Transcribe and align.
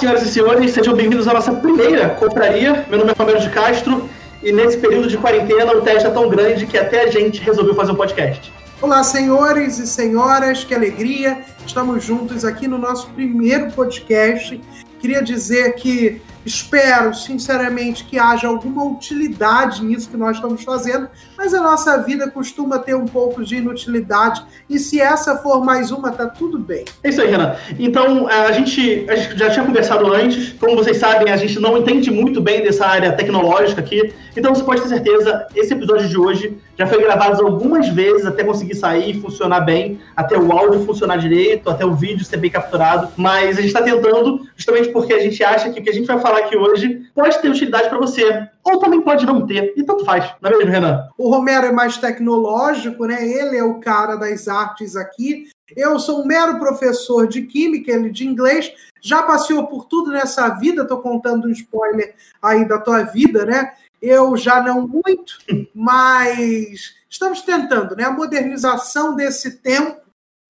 senhoras 0.00 0.22
e 0.22 0.32
senhores, 0.32 0.72
sejam 0.72 0.94
bem-vindos 0.94 1.28
à 1.28 1.34
nossa 1.34 1.52
primeira 1.52 2.08
compraria. 2.08 2.86
Meu 2.88 3.00
nome 3.00 3.10
é 3.10 3.14
Romero 3.14 3.38
de 3.38 3.50
Castro 3.50 4.08
e 4.42 4.50
nesse 4.50 4.78
período 4.78 5.06
de 5.06 5.18
quarentena 5.18 5.76
o 5.76 5.82
teste 5.82 6.06
é 6.06 6.10
tão 6.10 6.26
grande 6.26 6.64
que 6.64 6.78
até 6.78 7.02
a 7.02 7.10
gente 7.10 7.38
resolveu 7.42 7.74
fazer 7.74 7.92
um 7.92 7.96
podcast. 7.96 8.50
Olá, 8.80 9.04
senhores 9.04 9.78
e 9.78 9.86
senhoras, 9.86 10.64
que 10.64 10.74
alegria! 10.74 11.42
Estamos 11.66 12.02
juntos 12.02 12.46
aqui 12.46 12.66
no 12.66 12.78
nosso 12.78 13.10
primeiro 13.10 13.72
podcast. 13.72 14.58
Queria 14.98 15.22
dizer 15.22 15.74
que 15.74 16.22
Espero, 16.44 17.12
sinceramente, 17.14 18.04
que 18.04 18.18
haja 18.18 18.48
alguma 18.48 18.82
utilidade 18.82 19.84
nisso 19.84 20.08
que 20.08 20.16
nós 20.16 20.36
estamos 20.36 20.64
fazendo, 20.64 21.06
mas 21.40 21.54
a 21.54 21.62
nossa 21.62 21.96
vida 21.96 22.30
costuma 22.30 22.78
ter 22.78 22.94
um 22.94 23.06
pouco 23.06 23.42
de 23.42 23.56
inutilidade, 23.56 24.42
e 24.68 24.78
se 24.78 25.00
essa 25.00 25.38
for 25.38 25.64
mais 25.64 25.90
uma, 25.90 26.12
tá 26.12 26.26
tudo 26.26 26.58
bem. 26.58 26.84
É 27.02 27.08
isso 27.08 27.22
aí, 27.22 27.30
Renan. 27.30 27.56
Então, 27.78 28.28
a 28.28 28.52
gente, 28.52 29.06
a 29.08 29.16
gente 29.16 29.38
já 29.38 29.48
tinha 29.48 29.64
conversado 29.64 30.12
antes, 30.12 30.52
como 30.60 30.76
vocês 30.76 30.98
sabem, 30.98 31.32
a 31.32 31.38
gente 31.38 31.58
não 31.58 31.78
entende 31.78 32.10
muito 32.10 32.42
bem 32.42 32.62
dessa 32.62 32.86
área 32.86 33.10
tecnológica 33.12 33.80
aqui, 33.80 34.12
então 34.36 34.54
você 34.54 34.62
pode 34.62 34.82
ter 34.82 34.88
certeza, 34.88 35.46
esse 35.56 35.72
episódio 35.72 36.10
de 36.10 36.18
hoje 36.18 36.58
já 36.76 36.86
foi 36.86 37.02
gravado 37.02 37.42
algumas 37.42 37.88
vezes 37.88 38.26
até 38.26 38.44
conseguir 38.44 38.74
sair 38.74 39.16
e 39.16 39.20
funcionar 39.20 39.60
bem, 39.60 39.98
até 40.14 40.38
o 40.38 40.52
áudio 40.52 40.84
funcionar 40.84 41.16
direito, 41.16 41.70
até 41.70 41.86
o 41.86 41.94
vídeo 41.94 42.22
ser 42.22 42.36
bem 42.36 42.50
capturado, 42.50 43.08
mas 43.16 43.56
a 43.56 43.62
gente 43.62 43.68
está 43.68 43.80
tentando, 43.80 44.46
justamente 44.54 44.90
porque 44.90 45.14
a 45.14 45.20
gente 45.20 45.42
acha 45.42 45.70
que 45.70 45.80
o 45.80 45.82
que 45.82 45.88
a 45.88 45.94
gente 45.94 46.06
vai 46.06 46.18
falar 46.18 46.40
aqui 46.40 46.54
hoje 46.54 47.00
pode 47.14 47.38
ter 47.38 47.48
utilidade 47.48 47.88
para 47.88 47.98
você, 47.98 48.46
ou 48.62 48.78
também 48.78 49.00
pode 49.00 49.24
não 49.24 49.46
ter, 49.46 49.72
e 49.76 49.82
tanto 49.82 50.04
faz, 50.04 50.32
não 50.40 50.50
é 50.50 50.56
mesmo, 50.56 50.70
Renan? 50.70 51.08
O 51.16 51.30
Romero 51.30 51.66
é 51.66 51.72
mais 51.72 51.96
tecnológico, 51.96 53.06
né? 53.06 53.26
Ele 53.26 53.56
é 53.56 53.64
o 53.64 53.80
cara 53.80 54.16
das 54.16 54.48
artes 54.48 54.96
aqui. 54.96 55.48
Eu 55.76 55.98
sou 55.98 56.22
um 56.22 56.26
mero 56.26 56.58
professor 56.58 57.26
de 57.26 57.42
química, 57.42 57.92
ele 57.92 58.10
de 58.10 58.26
inglês, 58.26 58.72
já 59.00 59.22
passeou 59.22 59.66
por 59.66 59.86
tudo 59.86 60.10
nessa 60.10 60.48
vida, 60.50 60.82
estou 60.82 60.98
contando 60.98 61.48
um 61.48 61.52
spoiler 61.52 62.14
aí 62.42 62.66
da 62.66 62.78
tua 62.78 63.02
vida, 63.02 63.46
né? 63.46 63.72
Eu 64.02 64.36
já 64.36 64.62
não 64.62 64.86
muito, 64.86 65.38
mas 65.74 66.94
estamos 67.08 67.42
tentando, 67.42 67.96
né? 67.96 68.04
A 68.04 68.12
modernização 68.12 69.14
desse 69.14 69.58
tempo 69.58 70.00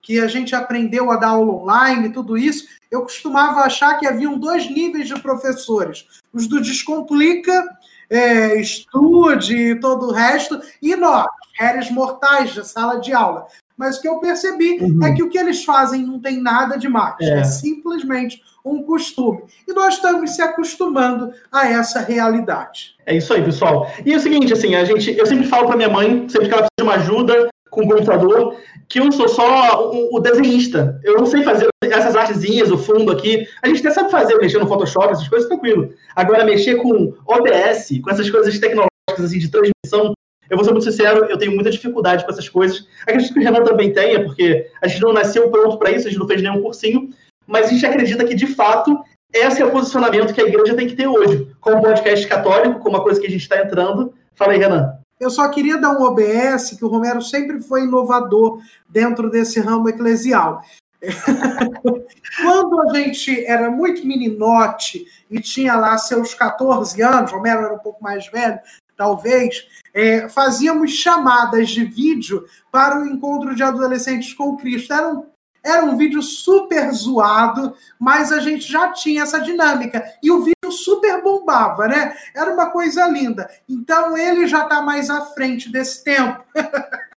que 0.03 0.19
a 0.19 0.27
gente 0.27 0.55
aprendeu 0.55 1.11
a 1.11 1.17
dar 1.17 1.29
aula 1.29 1.53
online, 1.53 2.12
tudo 2.12 2.37
isso, 2.37 2.67
eu 2.91 3.03
costumava 3.03 3.61
achar 3.61 3.99
que 3.99 4.06
haviam 4.06 4.39
dois 4.39 4.69
níveis 4.69 5.06
de 5.06 5.21
professores: 5.21 6.06
os 6.33 6.47
do 6.47 6.61
Descomplica, 6.61 7.65
é, 8.11 8.61
Estude 8.61 9.56
e 9.56 9.80
todo 9.80 10.08
o 10.08 10.12
resto, 10.12 10.61
e 10.83 10.97
nós, 10.97 11.27
réis 11.58 11.91
mortais 11.91 12.53
de 12.53 12.66
sala 12.66 13.00
de 13.00 13.12
aula. 13.12 13.47
Mas 13.77 13.97
o 13.97 14.03
que 14.03 14.08
eu 14.08 14.19
percebi 14.19 14.78
uhum. 14.80 15.03
é 15.03 15.14
que 15.14 15.22
o 15.22 15.30
que 15.30 15.39
eles 15.39 15.64
fazem 15.64 16.05
não 16.05 16.19
tem 16.19 16.42
nada 16.42 16.77
demais, 16.77 17.14
é. 17.20 17.41
é 17.41 17.44
simplesmente 17.44 18.42
um 18.64 18.83
costume. 18.83 19.42
E 19.66 19.72
nós 19.72 19.94
estamos 19.94 20.33
se 20.33 20.42
acostumando 20.42 21.33
a 21.50 21.66
essa 21.66 22.00
realidade. 22.00 22.94
É 23.06 23.16
isso 23.16 23.33
aí, 23.33 23.42
pessoal. 23.42 23.91
E 24.05 24.12
é 24.12 24.16
o 24.16 24.20
seguinte, 24.20 24.53
assim, 24.53 24.75
a 24.75 24.84
gente, 24.84 25.16
eu 25.16 25.25
sempre 25.25 25.47
falo 25.47 25.66
para 25.66 25.77
minha 25.77 25.88
mãe, 25.88 26.28
sempre 26.28 26.48
que 26.48 26.55
ela 26.55 26.66
precisa 26.66 26.70
de 26.78 26.83
uma 26.83 26.94
ajuda, 26.94 27.48
com 27.71 27.89
computador, 27.89 28.57
que 28.89 28.99
eu 28.99 29.11
sou 29.13 29.29
só 29.29 29.91
o, 29.93 30.17
o, 30.17 30.21
desenhista. 30.21 31.01
Eu 31.05 31.15
não 31.15 31.27
sei 31.27 31.43
fazer 31.43 31.69
essas 31.85 32.17
artezinhas, 32.17 32.71
o 32.71 32.79
fundo 32.79 33.12
aqui. 33.12 33.47
A 33.62 33.69
gente 33.69 33.81
até 33.81 33.91
sabe 33.91 34.11
fazer, 34.11 34.37
mexer 34.37 34.59
no 34.59 34.67
Photoshop, 34.67 35.12
essas 35.12 35.29
coisas, 35.29 35.49
tranquilo. 35.49 35.93
Agora, 36.17 36.45
mexer 36.45 36.77
com 36.77 37.15
OBS, 37.27 38.01
com 38.03 38.11
essas 38.11 38.29
coisas 38.29 38.59
tecnológicas 38.59 38.91
assim, 39.25 39.39
de 39.39 39.51
transmissão, 39.51 40.12
eu 40.51 40.57
vou 40.57 40.65
ser 40.65 40.73
muito 40.73 40.85
sincero, 40.85 41.27
eu 41.27 41.39
tenho 41.39 41.55
muita 41.55 41.71
dificuldade 41.71 42.25
com 42.25 42.33
essas 42.33 42.49
coisas. 42.49 42.87
Acredito 43.03 43.33
que 43.33 43.39
o 43.39 43.43
Renan 43.43 43.62
também 43.62 43.93
tenha, 43.93 44.25
porque 44.25 44.67
a 44.83 44.89
gente 44.89 45.01
não 45.01 45.12
nasceu 45.12 45.49
pronto 45.49 45.79
para 45.79 45.93
isso, 45.93 46.09
a 46.09 46.11
gente 46.11 46.19
não 46.19 46.27
fez 46.27 46.43
nenhum 46.43 46.61
cursinho, 46.61 47.11
mas 47.47 47.67
a 47.67 47.71
gente 47.71 47.87
acredita 47.87 48.25
que, 48.25 48.34
de 48.34 48.49
fato, 48.49 48.99
esse 49.33 49.62
é 49.62 49.65
o 49.65 49.71
posicionamento 49.71 50.34
que 50.34 50.41
a 50.41 50.44
igreja 50.44 50.75
tem 50.75 50.89
que 50.89 50.97
ter 50.97 51.06
hoje, 51.06 51.47
como 51.61 51.81
podcast 51.81 52.27
católico, 52.27 52.81
como 52.81 52.97
uma 52.97 53.03
coisa 53.03 53.21
que 53.21 53.28
a 53.28 53.31
gente 53.31 53.43
está 53.43 53.62
entrando. 53.62 54.12
Fala 54.34 54.53
aí, 54.53 54.59
Renan. 54.59 55.00
Eu 55.20 55.28
só 55.28 55.47
queria 55.50 55.76
dar 55.76 55.91
um 55.91 56.03
OBS, 56.03 56.70
que 56.78 56.84
o 56.84 56.88
Romero 56.88 57.20
sempre 57.20 57.60
foi 57.60 57.82
inovador 57.82 58.62
dentro 58.88 59.31
desse 59.31 59.60
ramo 59.60 59.88
eclesial. 59.88 60.62
Quando 62.42 62.81
a 62.82 62.94
gente 62.94 63.44
era 63.44 63.70
muito 63.70 64.06
meninote 64.06 65.06
e 65.31 65.38
tinha 65.41 65.76
lá 65.76 65.98
seus 65.98 66.32
14 66.32 67.00
anos, 67.03 67.32
Romero 67.32 67.64
era 67.64 67.75
um 67.75 67.78
pouco 67.78 68.03
mais 68.03 68.26
velho, 68.28 68.58
talvez, 68.97 69.66
é, 69.92 70.26
fazíamos 70.28 70.92
chamadas 70.92 71.69
de 71.69 71.84
vídeo 71.84 72.47
para 72.72 72.98
o 72.98 73.06
encontro 73.06 73.54
de 73.54 73.62
adolescentes 73.62 74.32
com 74.32 74.56
Cristo. 74.56 74.92
Eram 74.92 75.26
era 75.62 75.84
um 75.84 75.97
vídeo 75.97 76.22
super 76.22 76.91
zoado, 76.91 77.75
mas 77.98 78.32
a 78.32 78.41
gente 78.41 78.70
já 78.70 78.92
tinha 78.92 79.22
essa 79.22 79.38
dinâmica. 79.38 80.02
E 80.22 80.31
o 80.31 80.38
vídeo 80.38 80.54
super 80.70 81.22
bombava, 81.22 81.86
né? 81.88 82.14
Era 82.34 82.53
uma 82.53 82.70
coisa 82.70 83.06
linda. 83.08 83.48
Então 83.69 84.16
ele 84.16 84.47
já 84.47 84.62
está 84.62 84.81
mais 84.82 85.10
à 85.10 85.22
frente 85.22 85.70
desse 85.70 86.04
tempo. 86.04 86.42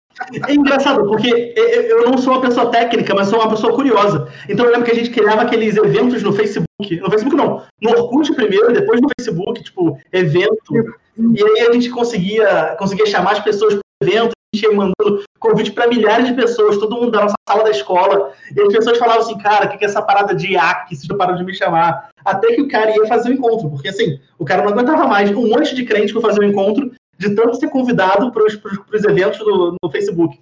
É 0.48 0.54
engraçado, 0.54 1.04
porque 1.08 1.54
eu 1.58 2.06
não 2.06 2.18
sou 2.18 2.34
uma 2.34 2.42
pessoa 2.42 2.70
técnica, 2.70 3.16
mas 3.16 3.28
sou 3.28 3.40
uma 3.40 3.50
pessoa 3.50 3.74
curiosa. 3.74 4.28
Então 4.48 4.66
eu 4.66 4.72
lembro 4.72 4.86
que 4.86 4.92
a 4.92 4.96
gente 4.96 5.10
criava 5.10 5.42
aqueles 5.42 5.76
eventos 5.78 6.22
no 6.22 6.34
Facebook. 6.34 7.00
No 7.00 7.10
Facebook 7.10 7.36
não, 7.36 7.64
no 7.82 7.90
Orkut 7.90 8.34
primeiro, 8.36 8.72
depois 8.72 9.02
no 9.02 9.08
Facebook, 9.18 9.64
tipo, 9.64 9.98
evento. 10.12 10.74
E 11.18 11.44
aí 11.44 11.68
a 11.68 11.74
gente 11.74 11.90
conseguia, 11.90 12.76
conseguia 12.78 13.06
chamar 13.06 13.32
as 13.32 13.40
pessoas 13.40 13.74
para 13.74 13.82
o 13.82 14.10
evento, 14.10 14.34
mandando 14.74 15.24
convite 15.40 15.72
para 15.72 15.88
milhares 15.88 16.28
de 16.28 16.34
pessoas, 16.34 16.78
todo 16.78 16.96
mundo 16.96 17.12
da 17.12 17.22
nossa 17.22 17.36
sala 17.48 17.64
da 17.64 17.72
escola. 17.72 18.34
E 18.56 18.62
as 18.62 18.74
pessoas 18.74 18.98
falavam 18.98 19.22
assim, 19.22 19.38
cara, 19.38 19.66
o 19.66 19.78
que 19.78 19.84
é 19.84 19.88
essa 19.88 20.02
parada 20.02 20.36
de 20.36 20.52
IAC? 20.52 20.90
Vocês 20.90 21.08
não 21.08 21.18
param 21.18 21.36
de 21.36 21.44
me 21.44 21.54
chamar. 21.54 22.10
Até 22.24 22.54
que 22.54 22.62
o 22.62 22.68
cara 22.68 22.92
ia 22.92 23.08
fazer 23.08 23.30
o 23.30 23.34
encontro, 23.34 23.70
porque 23.70 23.88
assim, 23.88 24.20
o 24.38 24.46
cara 24.46 24.64
não 24.64 24.72
aguentava 24.72 25.08
mais. 25.08 25.32
Um 25.32 25.48
monte 25.48 25.74
de 25.74 25.86
crente 25.86 26.14
que 26.14 26.22
fazer 26.22 26.42
o 26.42 26.44
encontro, 26.44 26.92
de 27.18 27.34
tanto 27.34 27.56
ser 27.56 27.70
convidado 27.70 28.32
para 28.32 28.44
os 28.44 29.04
eventos 29.04 29.40
do, 29.40 29.78
no 29.82 29.92
Facebook. 29.92 30.38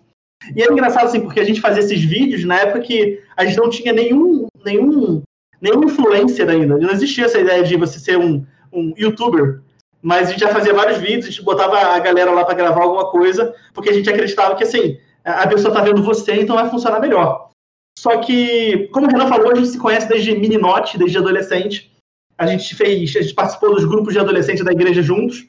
E 0.55 0.63
é 0.63 0.71
engraçado 0.71 1.05
assim, 1.05 1.21
porque 1.21 1.39
a 1.39 1.43
gente 1.43 1.61
fazia 1.61 1.83
esses 1.83 2.03
vídeos 2.03 2.43
na 2.45 2.55
época 2.55 2.79
que 2.79 3.21
a 3.37 3.45
gente 3.45 3.57
não 3.57 3.69
tinha 3.69 3.93
nenhum, 3.93 4.47
nenhum, 4.65 5.21
nenhum 5.61 5.83
influencer 5.83 6.49
ainda. 6.49 6.77
Não 6.77 6.89
existia 6.89 7.25
essa 7.25 7.39
ideia 7.39 7.63
de 7.63 7.75
você 7.75 7.99
ser 7.99 8.17
um, 8.17 8.43
um 8.73 8.93
youtuber 8.97 9.61
mas 10.01 10.29
a 10.29 10.31
gente 10.31 10.39
já 10.41 10.49
fazia 10.49 10.73
vários 10.73 10.97
vídeos, 10.97 11.25
a 11.25 11.29
gente 11.29 11.43
botava 11.43 11.77
a 11.77 11.99
galera 11.99 12.31
lá 12.31 12.45
para 12.45 12.55
gravar 12.55 12.83
alguma 12.83 13.09
coisa, 13.09 13.53
porque 13.73 13.89
a 13.89 13.93
gente 13.93 14.09
acreditava 14.09 14.55
que 14.55 14.63
assim, 14.63 14.97
a 15.23 15.47
pessoa 15.47 15.69
está 15.69 15.83
vendo 15.83 16.03
você, 16.03 16.33
então 16.33 16.55
vai 16.55 16.69
funcionar 16.69 16.99
melhor. 16.99 17.49
Só 17.97 18.17
que, 18.17 18.88
como 18.93 19.07
o 19.07 19.09
Renan 19.09 19.27
falou, 19.27 19.51
a 19.51 19.55
gente 19.55 19.67
se 19.67 19.77
conhece 19.77 20.07
desde 20.07 20.33
meninote, 20.33 20.97
desde 20.97 21.17
adolescente. 21.17 21.91
A 22.38 22.47
gente 22.47 22.73
fez, 22.73 23.13
a 23.17 23.21
gente 23.21 23.33
participou 23.33 23.75
dos 23.75 23.83
grupos 23.83 24.13
de 24.13 24.19
adolescentes 24.19 24.63
da 24.63 24.71
igreja 24.71 25.01
juntos. 25.01 25.45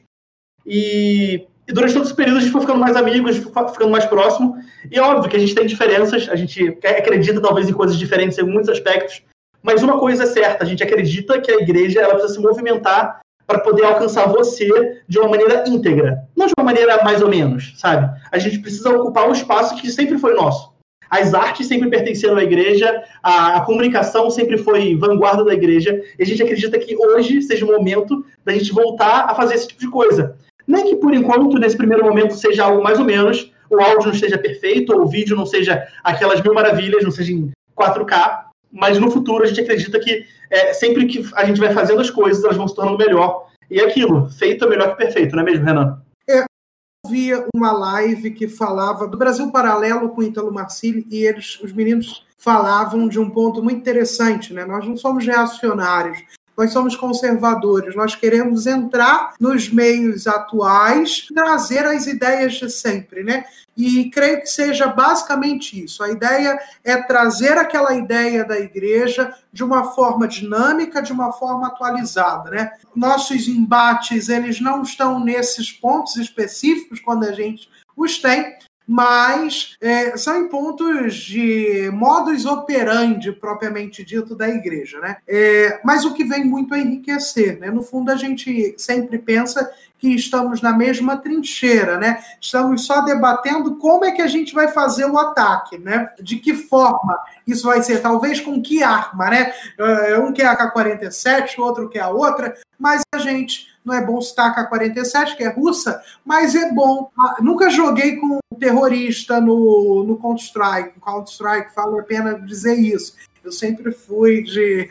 E, 0.65 1.47
e 1.65 1.73
durante 1.73 1.93
todo 1.93 2.03
esse 2.03 2.13
período 2.13 2.39
a 2.39 2.41
gente 2.41 2.51
foi 2.51 2.59
ficando 2.59 2.79
mais 2.79 2.97
amigos, 2.97 3.37
ficando 3.37 3.89
mais 3.89 4.05
próximo. 4.05 4.57
E 4.91 4.99
é 4.99 5.01
óbvio 5.01 5.29
que 5.29 5.37
a 5.37 5.39
gente 5.39 5.55
tem 5.55 5.65
diferenças, 5.65 6.27
a 6.27 6.35
gente 6.35 6.77
acredita 6.83 7.39
talvez 7.39 7.69
em 7.69 7.73
coisas 7.73 7.97
diferentes 7.97 8.37
em 8.37 8.43
muitos 8.43 8.69
aspectos. 8.69 9.23
Mas 9.63 9.81
uma 9.81 9.97
coisa 9.97 10.23
é 10.23 10.25
certa, 10.25 10.65
a 10.65 10.67
gente 10.67 10.83
acredita 10.83 11.39
que 11.39 11.51
a 11.51 11.61
igreja 11.61 12.01
ela 12.01 12.15
precisa 12.15 12.33
se 12.33 12.41
movimentar 12.41 13.21
para 13.51 13.59
poder 13.59 13.83
alcançar 13.83 14.29
você 14.29 15.01
de 15.05 15.19
uma 15.19 15.27
maneira 15.27 15.65
íntegra, 15.67 16.23
não 16.37 16.47
de 16.47 16.53
uma 16.57 16.63
maneira 16.63 17.03
mais 17.03 17.21
ou 17.21 17.27
menos, 17.27 17.73
sabe? 17.75 18.09
A 18.31 18.39
gente 18.39 18.59
precisa 18.59 18.89
ocupar 18.89 19.27
um 19.27 19.33
espaço 19.33 19.75
que 19.75 19.91
sempre 19.91 20.17
foi 20.17 20.33
nosso. 20.33 20.71
As 21.09 21.33
artes 21.33 21.67
sempre 21.67 21.89
pertenceram 21.89 22.37
à 22.37 22.43
igreja, 22.43 23.03
a, 23.21 23.57
a, 23.57 23.61
comunicação 23.61 24.29
sempre 24.29 24.57
foi 24.57 24.95
vanguarda 24.95 25.43
da 25.43 25.53
igreja, 25.53 26.01
e 26.17 26.23
a 26.23 26.25
gente 26.25 26.41
acredita 26.41 26.79
que 26.79 26.95
hoje 26.95 27.41
seja 27.41 27.65
o 27.65 27.67
momento 27.67 28.25
da 28.45 28.53
gente 28.53 28.71
voltar 28.71 29.25
a 29.29 29.35
fazer 29.35 29.55
esse 29.55 29.67
tipo 29.67 29.81
de 29.81 29.89
coisa. 29.89 30.37
Nem 30.65 30.85
que 30.85 30.95
por 30.95 31.13
enquanto, 31.13 31.59
nesse 31.59 31.75
primeiro 31.75 32.05
momento, 32.05 32.33
seja 32.35 32.63
algo 32.63 32.81
mais 32.81 32.97
ou 32.97 33.03
menos, 33.03 33.51
o 33.69 33.81
áudio 33.81 34.07
não 34.07 34.13
esteja 34.13 34.37
perfeito, 34.37 34.93
ou 34.93 35.01
o 35.01 35.09
vídeo 35.09 35.35
não 35.35 35.45
seja 35.45 35.85
aquelas 36.01 36.41
mil 36.41 36.53
maravilhas, 36.53 37.03
não 37.03 37.11
seja 37.11 37.33
em 37.33 37.51
4K, 37.77 38.50
mas 38.71 38.99
no 38.99 39.11
futuro 39.11 39.43
a 39.43 39.47
gente 39.47 39.61
acredita 39.61 39.99
que 39.99 40.25
é, 40.49 40.73
sempre 40.73 41.05
que 41.05 41.27
a 41.35 41.45
gente 41.45 41.59
vai 41.59 41.73
fazendo 41.73 42.01
as 42.01 42.09
coisas, 42.09 42.43
elas 42.43 42.57
vão 42.57 42.67
se 42.67 42.75
tornando 42.75 42.97
melhor. 42.97 43.47
E 43.69 43.79
é 43.79 43.85
aquilo, 43.85 44.29
feito 44.29 44.65
é 44.65 44.69
melhor 44.69 44.91
que 44.91 45.03
perfeito, 45.03 45.35
não 45.35 45.43
é 45.43 45.45
mesmo, 45.45 45.65
Renan? 45.65 46.01
É, 46.29 46.41
eu 46.41 47.09
via 47.09 47.45
uma 47.55 47.71
live 47.71 48.31
que 48.31 48.47
falava 48.47 49.07
do 49.07 49.17
Brasil 49.17 49.49
Paralelo 49.51 50.09
com 50.09 50.23
Italo 50.23 50.53
Marcilli 50.53 51.05
e 51.09 51.23
eles, 51.23 51.59
os 51.61 51.71
meninos 51.71 52.25
falavam 52.37 53.07
de 53.07 53.19
um 53.19 53.29
ponto 53.29 53.63
muito 53.63 53.79
interessante, 53.79 54.53
né? 54.53 54.65
Nós 54.65 54.85
não 54.85 54.97
somos 54.97 55.25
reacionários, 55.25 56.19
nós 56.61 56.73
somos 56.73 56.95
conservadores, 56.95 57.95
nós 57.95 58.13
queremos 58.13 58.67
entrar 58.67 59.33
nos 59.39 59.67
meios 59.67 60.27
atuais, 60.27 61.25
trazer 61.33 61.83
as 61.87 62.05
ideias 62.05 62.53
de 62.53 62.69
sempre, 62.69 63.23
né? 63.23 63.45
E 63.75 64.11
creio 64.11 64.41
que 64.41 64.45
seja 64.45 64.85
basicamente 64.85 65.83
isso. 65.83 66.03
A 66.03 66.11
ideia 66.11 66.59
é 66.83 66.97
trazer 66.97 67.57
aquela 67.57 67.95
ideia 67.95 68.45
da 68.45 68.59
igreja 68.59 69.33
de 69.51 69.63
uma 69.63 69.91
forma 69.93 70.27
dinâmica, 70.27 71.01
de 71.01 71.11
uma 71.11 71.33
forma 71.33 71.65
atualizada, 71.65 72.51
né? 72.51 72.71
Nossos 72.95 73.47
embates, 73.47 74.29
eles 74.29 74.61
não 74.61 74.83
estão 74.83 75.19
nesses 75.19 75.71
pontos 75.71 76.15
específicos 76.17 76.99
quando 76.99 77.23
a 77.23 77.31
gente 77.31 77.67
os 77.97 78.19
tem, 78.19 78.55
mas 78.91 79.77
é, 79.79 80.17
são 80.17 80.37
em 80.37 80.49
pontos 80.49 81.15
de 81.15 81.89
modus 81.93 82.45
operandi 82.45 83.31
propriamente 83.31 84.03
dito 84.03 84.35
da 84.35 84.49
igreja, 84.49 84.99
né? 84.99 85.15
É, 85.25 85.79
mas 85.81 86.03
o 86.03 86.13
que 86.13 86.25
vem 86.25 86.43
muito 86.43 86.73
a 86.73 86.77
enriquecer, 86.77 87.57
né? 87.57 87.71
No 87.71 87.81
fundo, 87.81 88.11
a 88.11 88.17
gente 88.17 88.75
sempre 88.77 89.17
pensa 89.17 89.71
que 90.01 90.15
estamos 90.15 90.63
na 90.63 90.73
mesma 90.73 91.15
trincheira, 91.15 91.99
né? 91.99 92.23
Estamos 92.41 92.87
só 92.87 93.01
debatendo 93.01 93.75
como 93.75 94.03
é 94.03 94.11
que 94.11 94.21
a 94.21 94.27
gente 94.27 94.51
vai 94.51 94.67
fazer 94.67 95.05
o 95.05 95.17
ataque, 95.17 95.77
né? 95.77 96.11
De 96.19 96.37
que 96.37 96.55
forma 96.55 97.19
isso 97.45 97.67
vai 97.67 97.83
ser, 97.83 98.01
talvez 98.01 98.41
com 98.41 98.59
que 98.59 98.81
arma, 98.81 99.29
né? 99.29 99.53
É, 99.77 100.17
um 100.17 100.33
quer 100.33 100.47
a 100.47 100.55
K-47, 100.55 101.59
outro 101.59 101.87
quer 101.87 101.99
a 101.99 102.09
outra, 102.09 102.55
mas 102.79 103.03
a 103.13 103.19
gente 103.19 103.67
não 103.85 103.93
é 103.93 104.03
bom 104.03 104.19
citar 104.19 104.49
a 104.49 104.67
K-47, 104.67 105.37
que 105.37 105.43
é 105.43 105.49
russa, 105.49 106.01
mas 106.25 106.55
é 106.55 106.71
bom. 106.71 107.11
Ah, 107.17 107.35
nunca 107.39 107.69
joguei 107.69 108.15
com 108.15 108.39
um 108.51 108.59
terrorista 108.59 109.39
no, 109.39 110.03
no 110.03 110.17
Counter-Strike. 110.17 110.99
Counter-Strike, 110.99 111.75
vale 111.75 111.99
a 111.99 112.03
pena 112.03 112.39
dizer 112.39 112.73
isso. 112.73 113.15
Eu 113.43 113.51
sempre 113.51 113.91
fui 113.91 114.41
de. 114.41 114.89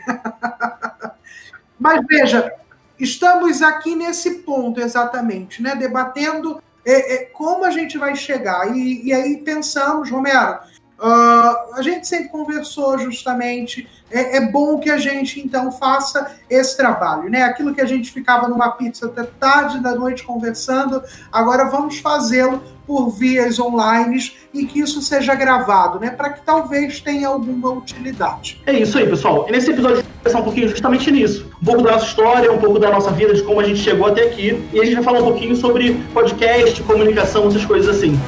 mas 1.77 2.01
veja, 2.07 2.60
estamos 3.01 3.61
aqui 3.61 3.95
nesse 3.95 4.39
ponto 4.39 4.79
exatamente, 4.79 5.61
né? 5.61 5.75
Debatendo 5.75 6.61
é, 6.85 7.15
é, 7.15 7.17
como 7.25 7.65
a 7.65 7.71
gente 7.71 7.97
vai 7.97 8.15
chegar. 8.15 8.75
E, 8.75 9.07
e 9.07 9.13
aí 9.13 9.37
pensamos, 9.37 10.09
Romero, 10.09 10.59
uh, 11.01 11.75
a 11.75 11.81
gente 11.81 12.07
sempre 12.07 12.29
conversou 12.29 12.97
justamente. 12.99 13.87
É, 14.13 14.37
é, 14.37 14.41
bom 14.41 14.77
que 14.77 14.89
a 14.89 14.97
gente 14.97 15.39
então 15.39 15.71
faça 15.71 16.35
esse 16.49 16.75
trabalho, 16.75 17.29
né? 17.29 17.43
Aquilo 17.43 17.73
que 17.73 17.79
a 17.79 17.85
gente 17.85 18.11
ficava 18.11 18.47
numa 18.47 18.71
pizza 18.71 19.05
até 19.05 19.23
tarde 19.23 19.79
da 19.79 19.95
noite 19.95 20.23
conversando, 20.23 21.01
agora 21.31 21.69
vamos 21.69 21.99
fazê-lo 21.99 22.61
por 22.85 23.09
vias 23.09 23.57
online 23.57 24.33
e 24.53 24.65
que 24.65 24.81
isso 24.81 25.01
seja 25.01 25.33
gravado, 25.33 25.97
né? 25.97 26.09
Para 26.09 26.31
que 26.31 26.45
talvez 26.45 26.99
tenha 26.99 27.29
alguma 27.29 27.71
utilidade. 27.71 28.61
É 28.65 28.73
isso 28.73 28.97
aí, 28.97 29.07
pessoal. 29.07 29.45
E 29.47 29.51
nesse 29.53 29.71
episódio 29.71 29.97
vai 29.97 30.05
pensar 30.25 30.39
um 30.39 30.43
pouquinho 30.43 30.67
justamente 30.67 31.09
nisso. 31.09 31.49
Um 31.61 31.65
pouco 31.65 31.81
da 31.83 31.91
nossa 31.93 32.05
história, 32.07 32.51
um 32.51 32.57
pouco 32.57 32.79
da 32.79 32.91
nossa 32.91 33.11
vida, 33.11 33.33
de 33.33 33.43
como 33.43 33.61
a 33.61 33.63
gente 33.63 33.79
chegou 33.79 34.07
até 34.07 34.23
aqui. 34.23 34.61
E 34.73 34.79
a 34.81 34.83
gente 34.83 34.95
vai 34.95 35.03
falar 35.03 35.19
um 35.21 35.23
pouquinho 35.23 35.55
sobre 35.55 35.93
podcast, 36.13 36.83
comunicação, 36.83 37.47
essas 37.47 37.63
coisas 37.63 37.95
assim. 37.95 38.19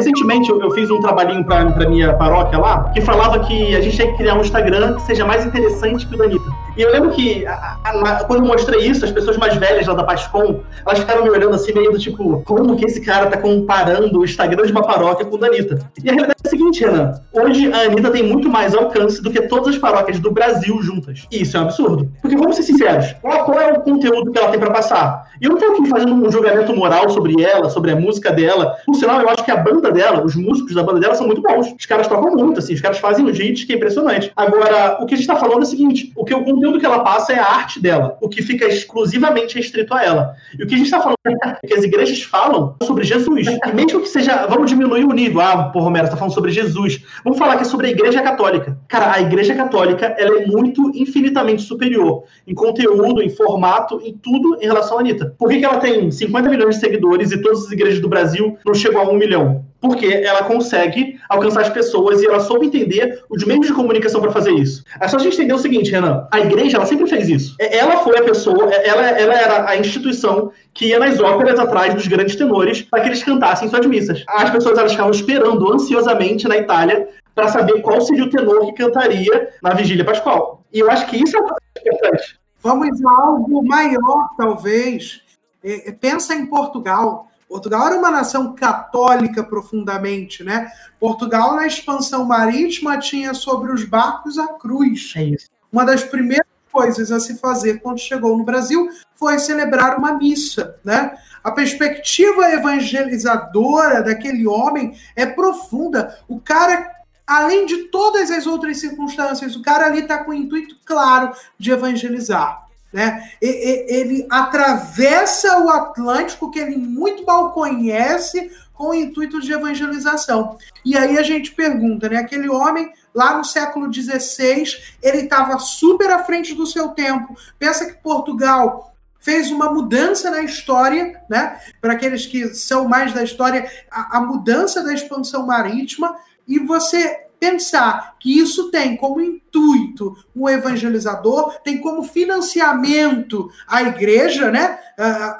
Recentemente 0.00 0.50
eu, 0.50 0.58
eu, 0.60 0.70
fiz 0.70 0.90
um 0.90 0.98
trabalhinho 0.98 1.44
para 1.44 1.88
minha 1.88 2.14
paróquia 2.14 2.58
lá, 2.58 2.90
que 2.90 3.00
falava 3.00 3.38
que 3.40 3.76
a 3.76 3.80
gente 3.80 3.96
tem 3.96 4.10
que 4.10 4.16
criar 4.16 4.34
um 4.34 4.40
Instagram 4.40 4.94
que 4.94 5.02
seja 5.02 5.24
mais 5.24 5.44
interessante 5.44 6.06
que 6.06 6.14
o 6.14 6.18
da 6.18 6.24
Anitta. 6.24 6.49
E 6.80 6.82
eu 6.82 6.90
lembro 6.92 7.10
que 7.10 7.44
a, 7.44 7.76
a, 7.84 8.24
quando 8.24 8.42
eu 8.42 8.46
mostrei 8.46 8.86
isso, 8.86 9.04
as 9.04 9.10
pessoas 9.10 9.36
mais 9.36 9.54
velhas 9.54 9.86
lá 9.86 9.92
da 9.92 10.02
Pascom, 10.02 10.60
elas 10.86 11.00
ficaram 11.00 11.24
me 11.24 11.28
olhando 11.28 11.54
assim, 11.54 11.74
meio 11.74 11.92
do 11.92 11.98
tipo, 11.98 12.42
como 12.46 12.74
que 12.74 12.86
esse 12.86 13.02
cara 13.02 13.26
tá 13.26 13.36
comparando 13.36 14.18
o 14.18 14.24
Instagram 14.24 14.64
de 14.64 14.72
uma 14.72 14.80
paróquia 14.80 15.26
com 15.26 15.36
o 15.36 15.38
da 15.38 15.48
Anitta? 15.48 15.78
E 16.02 16.08
a 16.08 16.14
realidade 16.14 16.40
é 16.42 16.48
a 16.48 16.50
seguinte, 16.50 16.82
Renan. 16.82 17.12
Hoje 17.34 17.70
a 17.70 17.82
Anitta 17.82 18.10
tem 18.10 18.22
muito 18.22 18.48
mais 18.48 18.74
alcance 18.74 19.22
do 19.22 19.30
que 19.30 19.42
todas 19.42 19.74
as 19.74 19.78
paróquias 19.78 20.18
do 20.20 20.30
Brasil 20.30 20.80
juntas. 20.80 21.26
E 21.30 21.42
isso 21.42 21.54
é 21.54 21.60
um 21.60 21.64
absurdo. 21.64 22.10
Porque 22.22 22.34
vamos 22.34 22.56
ser 22.56 22.62
sinceros, 22.62 23.14
qual, 23.20 23.60
é 23.60 23.72
o 23.74 23.80
conteúdo 23.82 24.32
que 24.32 24.38
ela 24.38 24.50
tem 24.50 24.58
para 24.58 24.70
passar? 24.70 25.28
E 25.38 25.44
eu 25.44 25.50
não 25.50 25.58
tô 25.58 25.66
aqui 25.66 25.86
fazendo 25.86 26.14
um 26.14 26.32
julgamento 26.32 26.74
moral 26.74 27.10
sobre 27.10 27.42
ela, 27.42 27.68
sobre 27.68 27.90
a 27.90 27.96
música 27.96 28.32
dela. 28.32 28.76
Por 28.86 28.94
sinal, 28.94 29.20
eu 29.20 29.28
acho 29.28 29.44
que 29.44 29.50
a 29.50 29.56
banda 29.56 29.90
banda 29.90 29.92
dela, 29.92 30.24
os 30.24 30.36
músicos 30.36 30.74
da 30.74 30.82
banda 30.82 31.00
dela 31.00 31.14
são 31.14 31.26
muito 31.26 31.42
bons. 31.42 31.74
Os 31.78 31.86
caras 31.86 32.06
tocam 32.06 32.34
muito, 32.34 32.58
assim, 32.58 32.74
os 32.74 32.80
caras 32.80 32.98
fazem 32.98 33.24
um 33.24 33.30
hits 33.30 33.64
que 33.64 33.72
é 33.72 33.76
impressionante. 33.76 34.32
Agora, 34.36 34.98
o 35.00 35.06
que 35.06 35.14
a 35.14 35.16
gente 35.16 35.26
tá 35.26 35.36
falando 35.36 35.60
é 35.60 35.64
o 35.64 35.66
seguinte: 35.66 36.12
o 36.16 36.24
que 36.24 36.34
o 36.34 36.44
conteúdo 36.44 36.69
que 36.78 36.86
ela 36.86 37.00
passa 37.00 37.32
é 37.32 37.38
a 37.38 37.44
arte 37.44 37.80
dela, 37.80 38.16
o 38.20 38.28
que 38.28 38.42
fica 38.42 38.66
exclusivamente 38.66 39.56
restrito 39.56 39.94
a 39.94 40.04
ela. 40.04 40.34
E 40.58 40.62
o 40.62 40.66
que 40.66 40.74
a 40.74 40.78
gente 40.78 40.90
tá 40.90 41.00
falando 41.00 41.16
é 41.24 41.66
que 41.66 41.74
as 41.74 41.84
igrejas 41.84 42.22
falam 42.22 42.76
sobre 42.82 43.04
Jesus. 43.04 43.46
E 43.46 43.72
mesmo 43.74 44.00
que 44.00 44.08
seja, 44.08 44.46
vamos 44.46 44.70
diminuir 44.70 45.04
o 45.04 45.12
nível. 45.12 45.40
Ah, 45.40 45.64
pô, 45.64 45.80
Romero, 45.80 46.06
você 46.06 46.12
tá 46.12 46.16
falando 46.16 46.34
sobre 46.34 46.50
Jesus. 46.50 47.02
Vamos 47.24 47.38
falar 47.38 47.56
que 47.56 47.62
é 47.62 47.64
sobre 47.64 47.88
a 47.88 47.90
igreja 47.90 48.22
católica. 48.22 48.78
Cara, 48.88 49.14
a 49.14 49.20
igreja 49.20 49.54
católica, 49.54 50.14
ela 50.18 50.42
é 50.42 50.46
muito 50.46 50.90
infinitamente 50.94 51.62
superior 51.62 52.24
em 52.46 52.54
conteúdo, 52.54 53.22
em 53.22 53.30
formato, 53.30 54.00
em 54.04 54.16
tudo 54.16 54.58
em 54.60 54.66
relação 54.66 54.98
à 54.98 55.00
Anitta. 55.00 55.34
Por 55.38 55.48
que, 55.48 55.58
que 55.58 55.64
ela 55.64 55.78
tem 55.78 56.10
50 56.10 56.48
milhões 56.48 56.74
de 56.76 56.80
seguidores 56.80 57.32
e 57.32 57.40
todas 57.40 57.66
as 57.66 57.72
igrejas 57.72 58.00
do 58.00 58.08
Brasil 58.08 58.58
não 58.64 58.74
chegam 58.74 59.00
a 59.00 59.10
um 59.10 59.16
milhão? 59.16 59.69
Porque 59.80 60.06
ela 60.06 60.44
consegue 60.44 61.18
alcançar 61.28 61.62
as 61.62 61.70
pessoas 61.70 62.20
e 62.20 62.26
ela 62.26 62.40
soube 62.40 62.66
entender 62.66 63.22
os 63.30 63.44
meios 63.44 63.66
de 63.66 63.72
comunicação 63.72 64.20
para 64.20 64.30
fazer 64.30 64.52
isso. 64.52 64.84
É 65.00 65.08
só 65.08 65.16
a 65.16 65.20
gente 65.20 65.34
entender 65.34 65.54
o 65.54 65.58
seguinte, 65.58 65.90
Renan, 65.90 66.26
a 66.30 66.40
igreja 66.40 66.76
ela 66.76 66.86
sempre 66.86 67.08
fez 67.08 67.28
isso. 67.28 67.56
É, 67.58 67.78
ela 67.78 67.98
foi 67.98 68.18
a 68.18 68.22
pessoa, 68.22 68.70
é, 68.72 68.88
ela, 68.88 69.06
ela 69.06 69.34
era 69.34 69.70
a 69.70 69.76
instituição 69.76 70.52
que 70.74 70.88
ia 70.88 70.98
nas 70.98 71.18
óperas 71.18 71.58
atrás 71.58 71.94
dos 71.94 72.06
grandes 72.06 72.36
tenores 72.36 72.82
para 72.82 73.00
que 73.00 73.08
eles 73.08 73.22
cantassem 73.22 73.68
suas 73.68 73.86
missas. 73.86 74.22
As 74.28 74.50
pessoas 74.50 74.78
elas 74.78 74.92
ficavam 74.92 75.12
esperando 75.12 75.72
ansiosamente 75.72 76.46
na 76.46 76.58
Itália 76.58 77.08
para 77.34 77.48
saber 77.48 77.80
qual 77.80 78.00
seria 78.02 78.24
o 78.24 78.30
tenor 78.30 78.66
que 78.66 78.72
cantaria 78.72 79.50
na 79.62 79.72
vigília 79.72 80.04
pascual. 80.04 80.62
E 80.72 80.80
eu 80.80 80.90
acho 80.90 81.06
que 81.06 81.22
isso 81.22 81.36
é 81.36 81.40
importante. 81.40 82.38
Vamos 82.62 83.02
a 83.04 83.10
algo 83.22 83.66
maior, 83.66 84.28
talvez. 84.36 85.22
É, 85.64 85.92
pensa 85.92 86.34
em 86.34 86.46
Portugal 86.46 87.29
Portugal 87.50 87.88
era 87.88 87.96
uma 87.96 88.12
nação 88.12 88.54
católica 88.54 89.42
profundamente, 89.42 90.44
né? 90.44 90.70
Portugal, 91.00 91.56
na 91.56 91.66
expansão 91.66 92.24
marítima, 92.24 92.96
tinha 92.96 93.34
sobre 93.34 93.72
os 93.72 93.84
barcos 93.84 94.38
a 94.38 94.46
cruz. 94.54 95.12
É 95.16 95.24
isso. 95.24 95.48
Uma 95.72 95.84
das 95.84 96.04
primeiras 96.04 96.46
coisas 96.70 97.10
a 97.10 97.18
se 97.18 97.38
fazer 97.40 97.80
quando 97.80 97.98
chegou 97.98 98.38
no 98.38 98.44
Brasil 98.44 98.88
foi 99.16 99.36
celebrar 99.40 99.98
uma 99.98 100.12
missa, 100.12 100.76
né? 100.84 101.12
A 101.42 101.50
perspectiva 101.50 102.52
evangelizadora 102.52 104.00
daquele 104.00 104.46
homem 104.46 104.96
é 105.16 105.26
profunda. 105.26 106.20
O 106.28 106.38
cara, 106.38 106.88
além 107.26 107.66
de 107.66 107.88
todas 107.88 108.30
as 108.30 108.46
outras 108.46 108.78
circunstâncias, 108.78 109.56
o 109.56 109.62
cara 109.62 109.86
ali 109.86 110.02
está 110.02 110.22
com 110.22 110.30
o 110.30 110.34
intuito 110.34 110.76
claro 110.84 111.32
de 111.58 111.72
evangelizar. 111.72 112.69
Né? 112.92 113.30
Ele 113.40 114.26
atravessa 114.28 115.60
o 115.60 115.70
Atlântico, 115.70 116.50
que 116.50 116.58
ele 116.58 116.76
muito 116.76 117.24
mal 117.24 117.52
conhece, 117.52 118.50
com 118.80 118.88
o 118.88 118.94
intuito 118.94 119.40
de 119.40 119.52
evangelização. 119.52 120.56
E 120.82 120.96
aí 120.96 121.18
a 121.18 121.22
gente 121.22 121.52
pergunta, 121.52 122.08
né? 122.08 122.16
Aquele 122.16 122.48
homem 122.48 122.90
lá 123.14 123.36
no 123.36 123.44
século 123.44 123.92
XVI, 123.92 124.64
ele 125.02 125.18
estava 125.18 125.58
super 125.58 126.10
à 126.10 126.24
frente 126.24 126.54
do 126.54 126.66
seu 126.66 126.88
tempo. 126.88 127.36
Pensa 127.58 127.84
que 127.84 128.02
Portugal 128.02 128.94
fez 129.18 129.50
uma 129.50 129.70
mudança 129.70 130.30
na 130.30 130.40
história, 130.40 131.22
né? 131.28 131.60
Para 131.78 131.92
aqueles 131.92 132.24
que 132.24 132.54
são 132.54 132.88
mais 132.88 133.12
da 133.12 133.22
história, 133.22 133.70
a, 133.90 134.16
a 134.16 134.20
mudança 134.22 134.82
da 134.82 134.94
expansão 134.94 135.46
marítima. 135.46 136.16
E 136.48 136.58
você 136.58 137.26
pensar 137.40 138.16
que 138.20 138.38
isso 138.38 138.70
tem 138.70 138.96
como 138.98 139.20
intuito 139.20 140.14
um 140.36 140.46
evangelizador, 140.46 141.58
tem 141.64 141.80
como 141.80 142.04
financiamento 142.04 143.50
a 143.66 143.82
igreja, 143.82 144.50
né? 144.50 144.78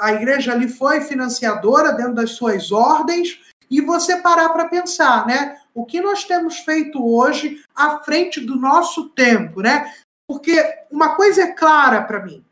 A 0.00 0.14
igreja 0.14 0.52
ali 0.52 0.66
foi 0.66 1.02
financiadora 1.02 1.92
dentro 1.92 2.14
das 2.14 2.30
suas 2.30 2.73
ordens, 2.73 3.38
e 3.71 3.80
você 3.80 4.16
parar 4.16 4.49
para 4.49 4.69
pensar, 4.69 5.26
né? 5.26 5.59
O 5.75 5.85
que 5.85 6.00
nós 6.00 6.25
temos 6.25 6.59
feito 6.61 7.07
hoje 7.07 7.62
à 7.76 7.99
frente 8.00 8.40
do 8.40 8.57
nosso 8.57 9.11
tempo, 9.11 9.61
né? 9.61 9.92
Porque 10.26 10.64
uma 10.90 11.14
coisa 11.14 11.42
é 11.42 11.52
clara 11.52 12.02
para 12.02 12.25
mim. 12.25 12.42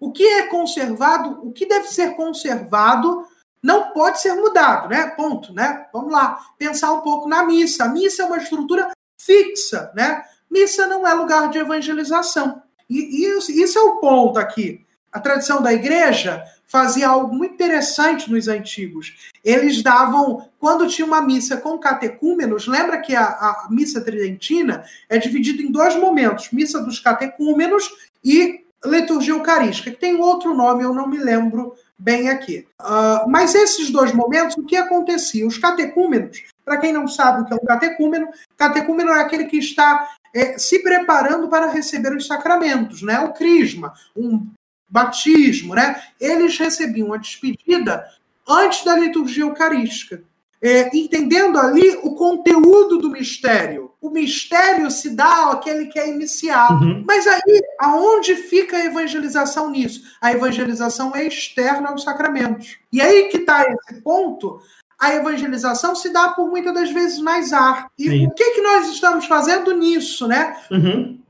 O 0.00 0.10
que 0.12 0.24
é 0.24 0.46
conservado, 0.48 1.40
o 1.46 1.52
que 1.52 1.64
deve 1.64 1.88
ser 1.88 2.14
conservado 2.14 3.24
não 3.62 3.90
pode 3.92 4.20
ser 4.20 4.34
mudado, 4.34 4.88
né? 4.88 5.06
Ponto, 5.08 5.52
né? 5.52 5.86
Vamos 5.92 6.12
lá, 6.12 6.38
pensar 6.58 6.92
um 6.92 7.00
pouco 7.00 7.28
na 7.28 7.44
missa. 7.44 7.84
A 7.84 7.88
missa 7.88 8.22
é 8.22 8.26
uma 8.26 8.38
estrutura 8.38 8.90
fixa, 9.20 9.90
né? 9.94 10.22
Missa 10.50 10.86
não 10.86 11.06
é 11.06 11.12
lugar 11.12 11.50
de 11.50 11.58
evangelização. 11.58 12.62
E 12.88 13.24
isso, 13.24 13.52
isso 13.52 13.78
é 13.78 13.82
o 13.82 13.96
ponto 13.96 14.38
aqui. 14.38 14.84
A 15.12 15.20
tradição 15.20 15.62
da 15.62 15.72
igreja 15.72 16.44
fazia 16.66 17.08
algo 17.08 17.34
muito 17.34 17.54
interessante 17.54 18.30
nos 18.30 18.46
antigos. 18.46 19.30
Eles 19.42 19.82
davam, 19.82 20.48
quando 20.58 20.86
tinha 20.86 21.06
uma 21.06 21.22
missa 21.22 21.56
com 21.56 21.78
catecúmenos, 21.78 22.66
lembra 22.66 23.00
que 23.00 23.16
a, 23.16 23.24
a 23.24 23.68
missa 23.70 24.00
tridentina 24.02 24.84
é 25.08 25.18
dividida 25.18 25.62
em 25.62 25.72
dois 25.72 25.96
momentos: 25.96 26.50
missa 26.52 26.80
dos 26.80 27.00
catecúmenos 27.00 27.90
e 28.22 28.64
liturgia 28.84 29.32
eucarística, 29.32 29.90
que 29.90 29.96
tem 29.96 30.16
outro 30.16 30.54
nome, 30.54 30.84
eu 30.84 30.94
não 30.94 31.08
me 31.08 31.18
lembro 31.18 31.74
bem 31.98 32.28
aqui. 32.28 32.66
Uh, 32.80 33.28
mas 33.28 33.54
esses 33.54 33.90
dois 33.90 34.12
momentos, 34.12 34.56
o 34.56 34.64
que 34.64 34.76
acontecia? 34.76 35.46
Os 35.46 35.58
catecúmenos, 35.58 36.44
para 36.64 36.76
quem 36.76 36.92
não 36.92 37.08
sabe 37.08 37.42
o 37.42 37.44
que 37.44 37.52
é 37.52 37.56
um 37.56 37.66
catecúmeno, 37.66 38.28
catecúmeno 38.56 39.10
é 39.10 39.20
aquele 39.20 39.46
que 39.46 39.58
está 39.58 40.08
é, 40.34 40.56
se 40.58 40.78
preparando 40.82 41.48
para 41.48 41.70
receber 41.70 42.14
os 42.14 42.26
sacramentos, 42.26 43.02
né? 43.02 43.18
O 43.20 43.32
crisma, 43.32 43.92
um 44.16 44.46
batismo, 44.88 45.74
né? 45.74 46.00
Eles 46.20 46.56
recebiam 46.58 47.12
a 47.12 47.16
despedida 47.16 48.06
antes 48.48 48.84
da 48.84 48.96
liturgia 48.96 49.42
eucarística. 49.44 50.22
é, 50.60 50.96
entendendo 50.96 51.58
ali 51.58 51.98
o 52.02 52.14
conteúdo 52.14 52.98
do 52.98 53.10
mistério. 53.10 53.87
O 54.00 54.10
mistério 54.10 54.90
se 54.90 55.10
dá 55.10 55.50
àquele 55.50 55.86
que 55.86 55.98
é 55.98 56.08
iniciado. 56.08 56.84
Uhum. 56.84 57.04
Mas 57.06 57.26
aí, 57.26 57.62
aonde 57.80 58.36
fica 58.36 58.76
a 58.76 58.84
evangelização 58.84 59.70
nisso? 59.70 60.02
A 60.20 60.32
evangelização 60.32 61.14
é 61.16 61.24
externa 61.24 61.90
aos 61.90 62.04
sacramentos. 62.04 62.78
E 62.92 63.00
aí 63.00 63.28
que 63.28 63.38
está 63.38 63.62
esse 63.62 64.00
ponto 64.00 64.60
a 64.98 65.14
evangelização 65.14 65.94
se 65.94 66.12
dá 66.12 66.30
por 66.30 66.48
muitas 66.48 66.74
das 66.74 66.90
vezes 66.90 67.20
mais 67.20 67.52
arte. 67.52 67.88
E 67.96 68.08
Sim. 68.08 68.26
o 68.26 68.30
que, 68.32 68.50
que 68.50 68.60
nós 68.60 68.88
estamos 68.88 69.26
fazendo 69.26 69.72
nisso, 69.72 70.26
né? 70.26 70.56
Uhum. 70.70 71.20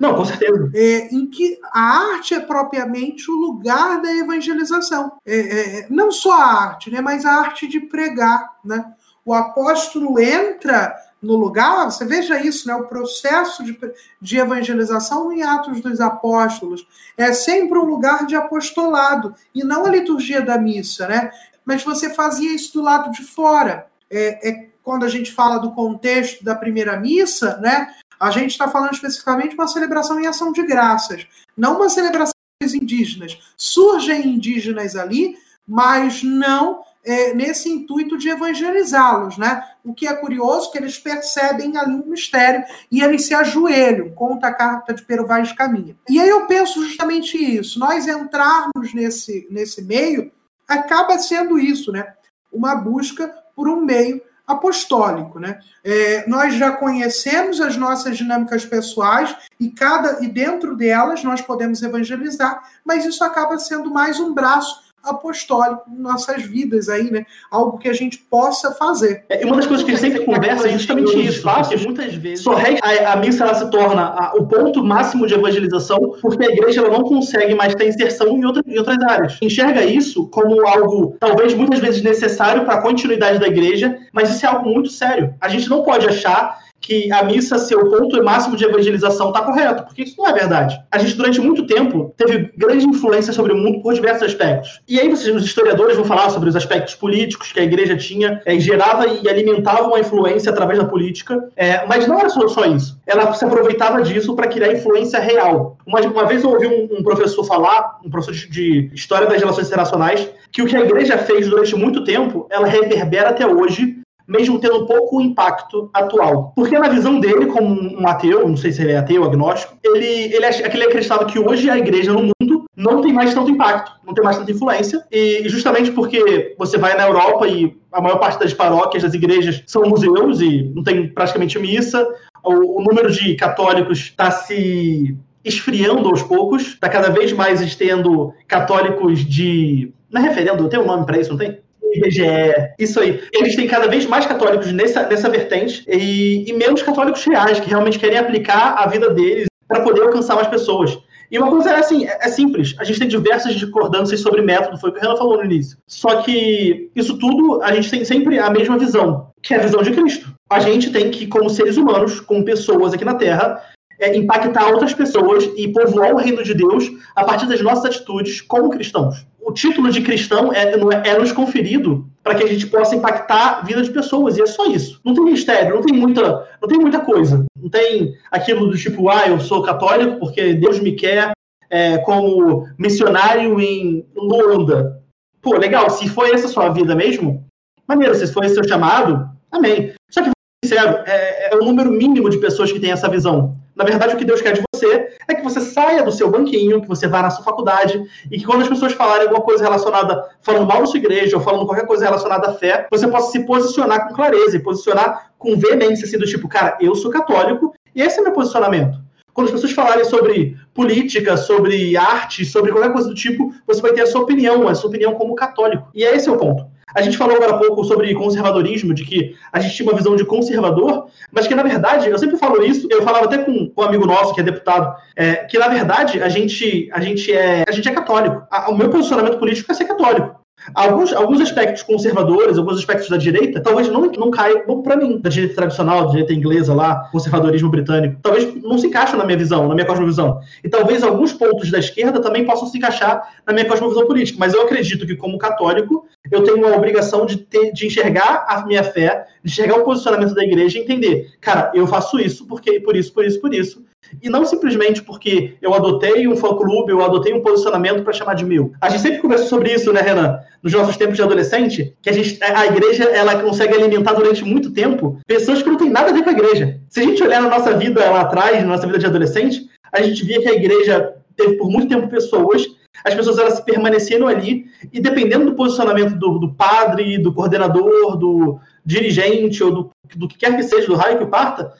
Não, 0.00 0.16
com 0.16 0.24
certeza. 0.24 0.70
É, 0.74 1.14
em 1.14 1.26
que 1.30 1.60
a 1.72 2.14
arte 2.14 2.34
é 2.34 2.40
propriamente 2.40 3.30
o 3.30 3.34
lugar 3.34 4.02
da 4.02 4.12
evangelização. 4.12 5.12
É, 5.24 5.38
é, 5.38 5.86
não 5.88 6.10
só 6.10 6.32
a 6.32 6.44
arte, 6.44 6.90
né, 6.90 7.00
mas 7.00 7.24
a 7.24 7.32
arte 7.32 7.68
de 7.68 7.78
pregar. 7.78 8.56
Né? 8.64 8.84
O 9.24 9.32
apóstolo 9.32 10.18
entra 10.18 10.92
no 11.22 11.36
lugar, 11.36 11.84
você 11.84 12.04
veja 12.04 12.40
isso, 12.40 12.66
né, 12.66 12.74
o 12.74 12.88
processo 12.88 13.62
de, 13.62 13.78
de 14.20 14.38
evangelização 14.38 15.32
em 15.32 15.42
Atos 15.42 15.80
dos 15.80 16.00
Apóstolos 16.00 16.86
é 17.16 17.32
sempre 17.32 17.78
um 17.78 17.84
lugar 17.84 18.26
de 18.26 18.34
apostolado, 18.34 19.34
e 19.54 19.62
não 19.62 19.86
a 19.86 19.90
liturgia 19.90 20.42
da 20.42 20.58
missa. 20.58 21.06
Né? 21.06 21.30
Mas 21.64 21.84
você 21.84 22.12
fazia 22.12 22.52
isso 22.52 22.72
do 22.74 22.82
lado 22.82 23.12
de 23.12 23.22
fora. 23.22 23.86
É, 24.10 24.48
é 24.48 24.68
quando 24.82 25.04
a 25.04 25.08
gente 25.08 25.32
fala 25.32 25.58
do 25.58 25.70
contexto 25.70 26.44
da 26.44 26.56
primeira 26.56 26.98
missa, 26.98 27.56
né? 27.58 27.94
A 28.18 28.30
gente 28.30 28.50
está 28.50 28.66
falando 28.66 28.92
especificamente 28.92 29.50
de 29.50 29.54
uma 29.54 29.68
celebração 29.68 30.20
em 30.20 30.26
ação 30.26 30.52
de 30.52 30.62
graças, 30.66 31.24
não 31.56 31.76
uma 31.76 31.88
celebração 31.88 32.32
indígenas. 32.60 33.38
Surgem 33.56 34.26
indígenas 34.26 34.96
ali, 34.96 35.36
mas 35.66 36.22
não 36.22 36.82
é, 37.04 37.34
nesse 37.34 37.68
intuito 37.68 38.16
de 38.16 38.28
evangelizá-los, 38.28 39.36
né? 39.36 39.64
O 39.84 39.92
que 39.92 40.06
é 40.06 40.14
curioso 40.14 40.70
que 40.70 40.78
eles 40.78 40.98
percebem 40.98 41.76
ali 41.76 41.94
um 41.94 42.06
mistério 42.06 42.64
e 42.90 43.02
eles 43.02 43.26
se 43.26 43.34
ajoelham, 43.34 44.10
conta 44.10 44.48
a 44.48 44.54
carta 44.54 44.94
de 44.94 45.02
Pero 45.02 45.26
Vaz 45.26 45.52
Caminha. 45.52 45.96
E 46.08 46.20
aí 46.20 46.28
eu 46.28 46.46
penso 46.46 46.84
justamente 46.84 47.36
isso, 47.36 47.78
nós 47.78 48.06
entrarmos 48.06 48.94
nesse, 48.94 49.46
nesse 49.50 49.82
meio 49.82 50.30
acaba 50.68 51.18
sendo 51.18 51.58
isso, 51.58 51.90
né? 51.90 52.14
Uma 52.52 52.74
busca 52.74 53.34
por 53.54 53.68
um 53.68 53.84
meio 53.84 54.22
apostólico, 54.46 55.38
né? 55.38 55.58
É, 55.84 56.28
nós 56.28 56.54
já 56.54 56.72
conhecemos 56.72 57.60
as 57.60 57.76
nossas 57.76 58.16
dinâmicas 58.16 58.64
pessoais 58.64 59.34
e 59.58 59.70
cada 59.70 60.22
e 60.22 60.28
dentro 60.28 60.76
delas 60.76 61.24
nós 61.24 61.40
podemos 61.40 61.82
evangelizar, 61.82 62.62
mas 62.84 63.04
isso 63.04 63.24
acaba 63.24 63.58
sendo 63.58 63.90
mais 63.90 64.20
um 64.20 64.32
braço 64.32 64.91
apostólico 65.02 65.82
em 65.90 66.00
nossas 66.00 66.42
vidas 66.42 66.88
aí, 66.88 67.10
né? 67.10 67.24
Algo 67.50 67.78
que 67.78 67.88
a 67.88 67.92
gente 67.92 68.18
possa 68.18 68.72
fazer. 68.72 69.24
É, 69.28 69.44
uma 69.44 69.56
das 69.56 69.66
coisas 69.66 69.84
que 69.84 69.92
a 69.92 69.94
gente 69.94 70.12
sempre 70.12 70.24
conversa 70.24 70.68
é 70.68 70.72
justamente 70.72 71.26
isso, 71.26 71.42
porque 71.42 71.76
muitas 71.76 72.14
vezes 72.14 72.44
só 72.44 72.54
a, 72.54 73.12
a 73.12 73.16
missa 73.16 73.44
ela 73.44 73.54
se 73.54 73.70
torna 73.70 74.02
a, 74.02 74.34
o 74.36 74.46
ponto 74.46 74.84
máximo 74.84 75.26
de 75.26 75.34
evangelização 75.34 76.16
porque 76.20 76.44
a 76.44 76.50
igreja 76.50 76.80
ela 76.80 76.90
não 76.90 77.04
consegue 77.04 77.54
mais 77.54 77.74
ter 77.74 77.88
inserção 77.88 78.28
em, 78.28 78.44
outra, 78.44 78.62
em 78.66 78.78
outras 78.78 78.98
áreas. 79.02 79.38
Enxerga 79.42 79.84
isso 79.84 80.28
como 80.28 80.66
algo 80.66 81.16
talvez 81.18 81.54
muitas 81.54 81.80
vezes 81.80 82.02
necessário 82.02 82.64
para 82.64 82.74
a 82.74 82.82
continuidade 82.82 83.38
da 83.38 83.46
igreja, 83.46 83.96
mas 84.12 84.30
isso 84.30 84.44
é 84.46 84.48
algo 84.48 84.68
muito 84.68 84.90
sério. 84.90 85.34
A 85.40 85.48
gente 85.48 85.68
não 85.68 85.82
pode 85.82 86.06
achar 86.06 86.62
que 86.82 87.10
a 87.12 87.22
missa 87.22 87.56
ser 87.58 87.76
o 87.76 87.88
ponto 87.88 88.22
máximo 88.22 88.56
de 88.56 88.64
evangelização 88.64 89.28
está 89.28 89.40
correto, 89.42 89.84
porque 89.84 90.02
isso 90.02 90.16
não 90.18 90.28
é 90.28 90.32
verdade. 90.32 90.78
A 90.90 90.98
gente, 90.98 91.14
durante 91.14 91.40
muito 91.40 91.64
tempo, 91.64 92.12
teve 92.16 92.52
grande 92.56 92.84
influência 92.84 93.32
sobre 93.32 93.52
o 93.52 93.56
mundo 93.56 93.80
por 93.80 93.94
diversos 93.94 94.24
aspectos. 94.24 94.80
E 94.88 94.98
aí, 94.98 95.08
vocês, 95.08 95.34
os 95.34 95.44
historiadores 95.44 95.96
vão 95.96 96.04
falar 96.04 96.28
sobre 96.30 96.48
os 96.48 96.56
aspectos 96.56 96.94
políticos 96.96 97.52
que 97.52 97.60
a 97.60 97.62
igreja 97.62 97.96
tinha, 97.96 98.42
é, 98.44 98.58
gerava 98.58 99.06
e 99.06 99.28
alimentava 99.28 99.86
uma 99.86 100.00
influência 100.00 100.50
através 100.50 100.78
da 100.78 100.84
política, 100.84 101.48
é, 101.56 101.86
mas 101.86 102.06
não 102.06 102.18
era 102.18 102.28
só, 102.28 102.46
só 102.48 102.64
isso. 102.66 103.00
Ela 103.06 103.32
se 103.32 103.44
aproveitava 103.44 104.02
disso 104.02 104.34
para 104.34 104.48
criar 104.48 104.72
influência 104.72 105.20
real. 105.20 105.78
Uma, 105.86 106.00
uma 106.00 106.26
vez 106.26 106.42
eu 106.42 106.50
ouvi 106.50 106.66
um, 106.66 106.98
um 106.98 107.02
professor 107.02 107.44
falar, 107.44 108.00
um 108.04 108.10
professor 108.10 108.34
de, 108.34 108.48
de 108.48 108.90
História 108.92 109.28
das 109.28 109.38
Relações 109.38 109.68
Internacionais, 109.68 110.28
que 110.50 110.62
o 110.62 110.66
que 110.66 110.76
a 110.76 110.80
igreja 110.80 111.16
fez 111.16 111.48
durante 111.48 111.76
muito 111.76 112.02
tempo, 112.02 112.46
ela 112.50 112.66
reverbera 112.66 113.30
até 113.30 113.46
hoje 113.46 114.01
mesmo 114.26 114.58
tendo 114.58 114.86
pouco 114.86 115.20
impacto 115.20 115.90
atual. 115.92 116.52
Porque 116.54 116.78
na 116.78 116.88
visão 116.88 117.20
dele, 117.20 117.46
como 117.46 118.00
um 118.00 118.06
ateu, 118.06 118.48
não 118.48 118.56
sei 118.56 118.72
se 118.72 118.82
ele 118.82 118.92
é 118.92 118.98
ateu, 118.98 119.24
agnóstico, 119.24 119.76
ele, 119.82 120.06
ele, 120.06 120.46
ele 120.46 120.84
acreditava 120.84 121.24
que 121.24 121.38
hoje 121.38 121.68
a 121.68 121.78
igreja 121.78 122.12
no 122.12 122.30
mundo 122.40 122.64
não 122.76 123.02
tem 123.02 123.12
mais 123.12 123.34
tanto 123.34 123.50
impacto, 123.50 123.92
não 124.04 124.14
tem 124.14 124.24
mais 124.24 124.38
tanta 124.38 124.50
influência, 124.50 125.04
e 125.10 125.48
justamente 125.48 125.90
porque 125.90 126.54
você 126.58 126.78
vai 126.78 126.96
na 126.96 127.06
Europa 127.06 127.46
e 127.46 127.76
a 127.92 128.00
maior 128.00 128.18
parte 128.18 128.40
das 128.40 128.54
paróquias, 128.54 129.02
das 129.02 129.14
igrejas, 129.14 129.62
são 129.66 129.82
museus 129.82 130.40
e 130.40 130.72
não 130.74 130.82
tem 130.82 131.08
praticamente 131.08 131.58
missa, 131.58 132.06
o, 132.42 132.80
o 132.80 132.82
número 132.82 133.10
de 133.10 133.34
católicos 133.36 133.98
está 133.98 134.30
se 134.30 135.16
esfriando 135.44 136.08
aos 136.08 136.22
poucos, 136.22 136.62
está 136.62 136.88
cada 136.88 137.10
vez 137.10 137.32
mais 137.32 137.74
tendo 137.74 138.32
católicos 138.46 139.24
de. 139.24 139.92
Não 140.10 140.20
é 140.20 140.28
referendo, 140.28 140.68
tem 140.68 140.80
um 140.80 140.86
nome 140.86 141.06
para 141.06 141.18
isso, 141.18 141.30
não 141.30 141.38
tem? 141.38 141.58
IBGE, 141.94 142.74
isso 142.78 143.00
aí. 143.00 143.22
Eles 143.32 143.56
têm 143.56 143.66
cada 143.66 143.88
vez 143.88 144.06
mais 144.06 144.26
católicos 144.26 144.72
nessa, 144.72 145.06
nessa 145.06 145.28
vertente 145.28 145.84
e, 145.88 146.48
e 146.48 146.52
menos 146.52 146.82
católicos 146.82 147.24
reais, 147.24 147.60
que 147.60 147.68
realmente 147.68 147.98
querem 147.98 148.18
aplicar 148.18 148.74
a 148.78 148.86
vida 148.86 149.10
deles 149.10 149.46
para 149.68 149.82
poder 149.82 150.02
alcançar 150.02 150.34
mais 150.34 150.48
pessoas. 150.48 150.98
E 151.30 151.38
uma 151.38 151.48
coisa 151.48 151.70
é 151.70 151.76
assim, 151.76 152.06
é, 152.06 152.18
é 152.20 152.28
simples. 152.28 152.74
A 152.78 152.84
gente 152.84 152.98
tem 152.98 153.08
diversas 153.08 153.54
discordâncias 153.54 154.20
sobre 154.20 154.42
método, 154.42 154.78
foi 154.78 154.90
o 154.90 154.92
que 154.92 154.98
o 154.98 155.02
Renan 155.02 155.16
falou 155.16 155.38
no 155.38 155.44
início. 155.44 155.78
Só 155.86 156.22
que 156.22 156.90
isso 156.94 157.18
tudo, 157.18 157.62
a 157.62 157.74
gente 157.74 157.90
tem 157.90 158.04
sempre 158.04 158.38
a 158.38 158.50
mesma 158.50 158.78
visão, 158.78 159.30
que 159.42 159.54
é 159.54 159.56
a 159.56 159.62
visão 159.62 159.82
de 159.82 159.92
Cristo. 159.92 160.30
A 160.50 160.60
gente 160.60 160.90
tem 160.92 161.10
que, 161.10 161.26
como 161.26 161.48
seres 161.48 161.78
humanos, 161.78 162.20
como 162.20 162.44
pessoas 162.44 162.92
aqui 162.92 163.04
na 163.04 163.14
Terra, 163.14 163.62
é, 163.98 164.14
impactar 164.14 164.68
outras 164.68 164.92
pessoas 164.92 165.48
e 165.56 165.68
povoar 165.68 166.12
o 166.12 166.18
reino 166.18 166.42
de 166.42 166.52
Deus 166.52 166.90
a 167.16 167.24
partir 167.24 167.46
das 167.46 167.62
nossas 167.62 167.86
atitudes 167.86 168.42
como 168.42 168.68
cristãos. 168.68 169.24
O 169.44 169.52
título 169.52 169.90
de 169.90 170.02
cristão 170.02 170.52
é, 170.52 170.72
é, 170.72 171.08
é 171.08 171.18
nos 171.18 171.32
conferido 171.32 172.08
para 172.22 172.36
que 172.36 172.44
a 172.44 172.46
gente 172.46 172.68
possa 172.68 172.94
impactar 172.94 173.58
a 173.58 173.62
vida 173.62 173.82
de 173.82 173.90
pessoas, 173.90 174.36
e 174.36 174.42
é 174.42 174.46
só 174.46 174.66
isso. 174.66 175.00
Não 175.04 175.12
tem 175.12 175.24
mistério, 175.24 175.74
não 175.74 175.82
tem 175.82 175.94
muita, 175.94 176.48
não 176.60 176.68
tem 176.68 176.78
muita 176.78 177.00
coisa. 177.00 177.44
Não 177.60 177.68
tem 177.68 178.14
aquilo 178.30 178.68
do 178.68 178.78
tipo, 178.78 179.08
ah, 179.08 179.26
eu 179.26 179.40
sou 179.40 179.62
católico 179.62 180.20
porque 180.20 180.54
Deus 180.54 180.78
me 180.78 180.92
quer 180.92 181.32
é, 181.68 181.98
como 181.98 182.68
missionário 182.78 183.60
em 183.60 184.06
Luanda. 184.14 185.02
Pô, 185.40 185.56
legal, 185.58 185.90
se 185.90 186.08
foi 186.08 186.30
essa 186.30 186.46
sua 186.46 186.68
vida 186.68 186.94
mesmo, 186.94 187.44
maneiro, 187.88 188.14
se 188.14 188.32
foi 188.32 188.46
esse 188.46 188.54
seu 188.54 188.68
chamado, 188.68 189.28
amém. 189.50 189.92
Só 190.08 190.22
que, 190.22 190.30
sincero, 190.64 190.98
é, 191.04 191.52
é 191.52 191.56
o 191.56 191.64
número 191.64 191.90
mínimo 191.90 192.30
de 192.30 192.38
pessoas 192.38 192.70
que 192.70 192.78
tem 192.78 192.92
essa 192.92 193.08
visão. 193.08 193.56
Na 193.74 193.84
verdade, 193.84 194.14
o 194.14 194.18
que 194.18 194.24
Deus 194.24 194.40
quer 194.40 194.52
de 194.52 194.62
você 194.82 195.08
é 195.28 195.34
que 195.34 195.42
você 195.42 195.60
saia 195.60 196.02
do 196.02 196.10
seu 196.10 196.30
banquinho, 196.30 196.80
que 196.80 196.88
você 196.88 197.06
vá 197.06 197.22
na 197.22 197.30
sua 197.30 197.44
faculdade, 197.44 198.02
e 198.30 198.38
que 198.38 198.44
quando 198.44 198.62
as 198.62 198.68
pessoas 198.68 198.92
falarem 198.92 199.24
alguma 199.24 199.42
coisa 199.42 199.62
relacionada, 199.62 200.28
falando 200.40 200.66
mal 200.66 200.80
da 200.80 200.86
sua 200.86 200.98
igreja, 200.98 201.36
ou 201.36 201.42
falando 201.42 201.66
qualquer 201.66 201.86
coisa 201.86 202.04
relacionada 202.04 202.48
à 202.48 202.54
fé, 202.54 202.86
você 202.90 203.06
possa 203.06 203.30
se 203.30 203.46
posicionar 203.46 204.08
com 204.08 204.14
clareza 204.14 204.56
e 204.56 204.60
posicionar 204.60 205.32
com 205.38 205.56
veemência, 205.56 206.04
assim, 206.04 206.18
do 206.18 206.26
tipo, 206.26 206.48
cara, 206.48 206.76
eu 206.80 206.94
sou 206.94 207.10
católico, 207.10 207.74
e 207.94 208.02
esse 208.02 208.18
é 208.18 208.22
meu 208.22 208.32
posicionamento. 208.32 208.98
Quando 209.32 209.46
as 209.46 209.52
pessoas 209.52 209.72
falarem 209.72 210.04
sobre 210.04 210.56
política, 210.74 211.36
sobre 211.38 211.96
arte, 211.96 212.44
sobre 212.44 212.70
qualquer 212.70 212.92
coisa 212.92 213.08
do 213.08 213.14
tipo, 213.14 213.52
você 213.66 213.80
vai 213.80 213.92
ter 213.92 214.02
a 214.02 214.06
sua 214.06 214.22
opinião, 214.22 214.68
a 214.68 214.74
sua 214.74 214.90
opinião 214.90 215.14
como 215.14 215.34
católico. 215.34 215.88
E 215.94 216.04
esse 216.04 216.28
é 216.28 216.32
o 216.32 216.36
ponto. 216.36 216.66
A 216.94 217.02
gente 217.02 217.16
falou 217.16 217.36
agora 217.36 217.52
há 217.52 217.58
pouco 217.58 217.84
sobre 217.84 218.14
conservadorismo, 218.14 218.94
de 218.94 219.04
que 219.04 219.34
a 219.52 219.60
gente 219.60 219.74
tinha 219.74 219.88
uma 219.88 219.96
visão 219.96 220.16
de 220.16 220.24
conservador, 220.24 221.06
mas 221.30 221.46
que, 221.46 221.54
na 221.54 221.62
verdade, 221.62 222.08
eu 222.08 222.18
sempre 222.18 222.36
falo 222.36 222.64
isso, 222.64 222.88
eu 222.90 223.02
falava 223.02 223.26
até 223.26 223.38
com, 223.38 223.72
um 223.76 223.82
amigo 223.82 224.06
nosso, 224.06 224.34
que 224.34 224.40
é 224.40 224.44
deputado, 224.44 224.94
é, 225.16 225.36
que, 225.44 225.58
na 225.58 225.68
verdade, 225.68 226.22
a 226.22 226.28
gente, 226.28 226.90
a 226.92 227.00
gente, 227.00 227.32
é, 227.32 227.64
a 227.66 227.72
gente 227.72 227.88
é 227.88 227.92
católico. 227.92 228.46
A, 228.50 228.70
o 228.70 228.76
meu 228.76 228.90
posicionamento 228.90 229.38
político 229.38 229.70
é 229.70 229.74
ser 229.74 229.84
católico. 229.84 230.41
Alguns, 230.74 231.12
alguns 231.12 231.40
aspectos 231.40 231.82
conservadores, 231.82 232.56
alguns 232.56 232.78
aspectos 232.78 233.08
da 233.08 233.16
direita, 233.16 233.60
talvez 233.60 233.88
não, 233.88 234.02
não 234.02 234.30
caiam 234.30 234.82
para 234.82 234.96
mim, 234.96 235.18
da 235.18 235.28
direita 235.28 235.54
tradicional, 235.56 236.04
da 236.04 236.10
direita 236.10 236.32
inglesa 236.32 236.74
lá, 236.74 237.08
conservadorismo 237.10 237.68
britânico. 237.68 238.18
Talvez 238.22 238.54
não 238.62 238.78
se 238.78 238.86
encaixem 238.86 239.18
na 239.18 239.24
minha 239.24 239.38
visão, 239.38 239.68
na 239.68 239.74
minha 239.74 239.86
cosmovisão. 239.86 240.40
E 240.62 240.68
talvez 240.68 241.02
alguns 241.02 241.32
pontos 241.32 241.70
da 241.70 241.78
esquerda 241.78 242.20
também 242.20 242.44
possam 242.44 242.68
se 242.68 242.78
encaixar 242.78 243.22
na 243.46 243.52
minha 243.52 243.66
cosmovisão 243.66 244.06
política. 244.06 244.38
Mas 244.38 244.54
eu 244.54 244.62
acredito 244.62 245.06
que, 245.06 245.16
como 245.16 245.38
católico, 245.38 246.06
eu 246.30 246.44
tenho 246.44 246.66
a 246.66 246.76
obrigação 246.76 247.26
de, 247.26 247.38
ter, 247.38 247.72
de 247.72 247.86
enxergar 247.86 248.46
a 248.48 248.64
minha 248.64 248.84
fé, 248.84 249.26
de 249.42 249.50
enxergar 249.50 249.78
o 249.78 249.84
posicionamento 249.84 250.34
da 250.34 250.44
igreja 250.44 250.78
e 250.78 250.82
entender, 250.82 251.32
cara, 251.40 251.70
eu 251.74 251.86
faço 251.86 252.18
isso 252.18 252.46
porque 252.46 252.80
por 252.80 252.96
isso, 252.96 253.12
por 253.12 253.24
isso, 253.24 253.40
por 253.40 253.52
isso. 253.52 253.84
E 254.20 254.28
não 254.28 254.44
simplesmente 254.44 255.02
porque 255.02 255.54
eu 255.60 255.74
adotei 255.74 256.26
um 256.26 256.36
fã-clube, 256.36 256.92
eu 256.92 257.04
adotei 257.04 257.32
um 257.32 257.40
posicionamento 257.40 258.02
para 258.02 258.12
chamar 258.12 258.34
de 258.34 258.44
meu. 258.44 258.72
A 258.80 258.88
gente 258.88 259.02
sempre 259.02 259.20
conversou 259.20 259.48
sobre 259.48 259.72
isso, 259.72 259.92
né, 259.92 260.00
Renan? 260.00 260.38
Nos 260.62 260.72
nossos 260.72 260.96
tempos 260.96 261.16
de 261.16 261.22
adolescente, 261.22 261.96
que 262.02 262.10
a, 262.10 262.12
gente, 262.12 262.42
a 262.42 262.66
igreja 262.66 263.04
ela 263.04 263.42
consegue 263.42 263.74
alimentar 263.74 264.12
durante 264.12 264.44
muito 264.44 264.72
tempo 264.72 265.18
pessoas 265.26 265.62
que 265.62 265.68
não 265.68 265.76
têm 265.76 265.90
nada 265.90 266.10
a 266.10 266.12
ver 266.12 266.22
com 266.22 266.30
a 266.30 266.32
igreja. 266.32 266.80
Se 266.88 267.00
a 267.00 267.02
gente 267.04 267.22
olhar 267.22 267.42
na 267.42 267.48
nossa 267.48 267.76
vida 267.76 268.00
lá 268.10 268.22
atrás, 268.22 268.60
na 268.60 268.68
nossa 268.68 268.86
vida 268.86 268.98
de 268.98 269.06
adolescente, 269.06 269.66
a 269.92 270.02
gente 270.02 270.24
via 270.24 270.40
que 270.40 270.48
a 270.48 270.54
igreja 270.54 271.14
teve 271.36 271.56
por 271.56 271.70
muito 271.70 271.88
tempo 271.88 272.08
pessoas 272.08 272.66
as 273.04 273.14
pessoas 273.14 273.38
elas 273.38 273.60
permanecendo 273.60 274.26
ali 274.26 274.66
e 274.92 275.00
dependendo 275.00 275.46
do 275.46 275.54
posicionamento 275.54 276.14
do, 276.14 276.38
do 276.38 276.54
padre, 276.54 277.18
do 277.18 277.32
coordenador, 277.32 278.16
do 278.16 278.60
dirigente 278.84 279.62
ou 279.62 279.72
do, 279.72 279.90
do 280.14 280.28
que 280.28 280.36
quer 280.36 280.54
que 280.54 280.62
seja, 280.62 280.86
do 280.86 280.94
raio 280.94 281.18
que 281.18 281.26
parta, 281.26 281.72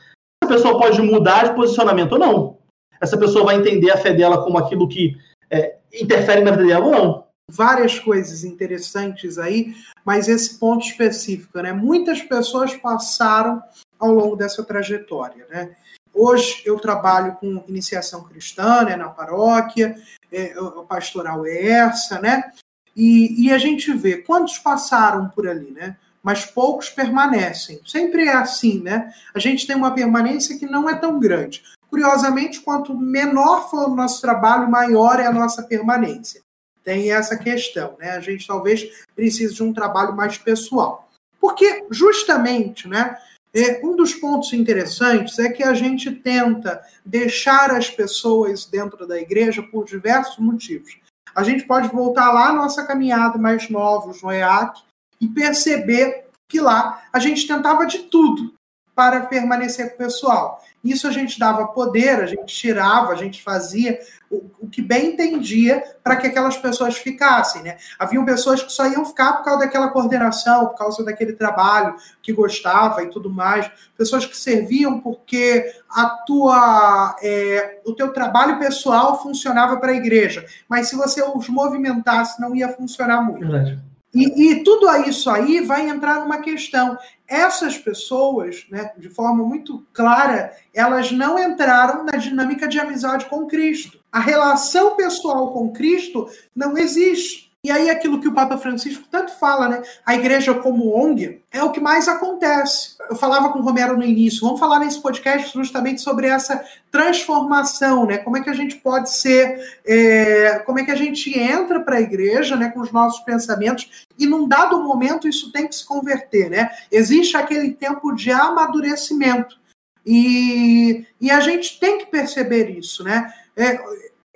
pessoa 0.47 0.79
pode 0.79 1.01
mudar 1.01 1.49
de 1.49 1.55
posicionamento 1.55 2.13
ou 2.13 2.19
não. 2.19 2.59
Essa 3.01 3.17
pessoa 3.17 3.45
vai 3.45 3.57
entender 3.57 3.91
a 3.91 3.97
fé 3.97 4.13
dela 4.13 4.43
como 4.45 4.59
aquilo 4.59 4.89
que 4.89 5.17
é, 5.51 5.77
interfere 5.93 6.41
na 6.41 6.53
vida 6.53 6.67
dela 6.67 6.87
ou 6.87 6.93
não. 6.93 7.25
Várias 7.51 7.99
coisas 7.99 8.45
interessantes 8.45 9.39
aí, 9.39 9.75
mas 10.05 10.29
esse 10.29 10.59
ponto 10.59 10.87
específico, 10.87 11.61
né? 11.61 11.73
Muitas 11.73 12.23
pessoas 12.23 12.75
passaram 12.75 13.63
ao 13.99 14.13
longo 14.13 14.37
dessa 14.37 14.63
trajetória, 14.65 15.47
né? 15.51 15.77
Hoje 16.15 16.63
eu 16.65 16.79
trabalho 16.79 17.37
com 17.37 17.65
iniciação 17.67 18.23
cristã 18.25 18.83
né, 18.83 18.97
na 18.97 19.09
paróquia, 19.09 19.97
é, 20.31 20.59
o 20.61 20.85
pastoral 20.85 21.47
é 21.47 21.69
essa, 21.69 22.21
né? 22.21 22.53
E, 22.95 23.47
e, 23.47 23.53
a 23.53 23.57
gente 23.57 23.91
vê 23.95 24.19
quantos 24.19 24.59
passaram 24.59 25.29
por 25.31 25.49
ali, 25.49 25.71
né? 25.71 25.97
Mas 26.23 26.45
poucos 26.45 26.89
permanecem. 26.89 27.81
Sempre 27.85 28.25
é 28.25 28.33
assim, 28.33 28.81
né? 28.81 29.13
A 29.35 29.39
gente 29.39 29.67
tem 29.67 29.75
uma 29.75 29.95
permanência 29.95 30.57
que 30.59 30.67
não 30.67 30.89
é 30.89 30.95
tão 30.95 31.19
grande. 31.19 31.63
Curiosamente, 31.91 32.61
quanto 32.61 32.97
menor 32.97 33.69
for 33.69 33.91
o 33.91 33.95
nosso 33.95 34.21
trabalho, 34.21 34.71
maior 34.71 35.19
é 35.19 35.27
a 35.27 35.33
nossa 35.33 35.63
permanência. 35.63 36.41
Tem 36.85 37.13
essa 37.13 37.37
questão, 37.37 37.97
né? 37.99 38.13
A 38.13 38.21
gente 38.21 38.47
talvez 38.47 38.89
precise 39.15 39.55
de 39.55 39.63
um 39.63 39.73
trabalho 39.73 40.15
mais 40.15 40.39
pessoal. 40.39 41.09
Porque, 41.41 41.85
justamente, 41.91 42.89
né? 42.89 43.17
É, 43.55 43.85
um 43.85 43.95
dos 43.95 44.15
pontos 44.15 44.53
interessantes 44.55 45.39
é 45.39 45.51
que 45.51 45.63
a 45.63 45.75
gente 45.75 46.11
tenta 46.11 46.83
deixar 47.05 47.71
as 47.71 47.91
pessoas 47.91 48.65
dentro 48.65 49.07
da 49.07 49.21
igreja 49.21 49.63
por 49.63 49.85
diversos 49.85 50.39
motivos. 50.39 50.97
A 51.35 51.43
gente 51.43 51.65
pode 51.65 51.89
voltar 51.89 52.33
lá 52.33 52.49
à 52.49 52.53
nossa 52.53 52.87
caminhada 52.87 53.37
mais 53.39 53.69
novos 53.69 54.23
no 54.23 54.33
EAC 54.33 54.81
e 55.23 55.29
perceber 55.29 56.27
que 56.49 56.61
lá 56.61 57.03
a 57.13 57.19
gente 57.21 57.47
tentava 57.47 57.87
de 57.87 58.01
tudo 58.01 58.53
para 58.95 59.21
permanecer 59.21 59.89
com 59.89 59.95
o 59.95 59.99
pessoal. 59.99 60.63
Isso 60.85 61.07
a 61.07 61.11
gente 61.11 61.39
dava 61.39 61.69
poder, 61.69 62.21
a 62.21 62.27
gente 62.27 62.55
tirava, 62.55 63.13
a 63.13 63.15
gente 63.15 63.41
fazia 63.43 63.99
o, 64.29 64.51
o 64.61 64.69
que 64.69 64.83
bem 64.83 65.13
entendia 65.13 65.83
para 66.03 66.17
que 66.17 66.27
aquelas 66.27 66.57
pessoas 66.57 66.99
ficassem. 66.99 67.63
Né? 67.63 67.77
Haviam 67.99 68.25
pessoas 68.25 68.63
que 68.63 68.73
só 68.73 68.87
iam 68.87 69.05
ficar 69.05 69.35
por 69.35 69.45
causa 69.45 69.61
daquela 69.61 69.89
coordenação, 69.89 70.67
por 70.67 70.77
causa 70.77 71.05
daquele 71.05 71.33
trabalho 71.35 71.95
que 72.21 72.33
gostava 72.33 73.03
e 73.03 73.09
tudo 73.09 73.31
mais. 73.31 73.71
Pessoas 73.97 74.27
que 74.27 74.37
serviam 74.37 75.01
porque 75.01 75.73
a 75.89 76.07
tua, 76.27 77.17
é, 77.23 77.81
o 77.87 77.95
teu 77.95 78.13
trabalho 78.13 78.59
pessoal 78.59 79.23
funcionava 79.23 79.77
para 79.77 79.93
a 79.93 79.97
igreja. 79.97 80.45
Mas 80.69 80.89
se 80.89 80.97
você 80.97 81.23
os 81.23 81.49
movimentasse, 81.49 82.41
não 82.41 82.55
ia 82.55 82.69
funcionar 82.69 83.23
muito. 83.23 83.41
Verdade. 83.41 83.92
E, 84.15 84.51
e, 84.51 84.63
tudo 84.63 84.87
isso 85.07 85.31
aí 85.31 85.61
vai 85.61 85.89
entrar 85.89 86.21
numa 86.21 86.39
questão. 86.39 86.99
Essas 87.27 87.79
pessoas, 87.79 88.67
né, 88.71 88.93
de 88.99 89.09
forma 89.09 89.43
muito 89.43 89.87
clara, 89.93 90.55
elas 90.75 91.11
não 91.11 91.39
entraram 91.39 92.05
na 92.05 92.13
dinâmica 92.13 92.69
de 92.69 92.79
amizade 92.79 93.25
com 93.27 93.47
Cristo. 93.47 93.99
A 94.11 94.21
relação 94.21 94.97
pessoal 94.97 95.53
com 95.53 95.73
Cristo 95.73 96.29
não 96.55 96.77
existe. 96.77 97.52
E 97.65 97.71
aí 97.71 97.89
aquilo 97.89 98.21
que 98.21 98.27
o 98.27 98.35
Papa 98.35 98.59
Francisco 98.59 99.05
tanto 99.09 99.31
fala, 99.39 99.69
né? 99.69 99.83
A 100.05 100.17
igreja 100.17 100.53
como 100.53 100.97
ONG 100.97 101.41
é 101.53 101.63
o 101.63 101.71
que 101.71 101.79
mais 101.79 102.09
acontece. 102.09 102.97
Eu 103.09 103.15
falava 103.15 103.53
com 103.53 103.61
o 103.61 103.63
Romero 103.63 103.97
no 103.97 104.03
início, 104.03 104.41
vamos 104.41 104.59
falar 104.59 104.81
nesse 104.81 105.01
podcast 105.01 105.57
justamente 105.57 106.01
sobre 106.01 106.27
essa 106.27 106.65
transformação, 106.91 108.05
né? 108.05 108.19
Como 108.19 108.37
é 108.37 108.41
que 108.41 108.51
a 108.51 108.55
gente 108.55 108.75
pode 108.79 109.13
ser, 109.13 109.61
é, 109.87 110.59
como 110.67 110.81
é 110.81 110.85
que 110.85 110.91
a 110.91 110.97
gente 110.97 111.39
entra 111.39 111.79
para 111.79 111.99
a 111.99 112.01
igreja, 112.01 112.57
né, 112.57 112.69
com 112.69 112.81
os 112.81 112.91
nossos 112.91 113.21
pensamentos 113.21 114.07
e 114.19 114.27
num 114.27 114.49
dado 114.49 114.83
momento 114.83 115.29
isso 115.29 115.53
tem 115.53 115.69
que 115.69 115.77
se 115.77 115.87
converter, 115.87 116.51
né? 116.51 116.69
Existe 116.91 117.37
aquele 117.37 117.71
tempo 117.71 118.13
de 118.13 118.33
amadurecimento 118.33 119.57
e, 120.05 121.07
e 121.21 121.31
a 121.31 121.39
gente 121.39 121.79
tem 121.79 121.99
que 121.99 122.07
perceber 122.07 122.77
isso, 122.77 123.05
né? 123.05 123.33
É, 123.57 123.79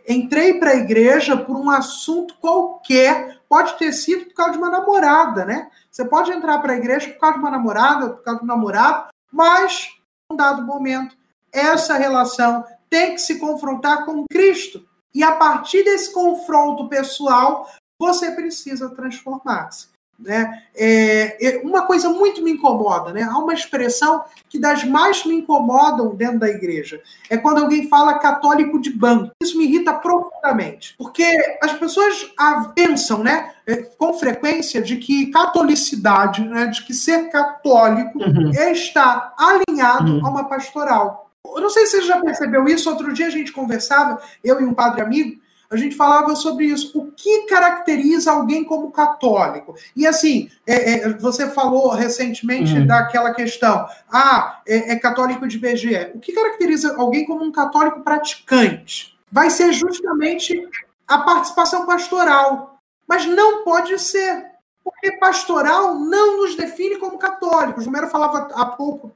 entrei 0.09 0.55
para 0.55 0.71
a 0.71 0.77
igreja 0.77 1.37
por 1.37 1.57
um 1.57 1.71
assunto 1.71 2.37
qualquer, 2.39 3.41
pode 3.49 3.77
ter 3.79 3.93
sido 3.93 4.27
por 4.27 4.35
causa 4.35 4.53
de 4.53 4.59
uma 4.59 4.71
namorada, 4.71 5.45
né? 5.45 5.71
Você 5.91 6.05
pode 6.05 6.31
entrar 6.31 6.59
para 6.59 6.73
a 6.73 6.77
igreja 6.77 7.11
por 7.11 7.21
causa 7.21 7.35
de 7.35 7.41
uma 7.41 7.51
namorada, 7.51 8.11
por 8.11 8.23
causa 8.23 8.41
de 8.41 8.45
um 8.45 8.49
namorado, 8.49 9.09
mas, 9.33 9.89
em 10.31 10.35
um 10.35 10.37
dado 10.37 10.63
momento, 10.63 11.17
essa 11.53 11.95
relação 11.95 12.65
tem 12.89 13.15
que 13.15 13.21
se 13.21 13.39
confrontar 13.39 14.05
com 14.05 14.25
Cristo. 14.31 14.87
E 15.15 15.23
a 15.23 15.33
partir 15.33 15.83
desse 15.83 16.13
confronto 16.13 16.89
pessoal, 16.89 17.71
você 17.99 18.31
precisa 18.33 18.91
transformar-se. 18.91 19.89
Né? 20.19 20.63
É, 20.75 21.47
é, 21.47 21.59
uma 21.59 21.83
coisa 21.83 22.09
muito 22.09 22.43
me 22.43 22.51
incomoda, 22.51 23.13
né? 23.13 23.23
há 23.23 23.37
uma 23.37 23.53
expressão 23.53 24.25
que 24.49 24.59
das 24.59 24.83
mais 24.83 25.25
me 25.27 25.35
incomodam 25.35 26.15
dentro 26.15 26.39
da 26.39 26.49
igreja, 26.49 27.01
é 27.29 27.37
quando 27.37 27.59
alguém 27.59 27.89
fala 27.89 28.19
católico 28.19 28.81
de 28.81 28.91
banco. 28.91 29.31
Isso 29.43 29.59
me 29.59 29.65
irrita 29.65 29.93
profundamente, 29.93 30.95
porque 30.97 31.27
as 31.63 31.73
pessoas 31.75 32.33
pensam 32.75 33.23
né, 33.23 33.53
é, 33.67 33.77
com 33.77 34.15
frequência 34.15 34.81
de 34.81 34.97
que 34.97 35.31
catolicidade, 35.31 36.43
né, 36.49 36.67
de 36.67 36.83
que 36.85 36.95
ser 36.95 37.29
católico 37.31 38.19
uhum. 38.19 38.51
está 38.51 39.35
alinhado 39.37 40.15
uhum. 40.15 40.27
a 40.27 40.31
uma 40.31 40.45
pastoral. 40.49 41.31
Eu 41.45 41.61
não 41.61 41.71
sei 41.71 41.87
se 41.87 42.01
você 42.01 42.07
já 42.07 42.21
percebeu 42.21 42.67
isso, 42.67 42.91
outro 42.91 43.13
dia 43.13 43.27
a 43.27 43.31
gente 43.31 43.53
conversava, 43.53 44.21
eu 44.43 44.61
e 44.61 44.65
um 44.65 44.75
padre 44.75 45.03
amigo, 45.03 45.41
a 45.71 45.77
gente 45.77 45.97
falava 45.97 46.35
sobre 46.37 46.67
isso. 46.67 46.99
O 46.99 47.11
que 47.13 47.47
caracteriza 47.47 48.33
alguém 48.33 48.65
como 48.65 48.91
católico? 48.91 49.75
E 49.95 50.07
assim, 50.07 50.51
é, 50.67 50.93
é, 50.93 51.09
você 51.15 51.49
falou 51.51 51.91
recentemente 51.91 52.73
uhum. 52.73 52.87
daquela 52.87 53.35
questão, 53.35 53.87
ah, 54.11 54.61
é, 54.67 54.93
é, 54.93 54.97
católico 54.97 55.47
de 55.47 55.59
BGE. 55.59 56.13
O 56.15 56.21
que 56.21 56.33
caracteriza 56.33 56.97
alguém 56.97 57.25
como 57.25 57.45
um 57.45 57.53
católico 57.53 58.01
praticante? 58.01 59.17
Vai 59.31 59.51
ser 59.51 59.73
justamente 59.73 60.69
a 61.07 61.19
participação 61.19 61.87
pastoral. 61.87 62.79
Mas 63.07 63.25
não 63.27 63.65
pode 63.65 63.99
ser. 63.99 64.57
Porque 64.83 65.17
pastoral 65.19 65.97
não 65.97 66.37
nos 66.43 66.55
define 66.55 66.97
como 66.97 67.19
católicos. 67.19 67.85
O 67.85 67.87
Romero 67.87 68.09
falava 68.09 68.49
há 68.55 68.67
pouco 68.67 69.13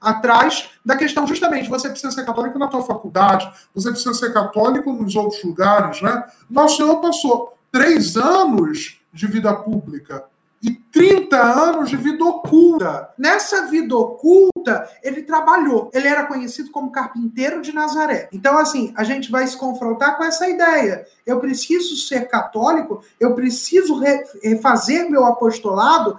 atrás 0.00 0.70
da 0.84 0.96
questão 0.96 1.26
justamente, 1.26 1.68
você 1.68 1.88
precisa 1.88 2.12
ser 2.12 2.24
católico 2.24 2.58
na 2.58 2.68
tua 2.68 2.82
faculdade, 2.82 3.50
você 3.74 3.90
precisa 3.90 4.14
ser 4.14 4.32
católico 4.32 4.92
nos 4.92 5.14
outros 5.16 5.42
lugares, 5.42 6.00
né? 6.02 6.24
Nosso 6.48 6.76
Senhor 6.76 7.00
passou 7.00 7.54
três 7.70 8.16
anos 8.16 9.00
de 9.12 9.26
vida 9.26 9.54
pública 9.54 10.24
e 10.62 10.72
30 10.72 11.40
anos 11.40 11.90
de 11.90 11.96
vida 11.96 12.24
oculta. 12.24 13.10
Nessa 13.16 13.66
vida 13.66 13.96
oculta, 13.96 14.88
ele 15.02 15.22
trabalhou. 15.22 15.90
Ele 15.94 16.08
era 16.08 16.26
conhecido 16.26 16.70
como 16.70 16.90
carpinteiro 16.90 17.62
de 17.62 17.72
Nazaré. 17.72 18.28
Então, 18.32 18.58
assim, 18.58 18.92
a 18.96 19.04
gente 19.04 19.30
vai 19.30 19.46
se 19.46 19.56
confrontar 19.56 20.16
com 20.16 20.24
essa 20.24 20.48
ideia. 20.48 21.06
Eu 21.24 21.38
preciso 21.38 21.96
ser 21.96 22.28
católico, 22.28 23.02
eu 23.20 23.34
preciso 23.34 24.00
refazer 24.42 25.08
meu 25.08 25.24
apostolado 25.24 26.18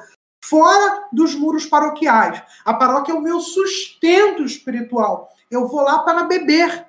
fora 0.50 1.08
dos 1.14 1.36
muros 1.36 1.68
paroquiais. 1.68 2.42
A 2.66 2.74
paróquia 2.74 3.12
é 3.12 3.16
o 3.16 3.22
meu 3.22 3.40
sustento 3.40 4.44
espiritual. 4.44 5.30
Eu 5.50 5.68
vou 5.68 5.82
lá 5.82 6.00
para 6.00 6.24
beber, 6.24 6.86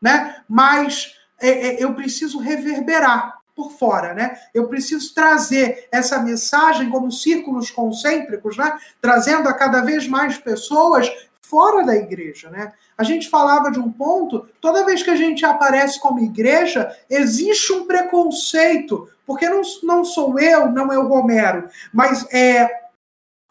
né? 0.00 0.36
Mas 0.48 1.14
é, 1.40 1.48
é, 1.48 1.84
eu 1.84 1.92
preciso 1.94 2.38
reverberar 2.38 3.38
por 3.54 3.72
fora, 3.72 4.14
né? 4.14 4.38
Eu 4.52 4.68
preciso 4.68 5.12
trazer 5.12 5.88
essa 5.90 6.20
mensagem 6.20 6.88
como 6.88 7.10
círculos 7.10 7.70
concêntricos, 7.70 8.56
né? 8.56 8.76
Trazendo 9.00 9.48
a 9.48 9.54
cada 9.54 9.80
vez 9.80 10.06
mais 10.06 10.38
pessoas 10.38 11.10
fora 11.42 11.84
da 11.84 11.96
igreja, 11.96 12.48
né? 12.50 12.72
A 12.96 13.02
gente 13.02 13.28
falava 13.28 13.70
de 13.70 13.78
um 13.78 13.90
ponto, 13.90 14.48
toda 14.60 14.84
vez 14.84 15.02
que 15.02 15.10
a 15.10 15.16
gente 15.16 15.44
aparece 15.44 16.00
como 16.00 16.20
igreja, 16.20 16.96
existe 17.10 17.72
um 17.72 17.86
preconceito, 17.86 19.08
porque 19.26 19.48
não, 19.48 19.62
não 19.82 20.04
sou 20.04 20.38
eu, 20.38 20.70
não 20.70 20.92
é 20.92 20.98
o 20.98 21.08
Romero, 21.08 21.68
mas 21.92 22.26
é 22.32 22.83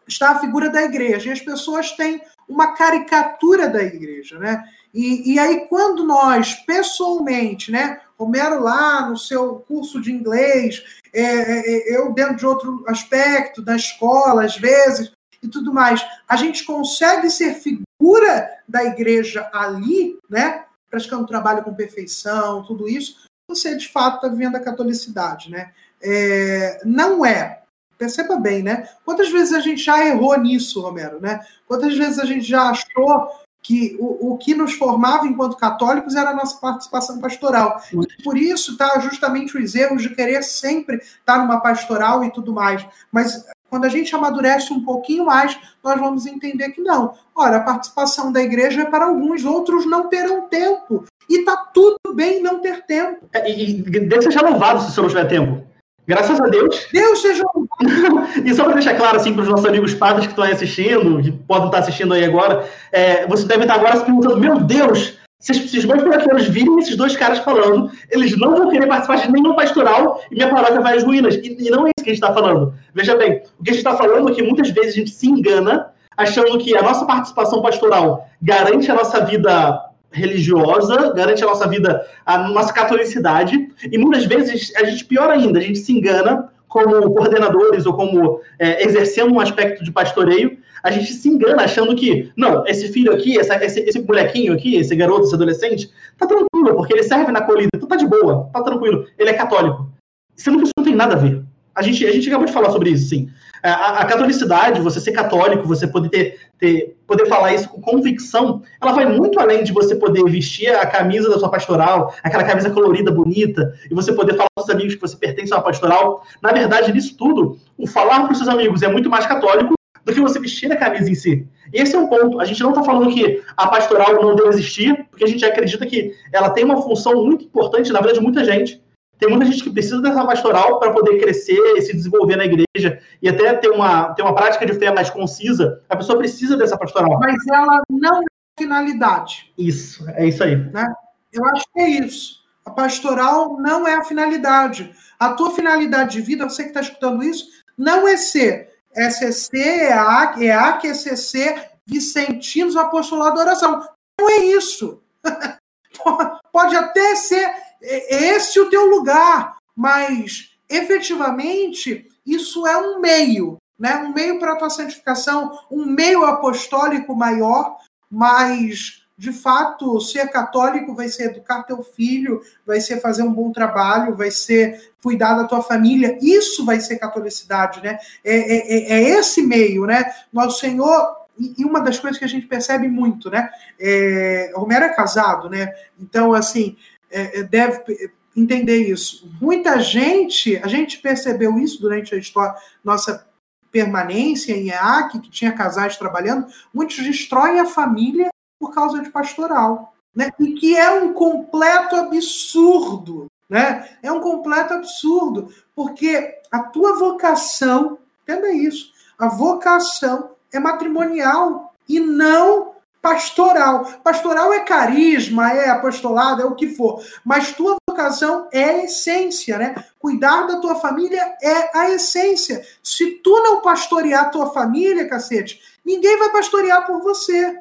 está 0.07 0.31
a 0.31 0.39
figura 0.39 0.69
da 0.69 0.81
igreja. 0.83 1.29
E 1.29 1.31
as 1.31 1.41
pessoas 1.41 1.91
têm 1.91 2.21
uma 2.47 2.73
caricatura 2.73 3.69
da 3.69 3.81
igreja, 3.81 4.37
né? 4.37 4.63
E, 4.93 5.33
e 5.33 5.39
aí, 5.39 5.65
quando 5.67 6.03
nós, 6.03 6.53
pessoalmente, 6.65 7.71
né? 7.71 7.99
Romero 8.17 8.61
lá 8.61 9.09
no 9.09 9.17
seu 9.17 9.55
curso 9.67 9.99
de 9.99 10.11
inglês, 10.11 10.83
é, 11.11 11.21
é, 11.21 11.93
é, 11.93 11.97
eu 11.97 12.13
dentro 12.13 12.35
de 12.35 12.45
outro 12.45 12.83
aspecto, 12.87 13.61
da 13.61 13.75
escola, 13.75 14.45
às 14.45 14.55
vezes, 14.55 15.11
e 15.41 15.47
tudo 15.47 15.73
mais, 15.73 16.05
a 16.27 16.35
gente 16.35 16.63
consegue 16.63 17.29
ser 17.29 17.55
figura 17.55 18.49
da 18.67 18.83
igreja 18.83 19.49
ali, 19.51 20.17
né? 20.29 20.63
Praticando 20.89 21.27
trabalho 21.27 21.63
com 21.63 21.73
perfeição, 21.73 22.63
tudo 22.63 22.87
isso, 22.87 23.23
você 23.49 23.75
de 23.75 23.89
fato 23.89 24.17
está 24.17 24.27
vivendo 24.27 24.55
a 24.55 24.59
catolicidade, 24.59 25.49
né? 25.49 25.71
É, 26.01 26.81
não 26.85 27.25
é 27.25 27.62
Perceba 28.03 28.35
bem, 28.35 28.61
né? 28.61 28.89
Quantas 29.05 29.31
vezes 29.31 29.53
a 29.53 29.61
gente 29.61 29.81
já 29.81 30.05
errou 30.05 30.37
nisso, 30.37 30.81
Romero, 30.81 31.21
né? 31.21 31.39
Quantas 31.65 31.97
vezes 31.97 32.19
a 32.19 32.25
gente 32.25 32.45
já 32.45 32.63
achou 32.63 33.29
que 33.61 33.95
o, 33.97 34.33
o 34.33 34.37
que 34.37 34.53
nos 34.53 34.73
formava 34.73 35.25
enquanto 35.25 35.55
católicos 35.55 36.13
era 36.13 36.31
a 36.31 36.35
nossa 36.35 36.59
participação 36.59 37.21
pastoral. 37.21 37.81
Por 38.21 38.37
isso 38.37 38.73
está 38.73 38.99
justamente 38.99 39.57
os 39.57 39.73
erros 39.73 40.01
de 40.01 40.13
querer 40.13 40.43
sempre 40.43 40.97
estar 40.97 41.37
numa 41.37 41.61
pastoral 41.61 42.25
e 42.25 42.29
tudo 42.29 42.51
mais. 42.51 42.85
Mas 43.09 43.45
quando 43.69 43.85
a 43.85 43.89
gente 43.89 44.13
amadurece 44.13 44.73
um 44.73 44.83
pouquinho 44.83 45.27
mais, 45.27 45.57
nós 45.81 45.97
vamos 45.97 46.25
entender 46.25 46.71
que 46.71 46.81
não. 46.81 47.13
Ora, 47.33 47.55
a 47.55 47.61
participação 47.61 48.33
da 48.33 48.43
igreja 48.43 48.81
é 48.81 48.85
para 48.85 49.05
alguns, 49.05 49.45
outros 49.45 49.85
não 49.85 50.09
terão 50.09 50.49
tempo. 50.49 51.05
E 51.29 51.39
está 51.39 51.55
tudo 51.55 52.13
bem 52.13 52.43
não 52.43 52.59
ter 52.59 52.85
tempo. 52.85 53.29
É, 53.31 53.49
e, 53.49 53.79
e 53.79 53.81
deve 53.81 54.29
ser 54.29 54.41
louvado 54.41 54.81
se 54.81 54.89
o 54.89 54.91
senhor 54.91 55.03
não 55.03 55.09
tiver 55.09 55.29
tempo. 55.29 55.72
Graças 56.07 56.39
a 56.39 56.45
Deus. 56.45 56.87
Deus 56.91 57.21
seja 57.21 57.43
E 58.43 58.53
só 58.53 58.65
para 58.65 58.73
deixar 58.73 58.95
claro 58.95 59.17
assim, 59.17 59.33
para 59.33 59.43
os 59.43 59.49
nossos 59.49 59.65
amigos 59.65 59.93
padres 59.93 60.25
que 60.25 60.31
estão 60.31 60.43
aí 60.43 60.51
assistindo, 60.51 61.21
que 61.21 61.31
podem 61.31 61.67
estar 61.67 61.79
assistindo 61.79 62.13
aí 62.13 62.25
agora, 62.25 62.67
é, 62.91 63.25
você 63.27 63.45
deve 63.45 63.61
estar 63.63 63.75
agora 63.75 63.97
se 63.97 64.05
perguntando: 64.05 64.37
meu 64.37 64.59
Deus, 64.59 65.17
se 65.39 65.51
esses 65.51 65.85
bons 65.85 66.01
paroquianos 66.03 66.47
virem 66.47 66.79
esses 66.79 66.95
dois 66.95 67.15
caras 67.15 67.39
falando, 67.39 67.91
eles 68.09 68.37
não 68.37 68.55
vão 68.55 68.69
querer 68.69 68.87
participar 68.87 69.17
de 69.17 69.31
nenhum 69.31 69.55
pastoral 69.55 70.21
e 70.31 70.35
minha 70.35 70.49
paróquia 70.49 70.81
vai 70.81 70.97
às 70.97 71.03
ruínas. 71.03 71.35
E, 71.35 71.57
e 71.59 71.69
não 71.69 71.87
é 71.87 71.89
isso 71.89 72.03
que 72.03 72.11
a 72.11 72.13
gente 72.13 72.23
está 72.23 72.33
falando. 72.33 72.73
Veja 72.93 73.15
bem, 73.15 73.41
o 73.59 73.63
que 73.63 73.71
a 73.71 73.73
gente 73.73 73.85
está 73.85 73.95
falando 73.95 74.29
é 74.29 74.33
que 74.33 74.43
muitas 74.43 74.69
vezes 74.69 74.93
a 74.93 74.97
gente 74.97 75.11
se 75.11 75.27
engana 75.27 75.87
achando 76.15 76.57
que 76.59 76.75
a 76.77 76.81
nossa 76.81 77.05
participação 77.05 77.61
pastoral 77.61 78.27
garante 78.41 78.89
a 78.91 78.95
nossa 78.95 79.25
vida 79.25 79.92
religiosa, 80.13 81.11
garante 81.13 81.43
a 81.43 81.47
nossa 81.47 81.67
vida, 81.67 82.05
a 82.25 82.47
nossa 82.49 82.71
catolicidade, 82.71 83.69
e 83.91 83.97
muitas 83.97 84.25
vezes 84.25 84.73
a 84.75 84.83
gente, 84.83 85.05
pior 85.05 85.29
ainda, 85.29 85.59
a 85.59 85.61
gente 85.61 85.79
se 85.79 85.91
engana 85.91 86.49
como 86.67 87.13
coordenadores 87.13 87.85
ou 87.85 87.93
como 87.93 88.39
é, 88.57 88.83
exercendo 88.83 89.33
um 89.33 89.39
aspecto 89.39 89.83
de 89.83 89.91
pastoreio, 89.91 90.57
a 90.83 90.91
gente 90.91 91.13
se 91.13 91.29
engana 91.29 91.63
achando 91.63 91.95
que, 91.95 92.31
não, 92.35 92.65
esse 92.67 92.91
filho 92.91 93.13
aqui, 93.13 93.39
essa, 93.39 93.63
esse, 93.63 93.79
esse 93.81 93.99
molequinho 94.01 94.53
aqui, 94.53 94.75
esse 94.75 94.95
garoto, 94.95 95.25
esse 95.25 95.35
adolescente, 95.35 95.89
tá 96.17 96.25
tranquilo, 96.25 96.75
porque 96.75 96.93
ele 96.93 97.03
serve 97.03 97.31
na 97.31 97.41
colina, 97.41 97.69
então 97.73 97.87
tá 97.87 97.95
de 97.95 98.05
boa, 98.05 98.49
tá 98.51 98.61
tranquilo, 98.61 99.05
ele 99.17 99.29
é 99.29 99.33
católico. 99.33 99.89
Sendo 100.35 100.57
que 100.57 100.63
isso 100.63 100.73
não 100.77 100.83
tem 100.83 100.95
nada 100.95 101.13
a 101.13 101.17
ver. 101.17 101.43
A 101.75 101.81
gente, 101.81 102.05
a 102.05 102.11
gente 102.11 102.27
acabou 102.27 102.45
de 102.45 102.51
falar 102.51 102.69
sobre 102.71 102.89
isso, 102.89 103.07
sim. 103.09 103.29
A, 103.63 104.01
a, 104.01 104.05
catolicidade, 104.05 104.81
você 104.81 104.99
ser 104.99 105.13
católico, 105.13 105.65
você 105.65 105.87
poder 105.87 106.09
ter, 106.09 106.39
ter, 106.59 106.97
poder 107.07 107.25
falar 107.27 107.53
isso 107.53 107.69
com 107.69 107.79
convicção, 107.79 108.61
ela 108.81 108.91
vai 108.91 109.05
muito 109.05 109.39
além 109.39 109.63
de 109.63 109.71
você 109.71 109.95
poder 109.95 110.21
vestir 110.25 110.67
a 110.75 110.85
camisa 110.85 111.29
da 111.29 111.39
sua 111.39 111.49
pastoral, 111.49 112.13
aquela 112.21 112.43
camisa 112.43 112.69
colorida, 112.69 113.09
bonita, 113.09 113.73
e 113.89 113.93
você 113.93 114.11
poder 114.11 114.33
falar 114.33 114.49
para 114.53 114.63
os 114.63 114.69
amigos 114.69 114.95
que 114.95 115.01
você 115.01 115.15
pertence 115.15 115.53
a 115.53 115.57
uma 115.57 115.63
pastoral. 115.63 116.25
Na 116.41 116.51
verdade, 116.51 116.91
nisso 116.91 117.15
tudo, 117.17 117.57
o 117.77 117.87
falar 117.87 118.23
para 118.23 118.33
os 118.33 118.37
seus 118.37 118.49
amigos 118.49 118.81
é 118.81 118.89
muito 118.89 119.09
mais 119.09 119.25
católico 119.25 119.73
do 120.03 120.13
que 120.13 120.19
você 120.19 120.39
vestir 120.39 120.69
a 120.71 120.75
camisa 120.75 121.09
em 121.09 121.15
si. 121.15 121.47
E 121.73 121.81
esse 121.81 121.95
é 121.95 121.99
um 121.99 122.07
ponto. 122.07 122.41
A 122.41 122.45
gente 122.45 122.61
não 122.61 122.71
está 122.71 122.83
falando 122.83 123.13
que 123.13 123.41
a 123.55 123.67
pastoral 123.67 124.21
não 124.21 124.35
deve 124.35 124.49
existir, 124.49 125.05
porque 125.09 125.23
a 125.23 125.27
gente 125.27 125.45
acredita 125.45 125.85
que 125.85 126.13
ela 126.33 126.49
tem 126.49 126.65
uma 126.65 126.81
função 126.81 127.23
muito 127.23 127.45
importante 127.45 127.91
na 127.93 128.01
vida 128.01 128.13
de 128.13 128.19
muita 128.19 128.43
gente. 128.43 128.82
Tem 129.23 129.29
muita 129.29 129.45
gente 129.45 129.63
que 129.63 129.69
precisa 129.69 130.01
dessa 130.01 130.25
pastoral 130.25 130.79
para 130.79 130.91
poder 130.91 131.17
crescer 131.17 131.57
e 131.77 131.81
se 131.81 131.95
desenvolver 131.95 132.35
na 132.35 132.43
igreja 132.43 132.99
e 133.21 133.29
até 133.29 133.53
ter 133.53 133.69
uma, 133.69 134.13
ter 134.13 134.21
uma 134.21 134.35
prática 134.35 134.65
de 134.65 134.73
fé 134.73 134.93
mais 134.93 135.09
concisa. 135.09 135.81
A 135.87 135.95
pessoa 135.95 136.17
precisa 136.17 136.57
dessa 136.57 136.77
pastoral. 136.77 137.17
Mas 137.21 137.37
ela 137.47 137.81
não 137.89 138.19
é 138.19 138.25
finalidade. 138.59 139.53
Isso, 139.57 140.05
é 140.09 140.27
isso 140.27 140.43
aí. 140.43 140.57
Né? 140.57 140.93
Eu 141.31 141.45
acho 141.45 141.63
que 141.73 141.79
é 141.79 141.87
isso. 141.87 142.43
A 142.65 142.71
pastoral 142.71 143.55
não 143.61 143.87
é 143.87 143.93
a 143.93 144.03
finalidade. 144.03 144.93
A 145.17 145.29
tua 145.29 145.51
finalidade 145.51 146.17
de 146.17 146.21
vida, 146.21 146.43
você 146.43 146.63
que 146.63 146.69
está 146.71 146.81
escutando 146.81 147.23
isso, 147.23 147.47
não 147.77 148.05
é 148.05 148.17
ser 148.17 148.71
SCC, 148.93 149.57
EAC, 149.57 150.43
EAC, 150.43 150.87
ECC, 150.87 151.69
Vicentinos, 151.85 152.75
Apostolado 152.75 153.37
da 153.37 153.43
Oração. 153.43 153.87
Não 154.19 154.29
é 154.29 154.39
isso. 154.47 155.01
Pode 156.51 156.75
até 156.75 157.15
ser 157.15 157.63
é, 157.83 158.35
esse 158.35 158.59
o 158.59 158.69
teu 158.69 158.85
lugar, 158.87 159.57
mas 159.75 160.51
efetivamente 160.69 162.07
isso 162.25 162.65
é 162.65 162.77
um 162.77 162.99
meio, 162.99 163.57
né? 163.77 163.97
Um 163.97 164.13
meio 164.13 164.39
para 164.39 164.53
a 164.53 164.55
tua 164.55 164.69
santificação, 164.69 165.51
um 165.69 165.85
meio 165.85 166.25
apostólico 166.25 167.15
maior, 167.15 167.77
mas 168.09 169.03
de 169.15 169.31
fato, 169.31 170.01
ser 170.01 170.27
católico 170.29 170.95
vai 170.95 171.07
ser 171.07 171.25
educar 171.25 171.63
teu 171.63 171.83
filho, 171.83 172.41
vai 172.65 172.81
ser 172.81 172.99
fazer 172.99 173.21
um 173.21 173.31
bom 173.31 173.51
trabalho, 173.51 174.15
vai 174.15 174.31
ser 174.31 174.91
cuidar 175.01 175.35
da 175.35 175.45
tua 175.45 175.61
família. 175.61 176.17
Isso 176.21 176.65
vai 176.65 176.79
ser 176.79 176.97
catolicidade, 176.97 177.81
né? 177.81 177.99
É, 178.23 178.35
é, 178.35 178.73
é, 178.73 178.93
é 178.93 179.09
esse 179.19 179.43
meio, 179.43 179.85
né? 179.85 180.03
Nosso 180.31 180.59
Senhor 180.59 181.23
e 181.39 181.63
uma 181.65 181.79
das 181.79 181.99
coisas 181.99 182.19
que 182.19 182.25
a 182.25 182.27
gente 182.27 182.47
percebe 182.47 182.87
muito, 182.87 183.29
né? 183.29 183.49
É, 183.79 184.51
Romero 184.55 184.85
é 184.85 184.89
casado, 184.89 185.49
né? 185.49 185.73
Então, 185.99 186.33
assim, 186.33 186.75
é, 187.13 187.39
é, 187.39 187.43
deve 187.43 188.11
entender 188.35 188.89
isso. 188.89 189.29
Muita 189.39 189.79
gente, 189.79 190.57
a 190.57 190.67
gente 190.67 190.97
percebeu 190.97 191.57
isso 191.59 191.79
durante 191.79 192.15
a 192.15 192.17
história, 192.17 192.55
nossa 192.83 193.27
permanência 193.71 194.53
em 194.53 194.69
EAC, 194.69 195.19
que 195.19 195.29
tinha 195.29 195.51
casais 195.51 195.97
trabalhando, 195.97 196.47
muitos 196.73 196.97
destroem 196.97 197.59
a 197.59 197.65
família 197.65 198.29
por 198.59 198.73
causa 198.73 199.01
de 199.01 199.09
pastoral, 199.09 199.93
né? 200.15 200.29
E 200.39 200.53
que 200.53 200.75
é 200.75 200.91
um 200.91 201.13
completo 201.13 201.95
absurdo, 201.95 203.27
né? 203.49 203.89
É 204.01 204.11
um 204.11 204.19
completo 204.19 204.73
absurdo, 204.73 205.53
porque 205.75 206.39
a 206.51 206.59
tua 206.59 206.97
vocação, 206.97 207.97
entenda 208.23 208.51
isso, 208.51 208.91
a 209.17 209.27
vocação 209.27 210.31
é 210.51 210.59
matrimonial 210.59 211.73
e 211.87 211.99
não 211.99 212.72
pastoral. 213.03 213.83
Pastoral 214.01 214.53
é 214.53 214.61
carisma, 214.61 215.51
é 215.51 215.69
apostolado, 215.69 216.41
é 216.41 216.45
o 216.45 216.55
que 216.55 216.69
for. 216.69 217.03
Mas 217.25 217.51
tua 217.51 217.75
vocação 217.87 218.47
é 218.51 218.63
a 218.63 218.83
essência, 218.85 219.57
né? 219.57 219.75
Cuidar 219.99 220.47
da 220.47 220.61
tua 220.61 220.75
família 220.75 221.21
é 221.43 221.77
a 221.77 221.91
essência. 221.91 222.63
Se 222.81 223.11
tu 223.21 223.31
não 223.43 223.61
pastorear 223.61 224.31
tua 224.31 224.51
família, 224.53 225.07
cacete, 225.09 225.59
ninguém 225.85 226.17
vai 226.17 226.31
pastorear 226.31 226.87
por 226.87 227.01
você. 227.01 227.59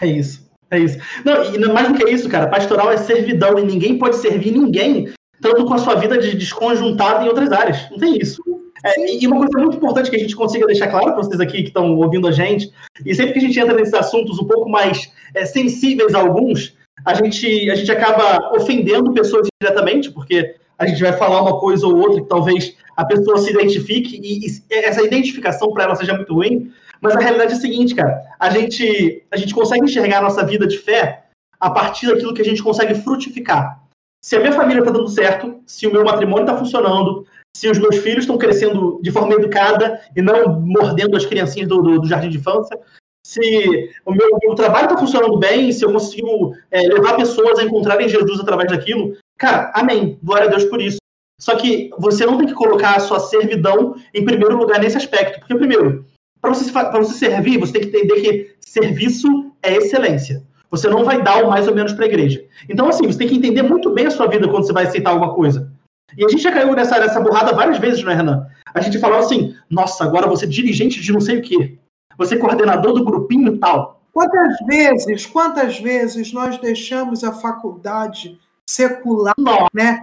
É 0.00 0.06
isso. 0.06 0.48
É 0.70 0.78
isso. 0.78 0.98
Não, 1.24 1.44
e 1.44 1.58
mais 1.72 1.88
do 1.88 1.94
que 1.94 2.08
isso, 2.08 2.28
cara, 2.28 2.46
pastoral 2.46 2.90
é 2.92 2.96
servidão 2.96 3.58
e 3.58 3.64
ninguém 3.64 3.98
pode 3.98 4.16
servir 4.16 4.52
ninguém 4.52 5.12
tanto 5.40 5.66
com 5.66 5.74
a 5.74 5.78
sua 5.78 5.96
vida 5.96 6.16
de 6.18 6.36
desconjuntada 6.36 7.24
em 7.24 7.28
outras 7.28 7.50
áreas. 7.52 7.90
Não 7.90 7.98
tem 7.98 8.16
isso. 8.16 8.42
É, 8.84 9.16
e 9.16 9.26
uma 9.26 9.38
coisa 9.38 9.58
muito 9.58 9.78
importante 9.78 10.10
que 10.10 10.16
a 10.16 10.18
gente 10.18 10.36
consiga 10.36 10.66
deixar 10.66 10.88
claro 10.88 11.06
para 11.06 11.16
vocês 11.16 11.40
aqui 11.40 11.62
que 11.62 11.68
estão 11.68 11.96
ouvindo 11.96 12.28
a 12.28 12.32
gente, 12.32 12.70
e 13.04 13.14
sempre 13.14 13.32
que 13.32 13.38
a 13.38 13.42
gente 13.42 13.58
entra 13.58 13.74
nesses 13.74 13.94
assuntos 13.94 14.38
um 14.38 14.46
pouco 14.46 14.68
mais 14.68 15.10
é, 15.34 15.46
sensíveis 15.46 16.14
a 16.14 16.20
alguns, 16.20 16.76
a 17.04 17.14
gente, 17.14 17.70
a 17.70 17.74
gente 17.74 17.90
acaba 17.90 18.54
ofendendo 18.54 19.14
pessoas 19.14 19.48
diretamente, 19.60 20.10
porque 20.10 20.54
a 20.78 20.86
gente 20.86 21.00
vai 21.02 21.14
falar 21.14 21.40
uma 21.40 21.58
coisa 21.58 21.86
ou 21.86 21.96
outra 21.96 22.20
que 22.20 22.28
talvez 22.28 22.76
a 22.96 23.04
pessoa 23.04 23.38
se 23.38 23.50
identifique 23.50 24.20
e, 24.22 24.46
e 24.46 24.62
essa 24.74 25.02
identificação 25.02 25.72
para 25.72 25.84
ela 25.84 25.94
seja 25.94 26.14
muito 26.14 26.34
ruim. 26.34 26.70
Mas 27.00 27.16
a 27.16 27.20
realidade 27.20 27.52
é 27.52 27.56
a 27.56 27.60
seguinte, 27.60 27.94
cara: 27.94 28.22
a 28.38 28.50
gente, 28.50 29.24
a 29.30 29.36
gente 29.36 29.54
consegue 29.54 29.84
enxergar 29.84 30.18
a 30.18 30.22
nossa 30.22 30.44
vida 30.44 30.66
de 30.66 30.78
fé 30.78 31.24
a 31.58 31.70
partir 31.70 32.06
daquilo 32.06 32.34
que 32.34 32.42
a 32.42 32.44
gente 32.44 32.62
consegue 32.62 32.94
frutificar. 32.94 33.82
Se 34.22 34.36
a 34.36 34.40
minha 34.40 34.52
família 34.52 34.80
está 34.80 34.90
dando 34.90 35.08
certo, 35.08 35.60
se 35.66 35.86
o 35.86 35.92
meu 35.92 36.04
matrimônio 36.04 36.44
está 36.44 36.56
funcionando, 36.56 37.26
se 37.56 37.68
os 37.68 37.78
meus 37.78 37.96
filhos 37.96 38.24
estão 38.24 38.36
crescendo 38.36 39.00
de 39.02 39.10
forma 39.10 39.34
educada 39.34 40.00
e 40.16 40.20
não 40.20 40.60
mordendo 40.60 41.16
as 41.16 41.24
criancinhas 41.24 41.68
do, 41.68 41.80
do, 41.80 42.00
do 42.00 42.08
jardim 42.08 42.28
de 42.28 42.38
infância, 42.38 42.78
se 43.24 43.90
o 44.04 44.12
meu, 44.12 44.38
meu 44.42 44.54
trabalho 44.54 44.84
está 44.84 44.98
funcionando 44.98 45.38
bem, 45.38 45.72
se 45.72 45.84
eu 45.84 45.92
consigo 45.92 46.54
é, 46.70 46.82
levar 46.82 47.16
pessoas 47.16 47.58
a 47.58 47.62
encontrarem 47.62 48.08
Jesus 48.08 48.38
através 48.40 48.70
daquilo, 48.70 49.16
cara, 49.38 49.72
amém. 49.74 50.18
Glória 50.22 50.46
a 50.46 50.50
Deus 50.50 50.64
por 50.64 50.80
isso. 50.80 50.98
Só 51.40 51.56
que 51.56 51.90
você 51.98 52.26
não 52.26 52.36
tem 52.38 52.46
que 52.46 52.54
colocar 52.54 52.96
a 52.96 53.00
sua 53.00 53.18
servidão 53.20 53.96
em 54.12 54.24
primeiro 54.24 54.56
lugar 54.56 54.78
nesse 54.78 54.96
aspecto. 54.96 55.40
Porque, 55.40 55.54
primeiro, 55.54 56.04
para 56.40 56.52
você, 56.52 56.70
você 56.70 57.14
servir, 57.14 57.58
você 57.58 57.72
tem 57.72 57.82
que 57.82 57.88
entender 57.88 58.20
que 58.20 58.54
serviço 58.60 59.52
é 59.62 59.76
excelência. 59.76 60.42
Você 60.70 60.88
não 60.88 61.04
vai 61.04 61.22
dar 61.22 61.42
o 61.42 61.50
mais 61.50 61.66
ou 61.66 61.74
menos 61.74 61.92
para 61.92 62.04
a 62.04 62.08
igreja. 62.08 62.44
Então, 62.68 62.88
assim, 62.88 63.06
você 63.06 63.18
tem 63.18 63.28
que 63.28 63.36
entender 63.36 63.62
muito 63.62 63.90
bem 63.90 64.06
a 64.06 64.10
sua 64.10 64.26
vida 64.26 64.48
quando 64.48 64.66
você 64.66 64.72
vai 64.72 64.84
aceitar 64.84 65.10
alguma 65.10 65.34
coisa. 65.34 65.72
E 66.16 66.24
a 66.24 66.28
gente 66.28 66.42
já 66.42 66.52
caiu 66.52 66.74
nessa, 66.74 66.98
nessa 66.98 67.20
burrada 67.20 67.52
várias 67.52 67.78
vezes, 67.78 68.02
não 68.02 68.12
é, 68.12 68.14
Renan? 68.14 68.46
A 68.72 68.80
gente 68.80 68.98
falava 68.98 69.24
assim, 69.24 69.56
nossa, 69.70 70.04
agora 70.04 70.26
você 70.26 70.44
é 70.44 70.48
dirigente 70.48 71.00
de 71.00 71.12
não 71.12 71.20
sei 71.20 71.38
o 71.38 71.42
quê. 71.42 71.78
Você 72.16 72.34
é 72.34 72.38
coordenador 72.38 72.92
do 72.92 73.04
grupinho 73.04 73.58
tal. 73.58 74.00
Quantas 74.12 74.56
vezes, 74.66 75.26
quantas 75.26 75.80
vezes 75.80 76.32
nós 76.32 76.58
deixamos 76.58 77.24
a 77.24 77.32
faculdade 77.32 78.38
secular, 78.68 79.34
nossa. 79.36 79.66
né, 79.74 80.00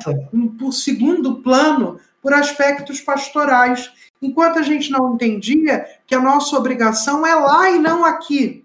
por 0.59 0.73
segundo 0.73 1.35
plano, 1.35 1.97
por 2.21 2.33
aspectos 2.33 3.01
pastorais, 3.01 3.91
enquanto 4.21 4.59
a 4.59 4.61
gente 4.61 4.91
não 4.91 5.15
entendia 5.15 5.85
que 6.05 6.13
a 6.13 6.21
nossa 6.21 6.57
obrigação 6.57 7.25
é 7.25 7.33
lá 7.33 7.71
e 7.71 7.79
não 7.79 8.05
aqui. 8.05 8.60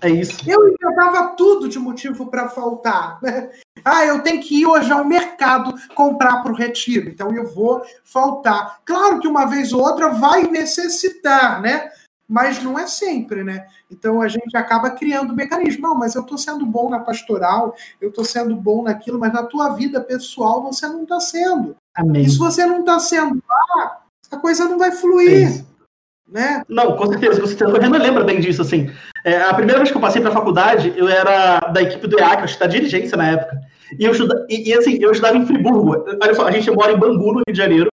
É 0.00 0.08
isso. 0.08 0.38
Eu 0.46 0.68
inventava 0.68 1.28
tudo 1.36 1.68
de 1.68 1.78
motivo 1.78 2.26
para 2.26 2.48
faltar. 2.48 3.18
Né? 3.22 3.50
Ah, 3.84 4.04
eu 4.04 4.22
tenho 4.22 4.42
que 4.42 4.60
ir 4.60 4.66
hoje 4.66 4.90
ao 4.90 5.04
mercado 5.04 5.74
comprar 5.94 6.42
para 6.42 6.52
o 6.52 6.56
retiro, 6.56 7.08
então 7.08 7.34
eu 7.34 7.46
vou 7.52 7.82
faltar. 8.02 8.80
Claro 8.84 9.20
que 9.20 9.28
uma 9.28 9.44
vez 9.44 9.72
ou 9.72 9.82
outra 9.82 10.08
vai 10.08 10.44
necessitar, 10.44 11.60
né? 11.60 11.90
mas 12.28 12.62
não 12.62 12.78
é 12.78 12.86
sempre, 12.86 13.44
né? 13.44 13.66
Então 13.90 14.20
a 14.20 14.28
gente 14.28 14.56
acaba 14.56 14.90
criando 14.90 15.34
mecanismo. 15.34 15.82
Não, 15.82 15.94
mas 15.94 16.14
eu 16.14 16.22
estou 16.22 16.38
sendo 16.38 16.64
bom 16.64 16.88
na 16.88 16.98
pastoral, 16.98 17.74
eu 18.00 18.08
estou 18.08 18.24
sendo 18.24 18.56
bom 18.56 18.82
naquilo, 18.82 19.18
mas 19.18 19.32
na 19.32 19.42
tua 19.42 19.70
vida 19.70 20.00
pessoal 20.00 20.62
você 20.62 20.86
não 20.86 21.02
está 21.02 21.20
sendo. 21.20 21.76
Amém. 21.94 22.22
E 22.22 22.30
se 22.30 22.38
você 22.38 22.64
não 22.66 22.80
está 22.80 22.98
sendo 22.98 23.42
lá, 23.48 24.02
a 24.30 24.36
coisa 24.38 24.66
não 24.66 24.78
vai 24.78 24.90
fluir. 24.90 25.60
É 25.60 25.73
né? 26.28 26.62
Não, 26.68 26.96
com 26.96 27.06
certeza, 27.06 27.40
com 27.40 27.46
certeza. 27.46 27.70
O 27.70 27.80
Renan 27.80 27.98
lembra 27.98 28.24
bem 28.24 28.40
disso, 28.40 28.62
assim. 28.62 28.90
É, 29.24 29.42
a 29.42 29.54
primeira 29.54 29.78
vez 29.78 29.90
que 29.90 29.96
eu 29.96 30.00
passei 30.00 30.20
para 30.20 30.30
a 30.30 30.34
faculdade, 30.34 30.92
eu 30.96 31.08
era 31.08 31.60
da 31.60 31.82
equipe 31.82 32.06
do 32.06 32.18
EAC, 32.18 32.42
acho 32.42 32.54
que 32.54 32.60
da 32.60 32.66
dirigência 32.66 33.16
na 33.16 33.30
época. 33.30 33.60
E, 33.98 34.04
eu 34.04 34.12
estuda, 34.12 34.46
e, 34.48 34.70
e, 34.70 34.74
assim, 34.74 34.98
eu 35.00 35.12
estudava 35.12 35.36
em 35.36 35.46
Friburgo. 35.46 36.04
Olha 36.22 36.34
só, 36.34 36.46
a 36.46 36.50
gente 36.50 36.70
mora 36.70 36.92
em 36.92 36.98
Bangu, 36.98 37.32
no 37.32 37.42
Rio 37.46 37.52
de 37.52 37.58
Janeiro, 37.58 37.88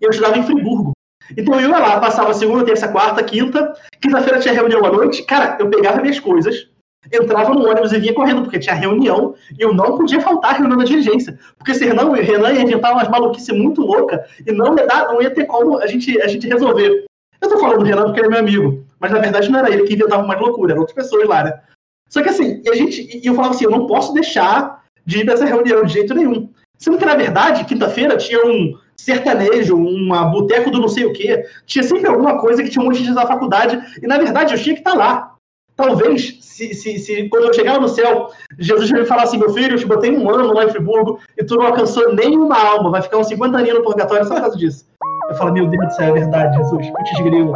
e 0.00 0.04
eu 0.04 0.10
estudava 0.10 0.38
em 0.38 0.42
Friburgo. 0.42 0.92
Então 1.36 1.58
eu 1.60 1.70
ia 1.70 1.78
lá, 1.78 2.00
passava 2.00 2.34
segunda, 2.34 2.64
terça, 2.64 2.88
quarta, 2.88 3.22
quinta, 3.22 3.72
quinta-feira 4.00 4.40
tinha 4.40 4.54
reunião 4.54 4.84
à 4.84 4.90
noite. 4.90 5.22
Cara, 5.22 5.56
eu 5.58 5.70
pegava 5.70 6.00
minhas 6.00 6.20
coisas, 6.20 6.68
entrava 7.12 7.54
no 7.54 7.66
ônibus 7.68 7.92
e 7.92 7.98
vinha 7.98 8.12
correndo, 8.12 8.42
porque 8.42 8.58
tinha 8.58 8.74
reunião, 8.74 9.34
e 9.58 9.62
eu 9.62 9.72
não 9.72 9.96
podia 9.96 10.20
faltar 10.20 10.54
a 10.54 10.58
reunião 10.58 10.78
da 10.78 10.84
dirigência. 10.84 11.38
Porque 11.56 11.74
senão 11.74 12.10
o 12.10 12.14
Renan 12.14 12.52
ia 12.52 12.62
inventar 12.62 12.92
umas 12.92 13.08
maluquices 13.08 13.56
muito 13.56 13.82
loucas 13.82 14.20
e 14.46 14.52
não 14.52 14.76
ia, 14.76 14.86
dar, 14.86 15.06
não 15.06 15.22
ia 15.22 15.30
ter 15.30 15.46
como 15.46 15.78
a 15.78 15.86
gente, 15.86 16.20
a 16.20 16.28
gente 16.28 16.46
resolver. 16.48 17.04
Eu 17.42 17.48
tô 17.48 17.58
falando 17.58 17.80
do 17.80 17.84
Renan 17.84 18.04
porque 18.04 18.20
ele 18.20 18.28
é 18.28 18.30
meu 18.30 18.38
amigo, 18.38 18.86
mas 19.00 19.10
na 19.10 19.18
verdade 19.18 19.50
não 19.50 19.58
era 19.58 19.70
ele 19.70 19.82
que 19.82 19.94
inventava 19.94 20.26
mais 20.26 20.40
loucura, 20.40 20.72
eram 20.72 20.82
outras 20.82 20.94
pessoas 20.94 21.28
lá, 21.28 21.44
né? 21.44 21.60
Só 22.08 22.22
que 22.22 22.28
assim, 22.28 22.62
e 22.64 22.70
a 22.70 22.74
gente, 22.74 23.20
e 23.22 23.26
eu 23.26 23.34
falava 23.34 23.54
assim, 23.54 23.64
eu 23.64 23.70
não 23.70 23.86
posso 23.86 24.14
deixar 24.14 24.82
de 25.04 25.20
ir 25.20 25.24
nessa 25.24 25.44
reunião 25.44 25.84
de 25.84 25.92
jeito 25.92 26.14
nenhum. 26.14 26.48
Sendo 26.78 26.98
que, 26.98 27.04
na 27.04 27.14
verdade, 27.14 27.64
quinta-feira 27.64 28.16
tinha 28.16 28.44
um 28.44 28.76
sertanejo, 28.96 29.76
uma 29.76 30.24
boteco 30.24 30.70
do 30.70 30.80
não 30.80 30.88
sei 30.88 31.04
o 31.04 31.12
quê. 31.12 31.44
Tinha 31.64 31.82
sempre 31.82 32.08
alguma 32.08 32.40
coisa 32.40 32.62
que 32.62 32.70
tinha 32.70 32.82
um 32.82 32.86
monte 32.86 32.98
de 32.98 33.04
gente 33.04 33.14
da 33.14 33.26
faculdade. 33.26 33.80
E, 34.02 34.06
na 34.06 34.18
verdade, 34.18 34.52
eu 34.52 34.60
tinha 34.60 34.74
que 34.74 34.80
estar 34.80 34.94
lá. 34.94 35.32
Talvez, 35.76 36.38
se, 36.40 36.74
se, 36.74 36.98
se 36.98 37.28
quando 37.28 37.46
eu 37.46 37.54
chegar 37.54 37.80
no 37.80 37.88
céu, 37.88 38.30
Jesus 38.58 38.90
vai 38.90 39.00
me 39.00 39.06
falar 39.06 39.22
assim: 39.22 39.38
meu 39.38 39.50
filho, 39.50 39.74
eu 39.74 39.78
te 39.78 39.86
botei 39.86 40.10
um 40.10 40.28
ano 40.28 40.52
lá 40.52 40.64
em 40.64 40.70
Friburgo 40.70 41.18
e 41.38 41.44
tu 41.44 41.56
não 41.56 41.66
alcançou 41.66 42.12
nenhuma 42.14 42.58
alma, 42.58 42.90
vai 42.90 43.00
ficar 43.00 43.18
uns 43.18 43.28
50 43.28 43.56
aninhos 43.56 43.78
no 43.78 43.84
purgatório 43.84 44.26
só 44.26 44.34
por 44.34 44.42
causa 44.42 44.58
disso. 44.58 44.84
Eu 45.28 45.36
falo: 45.36 45.52
meu 45.52 45.66
Deus 45.66 45.86
do 45.86 45.94
céu, 45.94 46.08
é 46.08 46.12
verdade, 46.20 46.56
Jesus, 46.56 46.90
putz 46.90 47.24
grilo. 47.24 47.52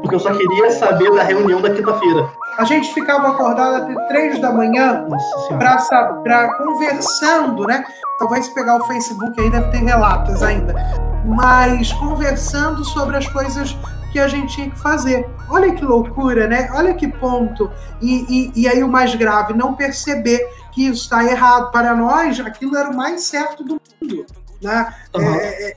Porque 0.00 0.14
eu 0.14 0.20
só 0.20 0.32
queria 0.32 0.70
saber 0.70 1.10
da 1.14 1.22
reunião 1.22 1.60
da 1.60 1.70
quinta-feira. 1.70 2.30
A 2.58 2.64
gente 2.64 2.92
ficava 2.92 3.28
acordado 3.28 3.82
até 3.82 3.94
três 4.08 4.38
da 4.38 4.50
manhã 4.50 5.06
para 6.28 6.56
conversando, 6.56 7.66
né? 7.66 7.84
Talvez 8.18 8.48
pegar 8.48 8.76
o 8.76 8.84
Facebook 8.86 9.40
aí 9.40 9.50
deve 9.50 9.70
ter 9.70 9.78
relatos 9.78 10.42
ainda. 10.42 10.74
Mas 11.24 11.92
conversando 11.92 12.84
sobre 12.84 13.16
as 13.16 13.28
coisas 13.28 13.76
que 14.10 14.18
a 14.18 14.26
gente 14.26 14.54
tinha 14.54 14.70
que 14.70 14.78
fazer. 14.78 15.28
Olha 15.48 15.74
que 15.74 15.84
loucura, 15.84 16.46
né? 16.46 16.70
Olha 16.74 16.94
que 16.94 17.06
ponto. 17.06 17.70
E, 18.00 18.50
e, 18.54 18.62
e 18.62 18.68
aí 18.68 18.82
o 18.82 18.88
mais 18.88 19.14
grave, 19.14 19.52
não 19.52 19.74
perceber 19.74 20.40
que 20.72 20.86
isso 20.86 21.02
está 21.02 21.24
errado. 21.24 21.70
Para 21.70 21.94
nós, 21.94 22.40
aquilo 22.40 22.76
era 22.76 22.90
o 22.90 22.96
mais 22.96 23.22
certo 23.22 23.62
do 23.62 23.80
mundo. 24.00 24.26
Né? 24.62 24.94
Uhum. 25.14 25.34
É, 25.34 25.76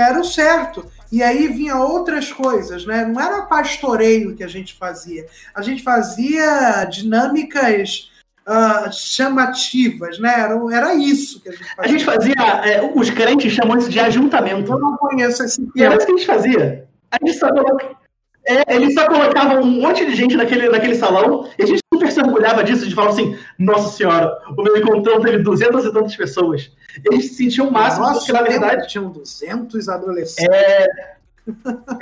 era 0.00 0.20
o 0.20 0.24
certo. 0.24 0.86
E 1.10 1.22
aí 1.22 1.48
vinha 1.48 1.76
outras 1.76 2.32
coisas, 2.32 2.84
né? 2.84 3.04
Não 3.04 3.20
era 3.20 3.42
pastoreio 3.42 4.34
que 4.34 4.42
a 4.42 4.48
gente 4.48 4.74
fazia. 4.74 5.26
A 5.54 5.62
gente 5.62 5.82
fazia 5.82 6.84
dinâmicas 6.84 8.10
uh, 8.48 8.92
chamativas, 8.92 10.18
né? 10.18 10.40
Era, 10.40 10.54
era 10.72 10.94
isso 10.94 11.40
que 11.40 11.48
a 11.48 11.52
gente 11.52 11.64
fazia. 11.64 11.84
A 11.84 11.88
gente 11.88 12.04
fazia, 12.04 12.34
é, 12.64 12.92
os 12.94 13.10
crentes 13.10 13.52
chamam 13.52 13.78
isso 13.78 13.90
de 13.90 14.00
ajuntamento. 14.00 14.72
Eu 14.72 14.78
não 14.78 14.96
conheço 14.96 15.42
esse 15.44 15.66
E 15.74 15.82
era 15.82 15.96
isso 15.96 16.06
que 16.06 16.12
a 16.12 16.16
gente 16.16 16.26
fazia. 16.26 16.88
A 17.10 17.24
gente 17.24 17.38
só 17.38 17.48
colocava, 17.48 18.03
é, 18.46 18.74
eles 18.74 18.94
só 18.94 19.06
colocavam 19.06 19.62
um 19.62 19.80
monte 19.80 20.04
de 20.04 20.14
gente 20.14 20.36
naquele, 20.36 20.68
naquele 20.68 20.94
salão 20.94 21.48
e 21.58 21.62
a 21.62 21.66
gente 21.66 21.80
super 21.92 22.12
se 22.12 22.20
orgulhava 22.20 22.62
disso, 22.62 22.86
de 22.86 22.94
falar 22.94 23.10
assim, 23.10 23.36
nossa 23.58 23.96
senhora, 23.96 24.36
o 24.56 24.62
meu 24.62 24.76
encontrão 24.76 25.20
teve 25.20 25.38
200 25.38 25.84
e 25.84 25.92
tantas 25.92 26.16
pessoas. 26.16 26.70
Eles 27.10 27.28
se 27.28 27.34
sentiam 27.34 27.68
o 27.68 27.72
máximo, 27.72 28.06
Nossa, 28.06 28.18
porque 28.18 28.32
na 28.32 28.42
verdade. 28.42 28.88
Tinham 28.88 29.10
200 29.10 29.88
adolescentes. 29.88 30.54
É, 30.54 30.86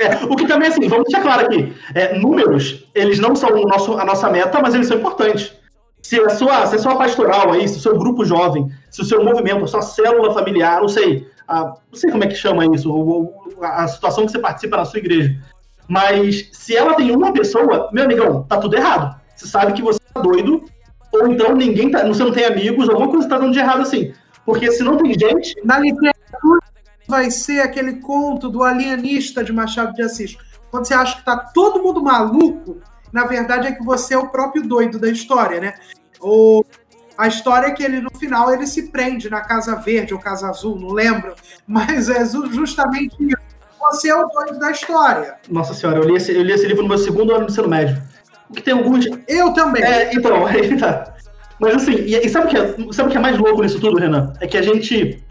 é, 0.00 0.24
o 0.28 0.36
que 0.36 0.46
também, 0.46 0.68
assim, 0.68 0.88
vamos 0.88 1.04
deixar 1.04 1.22
claro 1.22 1.46
aqui: 1.46 1.74
é, 1.94 2.18
números, 2.18 2.88
eles 2.94 3.18
não 3.18 3.34
são 3.34 3.50
o 3.50 3.66
nosso, 3.66 3.98
a 3.98 4.04
nossa 4.04 4.30
meta, 4.30 4.60
mas 4.60 4.74
eles 4.74 4.88
são 4.88 4.98
importantes. 4.98 5.52
Se 6.02 6.20
a, 6.20 6.30
sua, 6.30 6.66
se 6.66 6.76
a 6.76 6.78
sua 6.78 6.96
pastoral 6.96 7.52
aí, 7.52 7.68
se 7.68 7.78
o 7.78 7.80
seu 7.80 7.96
grupo 7.96 8.24
jovem, 8.24 8.68
se 8.90 9.00
o 9.00 9.04
seu 9.04 9.24
movimento, 9.24 9.64
a 9.64 9.68
sua 9.68 9.82
célula 9.82 10.34
familiar, 10.34 10.80
não 10.80 10.88
sei, 10.88 11.28
a, 11.46 11.64
não 11.64 11.76
sei 11.94 12.10
como 12.10 12.24
é 12.24 12.26
que 12.26 12.34
chama 12.34 12.66
isso, 12.66 13.32
a, 13.60 13.84
a 13.84 13.88
situação 13.88 14.26
que 14.26 14.32
você 14.32 14.38
participa 14.38 14.76
na 14.76 14.84
sua 14.84 14.98
igreja. 14.98 15.36
Mas 15.92 16.48
se 16.52 16.74
ela 16.74 16.94
tem 16.94 17.14
uma 17.14 17.34
pessoa, 17.34 17.90
meu 17.92 18.04
amigão, 18.04 18.44
tá 18.44 18.56
tudo 18.56 18.74
errado. 18.74 19.14
Você 19.36 19.46
sabe 19.46 19.74
que 19.74 19.82
você 19.82 19.98
tá 20.14 20.22
doido, 20.22 20.64
ou 21.12 21.28
então 21.28 21.54
ninguém 21.54 21.90
tá, 21.90 22.02
você 22.06 22.24
não 22.24 22.32
tem 22.32 22.46
amigos, 22.46 22.88
alguma 22.88 23.10
coisa 23.10 23.28
tá 23.28 23.36
dando 23.36 23.52
de 23.52 23.58
errado 23.58 23.82
assim. 23.82 24.14
Porque 24.46 24.72
se 24.72 24.82
não 24.82 24.96
tem 24.96 25.12
gente. 25.12 25.54
Na 25.62 25.78
literatura 25.78 26.60
vai 27.06 27.30
ser 27.30 27.60
aquele 27.60 28.00
conto 28.00 28.48
do 28.48 28.62
alienista 28.62 29.44
de 29.44 29.52
Machado 29.52 29.92
de 29.92 30.00
Assis. 30.00 30.34
Quando 30.70 30.86
você 30.86 30.94
acha 30.94 31.18
que 31.18 31.26
tá 31.26 31.36
todo 31.36 31.82
mundo 31.82 32.02
maluco, 32.02 32.78
na 33.12 33.26
verdade 33.26 33.66
é 33.66 33.72
que 33.72 33.84
você 33.84 34.14
é 34.14 34.18
o 34.18 34.28
próprio 34.28 34.66
doido 34.66 34.98
da 34.98 35.10
história, 35.10 35.60
né? 35.60 35.74
Ou 36.18 36.64
a 37.18 37.28
história 37.28 37.66
é 37.66 37.70
que 37.70 37.82
ele, 37.82 38.00
no 38.00 38.10
final, 38.18 38.50
ele 38.50 38.66
se 38.66 38.84
prende 38.84 39.28
na 39.28 39.42
Casa 39.42 39.76
Verde 39.76 40.14
ou 40.14 40.20
Casa 40.20 40.48
Azul, 40.48 40.80
não 40.80 40.88
lembro. 40.88 41.34
Mas 41.66 42.08
é 42.08 42.24
justamente 42.24 43.14
isso. 43.20 43.51
Você 43.90 44.08
é 44.08 44.16
o 44.16 44.26
doido 44.28 44.58
da 44.58 44.70
história. 44.70 45.34
Nossa 45.50 45.74
senhora, 45.74 45.98
eu 45.98 46.04
li 46.04 46.16
esse, 46.16 46.32
eu 46.34 46.42
li 46.42 46.52
esse 46.52 46.66
livro 46.66 46.82
no 46.82 46.88
meu 46.88 46.98
segundo 46.98 47.34
ano 47.34 47.46
de 47.46 47.52
ensino 47.52 47.68
médio. 47.68 48.00
O 48.48 48.54
que 48.54 48.62
tem 48.62 48.74
alguns. 48.74 49.06
Eu 49.26 49.52
também. 49.52 49.82
É, 49.82 50.14
então, 50.14 50.44
aí 50.46 50.76
tá. 50.78 51.14
Mas 51.58 51.74
assim, 51.74 51.92
e, 51.92 52.16
e 52.16 52.28
sabe 52.28 52.46
o 52.46 52.48
que, 52.48 52.56
é, 52.56 52.92
sabe 52.92 53.08
o 53.08 53.12
que 53.12 53.16
é 53.16 53.20
mais 53.20 53.38
louco 53.38 53.62
nisso 53.62 53.80
tudo, 53.80 53.98
Renan? 53.98 54.32
É 54.40 54.46
que 54.46 54.56
a 54.56 54.62
gente 54.62 55.22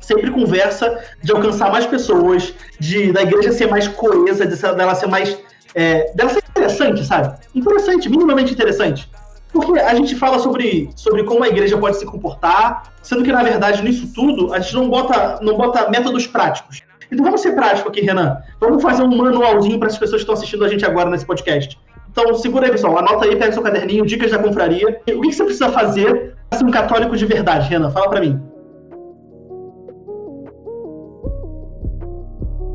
sempre 0.00 0.30
conversa 0.30 0.98
de 1.22 1.30
alcançar 1.30 1.70
mais 1.70 1.86
pessoas, 1.86 2.54
de 2.78 3.12
da 3.12 3.22
igreja 3.22 3.52
ser 3.52 3.68
mais 3.68 3.86
coesa, 3.86 4.46
de, 4.46 4.56
dela 4.56 4.94
ser 4.94 5.06
mais. 5.06 5.38
É, 5.74 6.12
dela 6.14 6.30
ser 6.30 6.42
interessante, 6.48 7.04
sabe? 7.04 7.38
Interessante, 7.54 8.08
minimamente 8.08 8.52
interessante. 8.52 9.10
Porque 9.52 9.80
a 9.80 9.94
gente 9.94 10.14
fala 10.14 10.38
sobre, 10.38 10.90
sobre 10.96 11.24
como 11.24 11.42
a 11.44 11.48
igreja 11.48 11.76
pode 11.76 11.96
se 11.96 12.06
comportar, 12.06 12.92
sendo 13.02 13.22
que, 13.22 13.32
na 13.32 13.42
verdade, 13.42 13.82
nisso 13.82 14.12
tudo, 14.14 14.54
a 14.54 14.60
gente 14.60 14.74
não 14.74 14.88
bota, 14.88 15.40
não 15.42 15.56
bota 15.56 15.90
métodos 15.90 16.26
práticos. 16.26 16.82
Então 17.10 17.24
vamos 17.24 17.40
ser 17.40 17.52
práticos 17.52 17.90
aqui, 17.90 18.00
Renan. 18.02 18.38
Vamos 18.60 18.82
fazer 18.82 19.02
um 19.02 19.16
manualzinho 19.16 19.78
para 19.78 19.88
as 19.88 19.98
pessoas 19.98 20.20
que 20.20 20.22
estão 20.22 20.34
assistindo 20.34 20.64
a 20.64 20.68
gente 20.68 20.84
agora 20.84 21.10
nesse 21.10 21.26
podcast. 21.26 21.78
Então, 22.10 22.34
segura 22.34 22.66
aí, 22.66 22.72
pessoal. 22.72 22.98
Anota 22.98 23.24
aí, 23.24 23.36
pega 23.36 23.52
seu 23.52 23.62
caderninho, 23.62 24.04
dicas 24.06 24.30
da 24.30 24.38
confraria. 24.38 25.00
O 25.14 25.20
que 25.20 25.32
você 25.32 25.44
precisa 25.44 25.70
fazer 25.70 26.36
para 26.48 26.58
ser 26.58 26.64
um 26.64 26.70
católico 26.70 27.16
de 27.16 27.26
verdade, 27.26 27.68
Renan? 27.68 27.90
Fala 27.90 28.08
para 28.08 28.20
mim. 28.20 28.40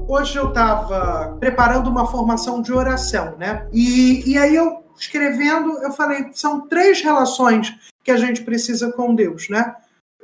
Hoje 0.08 0.38
eu 0.38 0.50
estava 0.50 1.36
preparando 1.39 1.89
uma 1.89 2.06
formação 2.06 2.62
de 2.62 2.71
oração, 2.71 3.36
né? 3.38 3.67
E, 3.74 4.32
e 4.32 4.38
aí 4.38 4.56
eu, 4.56 4.84
escrevendo, 4.98 5.80
eu 5.80 5.91
falei, 5.91 6.30
são 6.32 6.67
três 6.67 7.02
relações 7.02 7.76
que 8.04 8.12
a 8.12 8.17
gente 8.17 8.43
precisa 8.43 8.91
com 8.93 9.15
Deus, 9.15 9.50
né? 9.50 9.76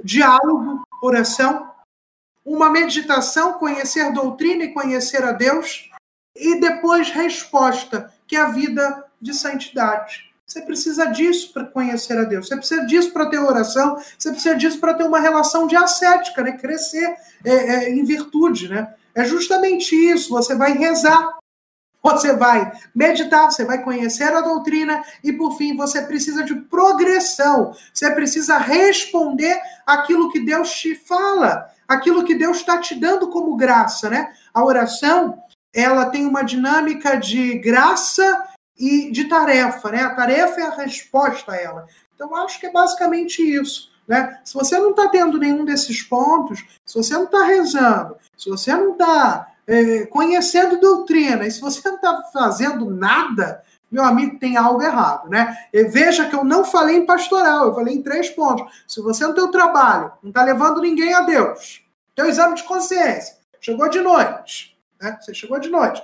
Diálogo, 0.04 0.84
oração, 1.02 1.71
uma 2.46 2.70
meditação, 2.70 3.54
conhecer 3.54 4.12
doutrina 4.12 4.64
e 4.64 4.74
conhecer 4.74 5.24
a 5.24 5.32
Deus, 5.32 5.90
e 6.36 6.60
depois 6.60 7.10
resposta, 7.10 8.12
que 8.28 8.36
é 8.36 8.42
a 8.42 8.50
vida 8.50 9.06
de 9.22 9.34
santidade. 9.34 10.32
Você 10.52 10.62
precisa 10.62 11.06
disso 11.06 11.54
para 11.54 11.64
conhecer 11.66 12.18
a 12.18 12.24
Deus. 12.24 12.48
Você 12.48 12.58
precisa 12.58 12.86
disso 12.86 13.14
para 13.14 13.30
ter 13.30 13.40
oração. 13.40 13.98
Você 14.18 14.32
precisa 14.32 14.56
disso 14.56 14.80
para 14.82 14.94
ter 14.94 15.04
uma 15.04 15.20
relação 15.20 15.66
de 15.66 15.78
ascética, 15.78 16.42
né? 16.42 16.58
Crescer 16.58 17.16
é, 17.46 17.52
é, 17.52 17.90
em 17.90 18.04
virtude, 18.04 18.68
né? 18.68 18.94
É 19.16 19.24
justamente 19.24 19.96
isso. 19.96 20.30
Você 20.32 20.54
vai 20.54 20.74
rezar, 20.74 21.38
você 22.04 22.34
vai 22.34 22.70
meditar, 22.94 23.50
você 23.50 23.64
vai 23.64 23.82
conhecer 23.82 24.34
a 24.34 24.42
doutrina 24.42 25.02
e, 25.24 25.32
por 25.32 25.56
fim, 25.56 25.78
você 25.78 26.02
precisa 26.02 26.44
de 26.44 26.56
progressão. 26.56 27.74
Você 27.94 28.12
precisa 28.12 28.58
responder 28.58 29.58
aquilo 29.86 30.32
que 30.32 30.40
Deus 30.42 30.70
te 30.74 30.96
fala, 30.96 31.71
aquilo 31.94 32.24
que 32.24 32.36
Deus 32.36 32.58
está 32.58 32.78
te 32.78 32.96
dando 32.96 33.30
como 33.30 33.56
graça, 33.56 34.10
né? 34.10 34.32
A 34.54 34.64
oração 34.64 35.38
ela 35.74 36.06
tem 36.06 36.26
uma 36.26 36.44
dinâmica 36.44 37.16
de 37.16 37.58
graça 37.60 38.44
e 38.78 39.12
de 39.12 39.26
tarefa, 39.26 39.92
né? 39.92 40.04
A 40.04 40.16
tarefa 40.16 40.60
é 40.60 40.64
a 40.66 40.76
resposta 40.76 41.52
a 41.52 41.56
ela. 41.56 41.88
Então, 42.16 42.36
acho 42.36 42.60
que 42.60 42.68
é 42.68 42.72
basicamente 42.72 43.42
isso. 43.42 43.92
Né? 44.08 44.40
Se 44.44 44.54
você 44.54 44.78
não 44.78 44.92
está 44.92 45.08
tendo 45.08 45.38
nenhum 45.38 45.64
desses 45.64 46.02
pontos, 46.02 46.64
se 46.86 46.96
você 46.96 47.14
não 47.14 47.24
está 47.24 47.46
rezando, 47.46 48.16
se 48.36 48.50
você 48.50 48.74
não 48.74 48.92
está 48.92 49.48
é, 49.66 50.06
conhecendo 50.08 50.80
doutrina, 50.80 51.46
e 51.46 51.52
se 51.52 51.62
você 51.62 51.88
não 51.88 51.96
está 51.96 52.22
fazendo 52.34 52.90
nada, 52.90 53.64
meu 53.92 54.06
amigo, 54.06 54.40
tem 54.40 54.56
algo 54.56 54.82
errado, 54.82 55.30
né? 55.30 55.56
E 55.74 55.84
veja 55.84 56.30
que 56.30 56.36
eu 56.36 56.44
não 56.44 56.64
falei 56.64 56.98
em 56.98 57.06
pastoral, 57.06 57.68
eu 57.68 57.76
falei 57.76 57.96
em 57.96 58.02
três 58.02 58.30
pontos. 58.30 58.84
Se 58.88 59.02
você 59.02 59.28
no 59.28 59.34
teu 59.34 59.52
trabalho 59.52 60.12
não 60.24 60.30
está 60.30 60.44
levando 60.44 60.82
ninguém 60.82 61.14
a 61.14 61.22
Deus, 61.22 61.84
teu 62.16 62.28
exame 62.28 62.56
de 62.56 62.64
consciência, 62.64 63.36
chegou 63.60 63.90
de 63.90 64.00
noite, 64.00 64.78
né? 65.02 65.18
Você 65.20 65.34
chegou 65.34 65.60
de 65.60 65.70
noite. 65.70 66.02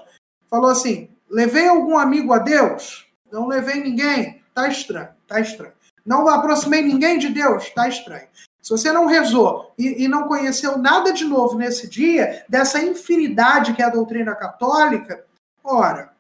Falou 0.50 0.70
assim: 0.70 1.10
Levei 1.30 1.68
algum 1.68 1.98
amigo 1.98 2.34
a 2.34 2.40
Deus? 2.40 3.06
Não 3.32 3.48
levei 3.48 3.82
ninguém? 3.82 4.42
Tá 4.54 4.68
estranho, 4.68 5.10
tá 5.28 5.40
estranho. 5.40 5.74
Não 6.06 6.28
aproximei 6.28 6.82
ninguém 6.82 7.20
de 7.20 7.30
Deus? 7.30 7.70
Tá 7.72 7.88
estranho. 7.88 8.28
Se 8.62 8.72
você 8.72 8.92
não 8.92 9.06
rezou 9.06 9.74
e, 9.78 10.04
e, 10.04 10.08
não 10.08 10.28
conheceu 10.28 10.78
nada 10.78 11.14
de 11.14 11.24
novo 11.24 11.58
nesse 11.58 11.90
dia, 11.90 12.44
dessa 12.50 12.82
infinidade 12.82 13.74
que 13.74 13.82
é 13.82 13.86
a 13.86 13.90
doutrina 13.90 14.36
católica, 14.36 15.24
ora, 15.64 16.12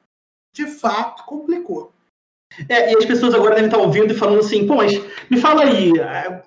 de 0.57 0.65
fato, 0.65 1.23
complicou. 1.25 1.91
É, 2.67 2.91
e 2.91 2.97
as 2.97 3.05
pessoas 3.05 3.33
agora 3.33 3.55
devem 3.55 3.69
estar 3.69 3.77
ouvindo 3.77 4.11
e 4.11 4.17
falando 4.17 4.39
assim, 4.39 4.65
pô, 4.65 4.77
mas 4.77 4.99
me 5.29 5.39
fala 5.39 5.63
aí, 5.63 5.93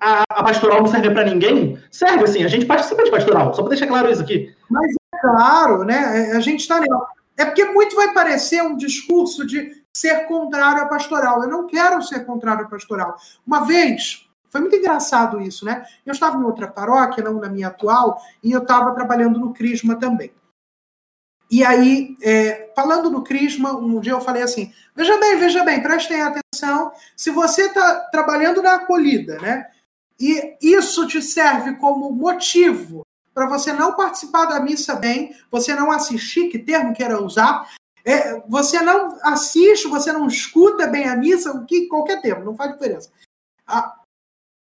a, 0.01 0.23
a 0.29 0.43
pastoral 0.43 0.81
não 0.81 0.87
serve 0.87 1.11
para 1.11 1.23
ninguém? 1.23 1.81
Serve, 1.89 2.25
assim, 2.25 2.43
a 2.43 2.47
gente 2.47 2.65
participa 2.65 3.03
de 3.03 3.11
pastoral, 3.11 3.53
só 3.53 3.61
para 3.61 3.69
deixar 3.69 3.87
claro 3.87 4.11
isso 4.11 4.21
aqui. 4.21 4.53
Mas 4.69 4.91
é 4.91 5.19
claro, 5.19 5.85
né, 5.85 6.31
a 6.35 6.39
gente 6.41 6.61
está... 6.61 6.81
É 7.37 7.45
porque 7.45 7.63
muito 7.65 7.95
vai 7.95 8.13
parecer 8.13 8.61
um 8.61 8.75
discurso 8.75 9.47
de 9.47 9.81
ser 9.95 10.25
contrário 10.27 10.83
à 10.83 10.85
pastoral. 10.85 11.41
Eu 11.41 11.49
não 11.49 11.65
quero 11.65 12.01
ser 12.01 12.25
contrário 12.25 12.65
à 12.65 12.67
pastoral. 12.67 13.15
Uma 13.47 13.65
vez, 13.65 14.27
foi 14.49 14.61
muito 14.61 14.75
engraçado 14.75 15.41
isso, 15.41 15.65
né? 15.65 15.83
Eu 16.05 16.11
estava 16.11 16.37
em 16.37 16.43
outra 16.43 16.67
paróquia, 16.67 17.23
não 17.23 17.39
na 17.39 17.49
minha 17.49 17.69
atual, 17.69 18.21
e 18.43 18.51
eu 18.51 18.59
estava 18.59 18.93
trabalhando 18.93 19.39
no 19.39 19.53
Crisma 19.53 19.95
também. 19.95 20.31
E 21.51 21.65
aí, 21.65 22.15
é, 22.21 22.71
falando 22.73 23.11
no 23.11 23.25
Crisma, 23.25 23.73
um 23.73 23.99
dia 23.99 24.13
eu 24.13 24.21
falei 24.21 24.41
assim: 24.41 24.73
veja 24.95 25.19
bem, 25.19 25.37
veja 25.37 25.65
bem, 25.65 25.83
prestem 25.83 26.21
atenção. 26.21 26.93
Se 27.15 27.29
você 27.29 27.63
está 27.63 27.99
trabalhando 28.09 28.61
na 28.61 28.75
acolhida, 28.75 29.37
né? 29.39 29.69
E 30.17 30.55
isso 30.61 31.05
te 31.07 31.21
serve 31.21 31.75
como 31.75 32.09
motivo 32.09 33.05
para 33.33 33.47
você 33.47 33.73
não 33.73 33.95
participar 33.95 34.45
da 34.45 34.59
missa 34.59 34.95
bem, 34.95 35.35
você 35.49 35.73
não 35.75 35.91
assistir, 35.91 36.49
que 36.49 36.59
termo 36.59 36.93
queira 36.93 37.21
usar, 37.21 37.69
é, 38.05 38.39
você 38.47 38.79
não 38.81 39.17
assiste, 39.23 39.87
você 39.87 40.11
não 40.11 40.27
escuta 40.27 40.87
bem 40.87 41.09
a 41.09 41.15
missa, 41.15 41.51
o 41.51 41.65
que 41.65 41.87
qualquer 41.87 42.21
termo, 42.21 42.45
não 42.45 42.55
faz 42.55 42.71
diferença. 42.73 43.09
Ah, 43.67 43.99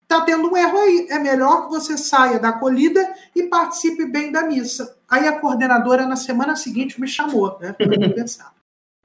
tá 0.08 0.22
tendo 0.22 0.52
um 0.52 0.58
erro 0.58 0.78
aí. 0.80 1.08
É 1.10 1.20
melhor 1.20 1.66
que 1.66 1.70
você 1.70 1.98
saia 1.98 2.40
da 2.40 2.50
acolhida 2.50 3.14
e 3.36 3.44
participe 3.44 4.06
bem 4.06 4.32
da 4.32 4.44
missa. 4.44 4.99
Aí 5.10 5.28
a 5.28 5.40
coordenadora, 5.40 6.06
na 6.06 6.16
semana 6.16 6.56
seguinte, 6.56 7.02
me 7.02 7.08
chamou, 7.08 7.58
né, 7.60 7.74
para 7.74 7.88
conversar. 7.88 8.54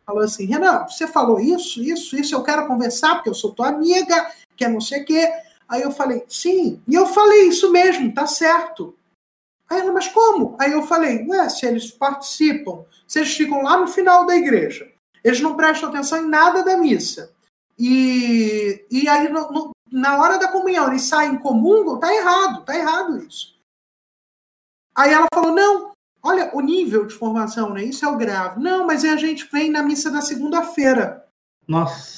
Falou 0.04 0.22
assim: 0.22 0.44
Renan, 0.44 0.86
você 0.86 1.06
falou 1.06 1.40
isso, 1.40 1.82
isso, 1.82 2.14
isso, 2.14 2.34
eu 2.34 2.42
quero 2.42 2.66
conversar, 2.66 3.14
porque 3.14 3.30
eu 3.30 3.34
sou 3.34 3.52
tua 3.52 3.68
amiga, 3.68 4.30
que 4.54 4.64
é 4.64 4.68
não 4.68 4.80
sei 4.80 5.02
o 5.02 5.04
quê. 5.04 5.32
Aí 5.66 5.82
eu 5.82 5.90
falei: 5.90 6.24
sim. 6.28 6.82
E 6.86 6.94
eu 6.94 7.06
falei: 7.06 7.48
isso 7.48 7.72
mesmo, 7.72 8.12
tá 8.12 8.26
certo. 8.26 8.94
Aí 9.68 9.80
ela, 9.80 9.92
mas 9.92 10.08
como? 10.08 10.56
Aí 10.58 10.72
eu 10.72 10.82
falei: 10.82 11.26
se 11.48 11.64
eles 11.64 11.90
participam, 11.90 12.84
se 13.08 13.18
eles 13.18 13.34
ficam 13.34 13.62
lá 13.62 13.78
no 13.78 13.88
final 13.88 14.26
da 14.26 14.36
igreja, 14.36 14.92
eles 15.22 15.40
não 15.40 15.56
prestam 15.56 15.88
atenção 15.88 16.18
em 16.18 16.28
nada 16.28 16.62
da 16.62 16.76
missa. 16.76 17.32
E, 17.78 18.84
e 18.90 19.08
aí, 19.08 19.28
no, 19.30 19.50
no, 19.50 19.70
na 19.90 20.20
hora 20.20 20.38
da 20.38 20.48
comunhão, 20.48 20.88
eles 20.88 21.02
saem 21.02 21.38
comungam, 21.38 21.98
tá 21.98 22.14
errado, 22.14 22.62
tá 22.64 22.76
errado 22.76 23.18
isso. 23.18 23.58
Aí 24.94 25.12
ela 25.12 25.26
falou: 25.34 25.52
não, 25.52 25.93
olha 26.24 26.50
o 26.54 26.60
nível 26.60 27.06
de 27.06 27.14
formação, 27.14 27.70
né? 27.74 27.84
Isso 27.84 28.04
é 28.04 28.08
o 28.08 28.16
grave. 28.16 28.60
Não, 28.60 28.87
mas 28.87 29.04
a 29.04 29.16
gente 29.16 29.46
vem 29.52 29.70
na 29.70 29.82
missa 29.82 30.10
da 30.10 30.22
segunda-feira. 30.22 31.26
Nossa. 31.68 32.16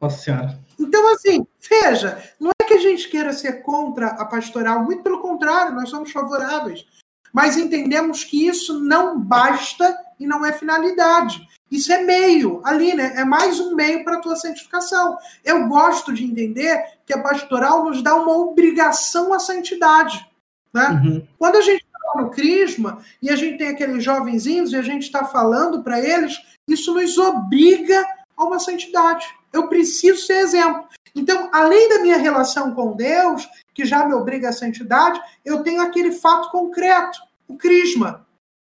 Nossa 0.00 0.18
Senhora. 0.18 0.58
Então, 0.78 1.12
assim, 1.12 1.46
veja, 1.68 2.22
não 2.40 2.50
é 2.60 2.64
que 2.64 2.74
a 2.74 2.80
gente 2.80 3.08
queira 3.08 3.32
ser 3.32 3.62
contra 3.62 4.08
a 4.08 4.24
pastoral, 4.24 4.82
muito 4.82 5.02
pelo 5.02 5.20
contrário, 5.20 5.74
nós 5.74 5.90
somos 5.90 6.10
favoráveis. 6.10 6.86
Mas 7.32 7.56
entendemos 7.56 8.24
que 8.24 8.46
isso 8.46 8.80
não 8.80 9.20
basta 9.20 9.96
e 10.18 10.26
não 10.26 10.44
é 10.46 10.52
finalidade. 10.52 11.46
Isso 11.70 11.92
é 11.92 12.02
meio 12.02 12.62
ali, 12.64 12.94
né? 12.94 13.12
É 13.16 13.24
mais 13.24 13.60
um 13.60 13.74
meio 13.74 14.02
para 14.02 14.16
a 14.16 14.20
tua 14.20 14.36
santificação. 14.36 15.18
Eu 15.44 15.68
gosto 15.68 16.14
de 16.14 16.24
entender 16.24 16.82
que 17.04 17.12
a 17.12 17.22
pastoral 17.22 17.84
nos 17.84 18.02
dá 18.02 18.14
uma 18.14 18.34
obrigação 18.36 19.34
à 19.34 19.38
santidade. 19.38 20.26
Né? 20.72 20.88
Uhum. 20.88 21.26
Quando 21.38 21.56
a 21.56 21.60
gente 21.60 21.84
está 22.08 22.22
no 22.22 22.30
Crisma 22.30 22.98
e 23.20 23.30
a 23.30 23.36
gente 23.36 23.58
tem 23.58 23.68
aqueles 23.68 24.02
jovenzinhos 24.02 24.72
e 24.72 24.76
a 24.76 24.82
gente 24.82 25.02
está 25.02 25.24
falando 25.24 25.82
para 25.82 26.00
eles, 26.00 26.40
isso 26.66 26.94
nos 26.94 27.16
obriga 27.18 28.04
a 28.36 28.44
uma 28.44 28.58
santidade. 28.58 29.26
Eu 29.52 29.68
preciso 29.68 30.26
ser 30.26 30.38
exemplo. 30.38 30.84
Então, 31.14 31.48
além 31.52 31.88
da 31.88 32.00
minha 32.00 32.16
relação 32.16 32.74
com 32.74 32.94
Deus, 32.94 33.48
que 33.74 33.84
já 33.84 34.06
me 34.06 34.14
obriga 34.14 34.50
à 34.50 34.52
santidade, 34.52 35.20
eu 35.44 35.62
tenho 35.62 35.80
aquele 35.80 36.12
fato 36.12 36.50
concreto, 36.50 37.18
o 37.46 37.56
Crisma. 37.56 38.26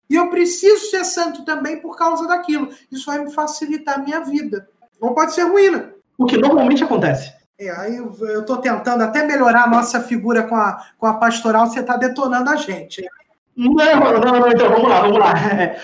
E 0.09 0.15
eu 0.15 0.29
preciso 0.29 0.89
ser 0.89 1.05
santo 1.05 1.45
também 1.45 1.79
por 1.79 1.97
causa 1.97 2.27
daquilo. 2.27 2.69
Isso 2.91 3.05
vai 3.05 3.23
me 3.23 3.31
facilitar 3.31 3.99
a 3.99 4.03
minha 4.03 4.21
vida. 4.21 4.67
Ou 4.99 5.13
pode 5.13 5.33
ser 5.33 5.43
ruína. 5.43 5.93
O 6.17 6.25
que 6.25 6.37
normalmente 6.37 6.83
acontece. 6.83 7.31
É, 7.57 7.69
aí 7.69 7.95
eu 7.95 8.11
estou 8.39 8.57
tentando 8.57 9.03
até 9.03 9.23
melhorar 9.23 9.65
a 9.65 9.69
nossa 9.69 10.01
figura 10.01 10.43
com 10.43 10.55
a, 10.55 10.83
com 10.97 11.05
a 11.05 11.13
pastoral, 11.13 11.67
você 11.67 11.79
está 11.79 11.95
detonando 11.95 12.49
a 12.49 12.55
gente. 12.55 13.05
Não, 13.61 13.75
não, 13.75 14.39
não, 14.39 14.47
então 14.47 14.69
vamos 14.69 14.89
lá, 14.89 15.01
vamos 15.01 15.19
lá. 15.19 15.33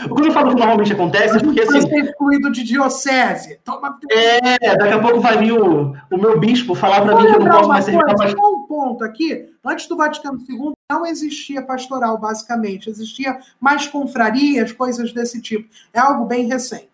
Quando 0.10 0.26
eu 0.26 0.32
falo 0.32 0.50
que 0.50 0.56
normalmente 0.56 0.94
acontece, 0.94 1.38
é 1.38 1.40
porque 1.40 1.62
assim. 1.62 1.82
Você 1.82 2.00
excluído 2.00 2.52
de 2.52 2.64
diocese. 2.64 3.60
Toma... 3.64 4.00
É, 4.10 4.76
daqui 4.76 4.94
a 4.94 5.00
pouco 5.00 5.20
vai 5.20 5.38
vir 5.38 5.52
o, 5.52 5.94
o 6.12 6.18
meu 6.18 6.40
bispo 6.40 6.74
falar 6.74 7.02
para 7.02 7.16
mim 7.16 7.28
que 7.28 7.36
eu 7.36 7.40
não 7.40 7.52
posso 7.52 7.70
mais 7.70 7.86
servir 7.86 8.04
coisa, 8.04 8.36
Só 8.36 8.52
um 8.52 8.64
ponto 8.64 9.04
aqui. 9.04 9.46
Antes 9.64 9.88
do 9.88 9.96
Vaticano 9.96 10.40
II, 10.50 10.72
não 10.92 11.06
existia 11.06 11.62
pastoral, 11.62 12.18
basicamente. 12.18 12.90
Existia 12.90 13.38
mais 13.60 13.86
confrarias, 13.86 14.72
coisas 14.72 15.14
desse 15.14 15.40
tipo. 15.40 15.70
É 15.94 16.00
algo 16.00 16.26
bem 16.26 16.48
recente. 16.48 16.90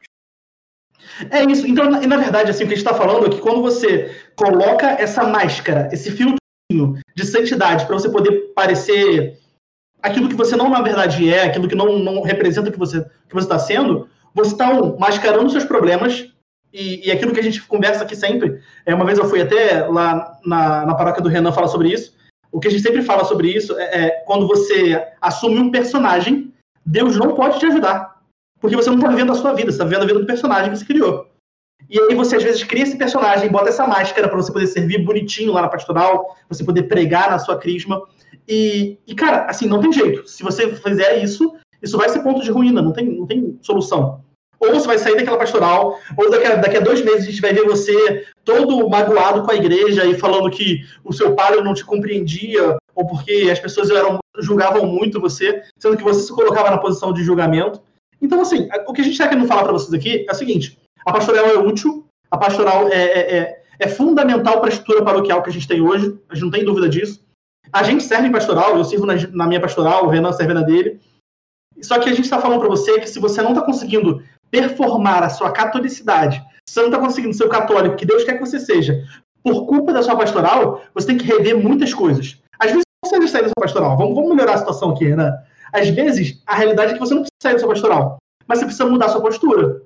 É 1.29 1.43
isso. 1.45 1.65
Então, 1.65 1.89
na, 1.89 2.01
na 2.01 2.17
verdade, 2.17 2.51
assim, 2.51 2.65
o 2.65 2.67
que 2.67 2.73
a 2.73 2.75
gente 2.75 2.85
está 2.85 2.97
falando 2.97 3.27
é 3.27 3.29
que 3.29 3.39
quando 3.39 3.61
você 3.61 4.13
coloca 4.35 4.87
essa 4.87 5.23
máscara, 5.23 5.87
esse 5.93 6.11
filtro 6.11 6.35
de 7.15 7.25
santidade, 7.25 7.85
para 7.85 7.95
você 7.95 8.09
poder 8.09 8.51
parecer 8.55 9.39
aquilo 10.03 10.27
que 10.27 10.35
você 10.35 10.55
não 10.55 10.69
na 10.69 10.81
verdade 10.81 11.27
é, 11.33 11.45
aquilo 11.45 11.67
que 11.67 11.75
não, 11.75 11.97
não 11.97 12.21
representa 12.21 12.69
o 12.69 12.71
que 12.71 12.77
você 12.77 13.03
que 13.29 13.37
está 13.37 13.57
sendo, 13.57 14.07
você 14.35 14.51
está 14.51 14.69
um, 14.69 14.97
mascarando 14.97 15.49
seus 15.49 15.63
problemas 15.63 16.29
e, 16.71 17.07
e, 17.07 17.11
aquilo 17.11 17.33
que 17.33 17.39
a 17.39 17.43
gente 17.43 17.61
conversa 17.63 18.03
aqui 18.03 18.15
sempre. 18.15 18.59
É, 18.85 18.93
uma 18.93 19.05
vez 19.05 19.17
eu 19.17 19.29
fui 19.29 19.41
até 19.41 19.87
lá 19.87 20.37
na, 20.43 20.85
na 20.87 20.95
paróquia 20.95 21.21
do 21.21 21.29
Renan 21.29 21.51
falar 21.51 21.67
sobre 21.67 21.89
isso. 21.93 22.15
O 22.51 22.59
que 22.59 22.67
a 22.67 22.71
gente 22.71 22.83
sempre 22.83 23.01
fala 23.01 23.23
sobre 23.23 23.47
isso 23.49 23.77
é, 23.77 24.05
é 24.05 24.09
quando 24.25 24.47
você 24.47 25.07
assume 25.21 25.59
um 25.59 25.71
personagem, 25.71 26.51
Deus 26.85 27.15
não 27.15 27.35
pode 27.35 27.59
te 27.59 27.65
ajudar. 27.67 28.19
Porque 28.59 28.75
você 28.75 28.89
não 28.89 28.97
está 28.97 29.09
vivendo 29.09 29.31
a 29.31 29.35
sua 29.35 29.53
vida, 29.53 29.71
você 29.71 29.75
está 29.75 29.83
vivendo 29.83 30.03
a 30.03 30.07
vida 30.07 30.19
do 30.19 30.25
personagem 30.25 30.71
que 30.71 30.77
você 30.77 30.85
criou. 30.85 31.27
E 31.89 31.99
aí 31.99 32.15
você 32.15 32.35
às 32.35 32.43
vezes 32.43 32.63
cria 32.63 32.83
esse 32.83 32.97
personagem, 32.97 33.49
bota 33.49 33.69
essa 33.69 33.87
máscara 33.87 34.27
para 34.27 34.37
você 34.37 34.51
poder 34.51 34.67
servir 34.67 35.03
bonitinho 35.03 35.53
lá 35.53 35.61
na 35.61 35.67
pastoral, 35.67 36.35
você 36.49 36.63
poder 36.63 36.83
pregar 36.83 37.29
na 37.29 37.39
sua 37.39 37.57
crisma. 37.57 38.01
E, 38.47 38.97
e, 39.07 39.15
cara, 39.15 39.45
assim, 39.45 39.67
não 39.67 39.79
tem 39.79 39.91
jeito. 39.93 40.27
Se 40.27 40.43
você 40.43 40.75
fizer 40.75 41.23
isso, 41.23 41.53
isso 41.81 41.97
vai 41.97 42.09
ser 42.09 42.19
ponto 42.21 42.41
de 42.41 42.51
ruína, 42.51 42.81
não 42.81 42.91
tem, 42.91 43.05
não 43.05 43.25
tem 43.25 43.57
solução. 43.61 44.21
Ou 44.59 44.73
você 44.73 44.87
vai 44.87 44.97
sair 44.97 45.15
daquela 45.15 45.37
pastoral, 45.37 45.99
ou 46.17 46.31
daqui 46.31 46.45
a, 46.45 46.55
daqui 46.55 46.77
a 46.77 46.79
dois 46.79 47.03
meses 47.03 47.23
a 47.23 47.29
gente 47.29 47.41
vai 47.41 47.53
ver 47.53 47.65
você 47.65 48.25
todo 48.45 48.89
magoado 48.89 49.43
com 49.43 49.51
a 49.51 49.55
igreja 49.55 50.05
e 50.05 50.17
falando 50.17 50.49
que 50.49 50.79
o 51.03 51.11
seu 51.11 51.35
padre 51.35 51.61
não 51.61 51.73
te 51.73 51.83
compreendia, 51.83 52.77
ou 52.95 53.05
porque 53.05 53.49
as 53.51 53.59
pessoas 53.59 53.89
eram, 53.89 54.19
julgavam 54.39 54.85
muito 54.85 55.19
você, 55.19 55.61
sendo 55.77 55.97
que 55.97 56.03
você 56.03 56.21
se 56.21 56.31
colocava 56.31 56.71
na 56.71 56.77
posição 56.77 57.11
de 57.11 57.23
julgamento. 57.23 57.81
Então, 58.21 58.39
assim, 58.39 58.69
o 58.87 58.93
que 58.93 59.01
a 59.01 59.03
gente 59.03 59.13
está 59.13 59.27
querendo 59.27 59.47
falar 59.47 59.63
para 59.63 59.73
vocês 59.73 59.93
aqui 59.93 60.25
é 60.27 60.31
o 60.31 60.35
seguinte: 60.35 60.77
a 61.05 61.11
pastoral 61.11 61.45
é 61.45 61.57
útil, 61.57 62.05
a 62.29 62.37
pastoral 62.37 62.87
é, 62.87 63.03
é, 63.03 63.37
é, 63.37 63.63
é 63.79 63.87
fundamental 63.87 64.59
para 64.59 64.69
a 64.69 64.73
estrutura 64.73 65.03
paroquial 65.03 65.41
que 65.43 65.49
a 65.49 65.53
gente 65.53 65.67
tem 65.67 65.81
hoje, 65.81 66.17
a 66.29 66.33
gente 66.33 66.43
não 66.43 66.51
tem 66.51 66.65
dúvida 66.65 66.89
disso. 66.89 67.23
A 67.71 67.83
gente 67.83 68.03
serve 68.03 68.27
em 68.27 68.31
pastoral, 68.31 68.77
eu 68.77 68.83
sirvo 68.83 69.05
na, 69.05 69.15
na 69.31 69.47
minha 69.47 69.61
pastoral, 69.61 70.05
o 70.05 70.09
Renan 70.09 70.31
serve 70.31 70.53
na 70.53 70.61
dele. 70.61 70.99
Só 71.81 71.99
que 71.99 72.09
a 72.09 72.13
gente 72.13 72.25
está 72.25 72.39
falando 72.39 72.59
para 72.59 72.69
você 72.69 72.99
que 72.99 73.09
se 73.09 73.19
você 73.19 73.41
não 73.41 73.51
está 73.51 73.63
conseguindo 73.63 74.23
performar 74.51 75.23
a 75.23 75.29
sua 75.29 75.51
catolicidade, 75.51 76.43
se 76.67 76.75
você 76.75 76.81
não 76.81 76.89
está 76.89 76.99
conseguindo 76.99 77.33
ser 77.33 77.45
o 77.45 77.49
católico 77.49 77.95
que 77.95 78.05
Deus 78.05 78.23
quer 78.23 78.33
que 78.33 78.45
você 78.45 78.59
seja, 78.59 79.03
por 79.43 79.65
culpa 79.65 79.91
da 79.91 80.01
sua 80.01 80.15
pastoral, 80.15 80.81
você 80.93 81.07
tem 81.07 81.17
que 81.17 81.25
rever 81.25 81.57
muitas 81.57 81.93
coisas. 81.93 82.39
Às 82.59 82.71
vezes 82.71 82.83
não 83.03 83.19
precisa 83.19 83.31
sair 83.31 83.41
da 83.41 83.49
sua 83.49 83.61
pastoral. 83.61 83.97
Vamos, 83.97 84.15
vamos 84.15 84.29
melhorar 84.29 84.53
a 84.53 84.57
situação 84.57 84.91
aqui, 84.91 85.05
Renan. 85.05 85.34
Às 85.73 85.89
vezes, 85.89 86.41
a 86.45 86.55
realidade 86.55 86.91
é 86.91 86.93
que 86.93 86.99
você 86.99 87.13
não 87.13 87.23
precisa 87.23 87.41
sair 87.41 87.53
da 87.53 87.59
sua 87.59 87.69
pastoral, 87.69 88.17
mas 88.47 88.59
você 88.59 88.65
precisa 88.65 88.89
mudar 88.89 89.07
a 89.07 89.09
sua 89.09 89.21
postura. 89.21 89.82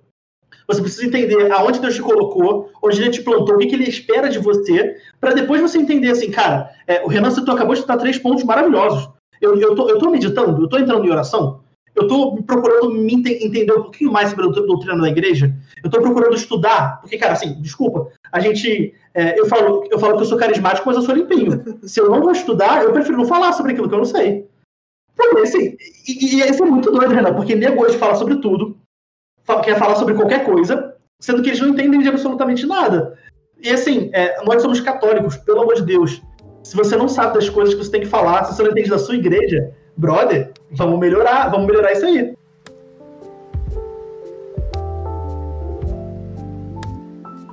Você 0.67 0.81
precisa 0.81 1.05
entender 1.05 1.49
aonde 1.51 1.79
Deus 1.79 1.95
te 1.95 2.01
colocou, 2.01 2.69
onde 2.83 3.01
Ele 3.01 3.09
te 3.09 3.21
plantou, 3.21 3.55
o 3.55 3.57
que, 3.57 3.73
Ele 3.73 3.87
espera 3.89 4.29
de 4.29 4.37
você, 4.37 4.97
para 5.19 5.33
depois 5.33 5.61
você 5.61 5.77
entender 5.77 6.11
assim, 6.11 6.29
cara, 6.29 6.69
é, 6.85 7.03
o 7.03 7.07
Renan 7.07 7.31
Citou 7.31 7.55
acabou 7.55 7.73
de 7.73 7.81
citar 7.81 7.97
três 7.97 8.17
pontos 8.17 8.43
maravilhosos. 8.43 9.09
Eu, 9.41 9.57
eu, 9.59 9.75
tô, 9.75 9.89
eu 9.89 9.97
tô 9.97 10.09
meditando, 10.09 10.61
eu 10.61 10.67
tô 10.67 10.77
entrando 10.77 11.05
em 11.05 11.11
oração, 11.11 11.61
eu 11.95 12.07
tô 12.07 12.35
procurando 12.43 12.91
me 12.91 13.13
ente 13.13 13.31
entender 13.43 13.71
um 13.71 13.83
pouquinho 13.83 14.11
mais 14.11 14.29
sobre 14.29 14.45
a 14.45 14.49
doutrina 14.49 15.01
da 15.01 15.09
igreja, 15.09 15.55
eu 15.83 15.89
tô 15.89 16.01
procurando 16.01 16.35
estudar, 16.35 16.99
porque, 17.01 17.17
cara, 17.17 17.33
assim, 17.33 17.59
desculpa, 17.61 18.11
a 18.31 18.39
gente, 18.39 18.93
é, 19.13 19.39
eu, 19.39 19.45
falo, 19.47 19.87
eu 19.89 19.97
falo 19.97 20.15
que 20.17 20.23
eu 20.23 20.27
sou 20.27 20.37
carismático, 20.37 20.87
mas 20.87 20.97
eu 20.97 21.03
sou 21.03 21.15
limpinho. 21.15 21.79
Se 21.87 21.99
eu 21.99 22.09
não 22.09 22.21
vou 22.21 22.31
estudar, 22.31 22.83
eu 22.83 22.91
prefiro 22.91 23.17
não 23.17 23.25
falar 23.25 23.53
sobre 23.53 23.71
aquilo 23.71 23.87
que 23.87 23.95
eu 23.95 23.99
não 23.99 24.05
sei. 24.05 24.47
Então, 25.13 25.41
assim, 25.41 25.75
e, 26.07 26.35
e 26.35 26.41
isso 26.41 26.63
é 26.63 26.65
muito 26.65 26.91
doido, 26.91 27.13
Renan, 27.13 27.33
porque 27.33 27.55
nego 27.55 27.83
hoje 27.83 27.97
fala 27.97 28.15
sobre 28.15 28.35
tudo, 28.35 28.77
quer 29.63 29.79
falar 29.79 29.95
sobre 29.95 30.13
qualquer 30.13 30.45
coisa, 30.45 30.95
sendo 31.19 31.41
que 31.41 31.49
eles 31.49 31.61
não 31.61 31.69
entendem 31.69 32.01
de 32.01 32.09
absolutamente 32.09 32.65
nada. 32.65 33.17
E 33.61 33.69
assim, 33.69 34.09
é, 34.13 34.43
nós 34.43 34.61
somos 34.61 34.79
católicos, 34.81 35.37
pelo 35.37 35.61
amor 35.61 35.75
de 35.75 35.83
Deus. 35.83 36.21
Se 36.63 36.75
você 36.75 36.95
não 36.95 37.07
sabe 37.07 37.35
das 37.35 37.49
coisas 37.49 37.73
que 37.73 37.83
você 37.83 37.91
tem 37.91 38.01
que 38.01 38.07
falar, 38.07 38.43
se 38.43 38.55
você 38.55 38.63
não 38.63 38.71
entende 38.71 38.89
da 38.89 38.99
sua 38.99 39.15
igreja, 39.15 39.71
brother, 39.95 40.51
vamos 40.71 40.99
melhorar, 40.99 41.49
vamos 41.49 41.65
melhorar 41.65 41.93
isso 41.93 42.05
aí. 42.05 42.35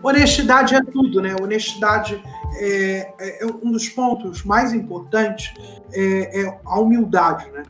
Honestidade 0.03 0.75
é 0.75 0.83
tudo, 0.83 1.23
né? 1.23 1.35
Honestidade 1.41 2.23
é, 2.59 3.13
é, 3.19 3.43
é 3.43 3.47
um 3.47 3.71
dos 3.71 3.89
pontos 3.89 4.45
mais 4.45 4.75
importantes 4.75 5.55
é, 5.93 6.43
é, 6.43 6.59
a 6.65 6.79
humildade, 6.79 7.51
né? 7.51 7.63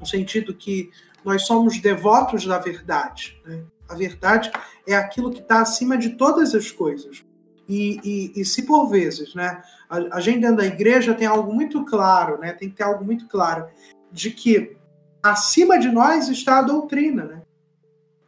No 0.00 0.06
sentido 0.06 0.52
que 0.52 0.90
nós 1.26 1.44
somos 1.44 1.80
devotos 1.80 2.46
da 2.46 2.56
verdade. 2.56 3.36
Né? 3.44 3.64
A 3.88 3.96
verdade 3.96 4.52
é 4.86 4.94
aquilo 4.94 5.32
que 5.32 5.40
está 5.40 5.60
acima 5.60 5.98
de 5.98 6.10
todas 6.10 6.54
as 6.54 6.70
coisas. 6.70 7.24
E, 7.68 7.98
e, 8.04 8.40
e, 8.40 8.44
se 8.44 8.62
por 8.62 8.86
vezes, 8.86 9.34
né, 9.34 9.60
a, 9.90 10.16
a 10.16 10.20
gente 10.20 10.38
dentro 10.38 10.58
da 10.58 10.66
igreja 10.66 11.14
tem 11.14 11.26
algo 11.26 11.52
muito 11.52 11.84
claro, 11.84 12.38
né, 12.38 12.52
tem 12.52 12.70
que 12.70 12.76
ter 12.76 12.84
algo 12.84 13.04
muito 13.04 13.26
claro, 13.26 13.66
de 14.12 14.30
que 14.30 14.76
acima 15.20 15.76
de 15.76 15.88
nós 15.88 16.28
está 16.28 16.60
a 16.60 16.62
doutrina, 16.62 17.24
né, 17.24 17.42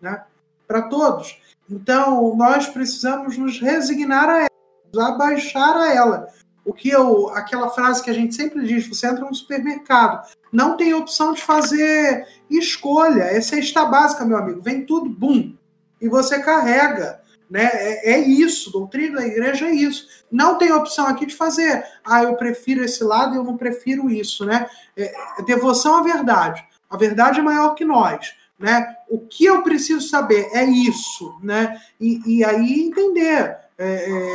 né 0.00 0.24
para 0.66 0.82
todos. 0.82 1.40
Então, 1.70 2.34
nós 2.34 2.66
precisamos 2.66 3.38
nos 3.38 3.60
resignar 3.60 4.28
a 4.28 4.48
ela, 4.92 5.08
abaixar 5.08 5.76
a 5.76 5.94
ela. 5.94 6.26
O 6.64 6.72
que 6.72 6.88
eu, 6.88 7.28
aquela 7.28 7.70
frase 7.70 8.02
que 8.02 8.10
a 8.10 8.14
gente 8.14 8.34
sempre 8.34 8.66
diz, 8.66 8.88
você 8.88 9.06
entra 9.06 9.24
no 9.24 9.34
supermercado, 9.34 10.26
não 10.52 10.76
tem 10.76 10.94
opção 10.94 11.32
de 11.32 11.42
fazer 11.42 12.26
escolha, 12.50 13.24
é 13.24 13.40
cesta 13.40 13.84
básica, 13.84 14.24
meu 14.24 14.38
amigo, 14.38 14.62
vem 14.62 14.84
tudo, 14.84 15.08
bum, 15.08 15.54
e 16.00 16.08
você 16.08 16.40
carrega. 16.40 17.20
Né? 17.50 17.64
É, 17.64 18.12
é, 18.12 18.18
isso, 18.18 18.70
doutrina 18.70 19.20
da 19.20 19.26
igreja 19.26 19.66
é 19.66 19.72
isso. 19.72 20.06
Não 20.30 20.58
tem 20.58 20.70
opção 20.70 21.06
aqui 21.06 21.24
de 21.24 21.34
fazer, 21.34 21.82
ah, 22.04 22.22
eu 22.22 22.36
prefiro 22.36 22.84
esse 22.84 23.02
lado 23.02 23.34
eu 23.34 23.42
não 23.42 23.56
prefiro 23.56 24.10
isso. 24.10 24.44
Né? 24.44 24.68
É, 24.96 25.04
é, 25.38 25.42
devoção 25.44 25.96
à 25.96 26.02
verdade. 26.02 26.62
A 26.90 26.96
verdade 26.96 27.40
é 27.40 27.42
maior 27.42 27.74
que 27.74 27.84
nós. 27.84 28.34
Né? 28.58 28.94
O 29.08 29.20
que 29.20 29.46
eu 29.46 29.62
preciso 29.62 30.06
saber 30.06 30.48
é 30.52 30.64
isso. 30.64 31.38
Né? 31.42 31.80
E, 31.98 32.38
e 32.38 32.44
aí 32.44 32.80
entender. 32.80 33.56
É, 33.78 34.34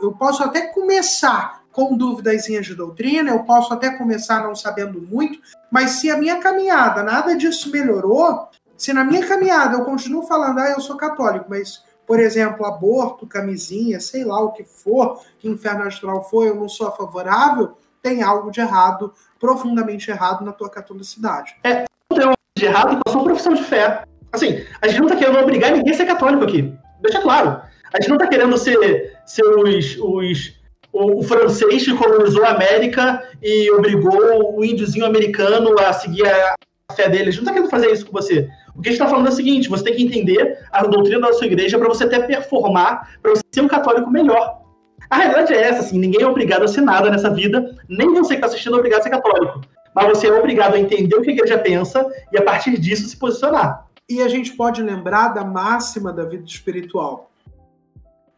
eu 0.00 0.12
posso 0.12 0.42
até 0.42 0.62
começar 0.68 1.59
com 1.72 1.96
dúvidas 1.96 2.44
de 2.44 2.74
doutrina, 2.74 3.30
eu 3.30 3.44
posso 3.44 3.72
até 3.72 3.90
começar 3.90 4.42
não 4.42 4.54
sabendo 4.54 5.00
muito, 5.00 5.38
mas 5.70 5.92
se 5.92 6.10
a 6.10 6.16
minha 6.16 6.38
caminhada, 6.38 7.02
nada 7.02 7.36
disso 7.36 7.70
melhorou, 7.70 8.48
se 8.76 8.92
na 8.92 9.04
minha 9.04 9.26
caminhada 9.26 9.76
eu 9.76 9.84
continuo 9.84 10.22
falando, 10.22 10.58
ah, 10.58 10.70
eu 10.70 10.80
sou 10.80 10.96
católico, 10.96 11.46
mas, 11.48 11.84
por 12.06 12.18
exemplo, 12.18 12.66
aborto, 12.66 13.26
camisinha, 13.26 14.00
sei 14.00 14.24
lá 14.24 14.40
o 14.40 14.52
que 14.52 14.64
for, 14.64 15.20
que 15.38 15.48
inferno 15.48 15.84
astral 15.84 16.28
for, 16.28 16.46
eu 16.46 16.54
não 16.54 16.68
sou 16.68 16.90
favorável, 16.92 17.76
tem 18.02 18.22
algo 18.22 18.50
de 18.50 18.60
errado, 18.60 19.12
profundamente 19.38 20.10
errado 20.10 20.44
na 20.44 20.52
tua 20.52 20.70
catolicidade. 20.70 21.56
É, 21.62 21.84
tem 22.12 22.24
algo 22.24 22.36
de 22.56 22.64
errado 22.64 22.96
com 22.96 23.08
a 23.08 23.12
sua 23.12 23.22
profissão 23.22 23.54
de 23.54 23.62
fé. 23.62 24.02
Assim, 24.32 24.64
a 24.80 24.88
gente 24.88 25.00
não 25.00 25.08
tá 25.08 25.16
querendo 25.16 25.38
obrigar 25.38 25.72
ninguém 25.72 25.92
a 25.92 25.96
ser 25.96 26.06
católico 26.06 26.44
aqui. 26.44 26.74
Deixa 27.00 27.20
claro. 27.20 27.60
A 27.92 28.00
gente 28.00 28.10
não 28.10 28.18
tá 28.18 28.28
querendo 28.28 28.56
ser, 28.56 29.18
ser 29.26 29.44
os, 29.44 29.96
os 29.98 30.59
o, 30.92 31.20
o, 31.20 31.22
francês 31.22 31.84
que 31.84 31.96
colonizou 31.96 32.44
a 32.44 32.50
América 32.50 33.22
e 33.42 33.70
obrigou 33.70 34.56
o 34.56 34.64
índiozinho 34.64 35.06
americano 35.06 35.78
a 35.78 35.92
seguir 35.92 36.26
a, 36.26 36.54
fé 36.94 37.08
dele. 37.08 37.28
A 37.28 37.32
gente 37.32 37.36
não 37.36 37.42
está 37.44 37.52
querendo 37.52 37.70
fazer 37.70 37.92
isso 37.92 38.06
com 38.06 38.12
você. 38.12 38.48
O 38.74 38.82
que 38.82 38.88
a 38.88 38.92
gente 38.92 39.00
está 39.00 39.08
falando 39.08 39.26
é 39.26 39.30
o 39.30 39.34
seguinte: 39.34 39.68
você 39.68 39.84
tem 39.84 39.94
que 39.94 40.02
entender 40.02 40.58
a 40.72 40.84
doutrina 40.84 41.20
da 41.20 41.32
sua 41.32 41.46
igreja 41.46 41.78
para 41.78 41.88
você 41.88 42.04
até 42.04 42.20
performar, 42.20 43.16
para 43.22 43.32
você 43.32 43.42
ser 43.52 43.60
um 43.60 43.68
católico 43.68 44.10
melhor. 44.10 44.60
A 45.08 45.16
realidade 45.16 45.54
é 45.54 45.62
essa, 45.62 45.80
assim, 45.80 45.98
ninguém 45.98 46.22
é 46.22 46.26
obrigado 46.26 46.62
a 46.62 46.68
ser 46.68 46.82
nada 46.82 47.10
nessa 47.10 47.30
vida, 47.30 47.76
nem 47.88 48.12
você 48.12 48.28
que 48.28 48.34
está 48.34 48.46
assistindo 48.46 48.76
é 48.76 48.78
obrigado 48.78 49.00
a 49.00 49.02
ser 49.02 49.10
católico. 49.10 49.60
Mas 49.92 50.06
você 50.06 50.28
é 50.28 50.32
obrigado 50.32 50.74
a 50.74 50.78
entender 50.78 51.16
o 51.16 51.22
que 51.22 51.30
a 51.30 51.32
igreja 51.32 51.58
pensa 51.58 52.06
e, 52.32 52.38
a 52.38 52.42
partir 52.42 52.78
disso, 52.78 53.08
se 53.08 53.16
posicionar. 53.16 53.86
E 54.08 54.22
a 54.22 54.28
gente 54.28 54.52
pode 54.52 54.80
lembrar 54.82 55.28
da 55.28 55.44
máxima 55.44 56.12
da 56.12 56.24
vida 56.24 56.44
espiritual. 56.44 57.29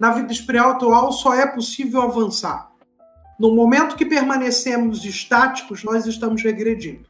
Na 0.02 0.10
vida 0.10 0.32
espiritual 0.32 1.12
só 1.12 1.32
é 1.32 1.46
possível 1.46 2.02
avançar. 2.02 2.72
No 3.38 3.54
momento 3.54 3.94
que 3.94 4.04
permanecemos 4.04 5.04
estáticos, 5.04 5.84
nós 5.84 6.06
estamos 6.06 6.42
regredindo. 6.42 7.06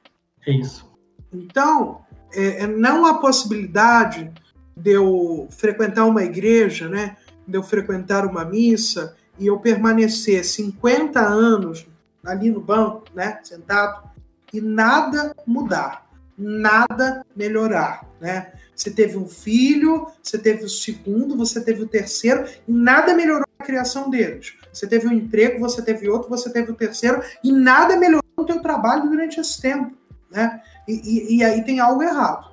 É 0.46 0.52
isso. 0.52 0.86
Então, 1.32 2.02
é, 2.34 2.64
é, 2.64 2.66
não 2.66 3.06
há 3.06 3.14
possibilidade 3.14 4.30
de 4.76 4.90
eu 4.90 5.48
frequentar 5.48 6.04
uma 6.04 6.22
igreja, 6.22 6.86
né? 6.86 7.16
de 7.48 7.56
eu 7.56 7.62
frequentar 7.62 8.26
uma 8.26 8.44
missa 8.44 9.16
e 9.38 9.46
eu 9.46 9.58
permanecer 9.58 10.44
50 10.44 11.18
anos 11.18 11.86
ali 12.22 12.50
no 12.50 12.60
banco, 12.60 13.04
né? 13.14 13.40
sentado, 13.42 14.06
e 14.52 14.60
nada 14.60 15.34
mudar, 15.46 16.10
nada 16.36 17.24
melhorar. 17.34 18.06
Né? 18.20 18.52
Você 18.74 18.90
teve 18.90 19.16
um 19.16 19.26
filho, 19.28 20.06
você 20.22 20.38
teve 20.38 20.64
o 20.64 20.68
segundo, 20.68 21.36
você 21.36 21.60
teve 21.60 21.82
o 21.82 21.88
terceiro, 21.88 22.44
e 22.66 22.72
nada 22.72 23.14
melhorou 23.14 23.46
a 23.58 23.64
criação 23.64 24.10
deles. 24.10 24.54
Você 24.72 24.86
teve 24.86 25.06
um 25.06 25.12
emprego, 25.12 25.60
você 25.60 25.82
teve 25.82 26.08
outro, 26.08 26.28
você 26.28 26.50
teve 26.50 26.70
o 26.70 26.74
terceiro, 26.74 27.22
e 27.44 27.52
nada 27.52 27.96
melhorou 27.96 28.22
o 28.36 28.44
teu 28.44 28.60
trabalho 28.60 29.08
durante 29.08 29.38
esse 29.38 29.60
tempo. 29.60 29.96
Né? 30.30 30.62
E, 30.88 30.92
e, 30.92 31.36
e 31.36 31.44
aí 31.44 31.62
tem 31.62 31.78
algo 31.78 32.02
errado. 32.02 32.50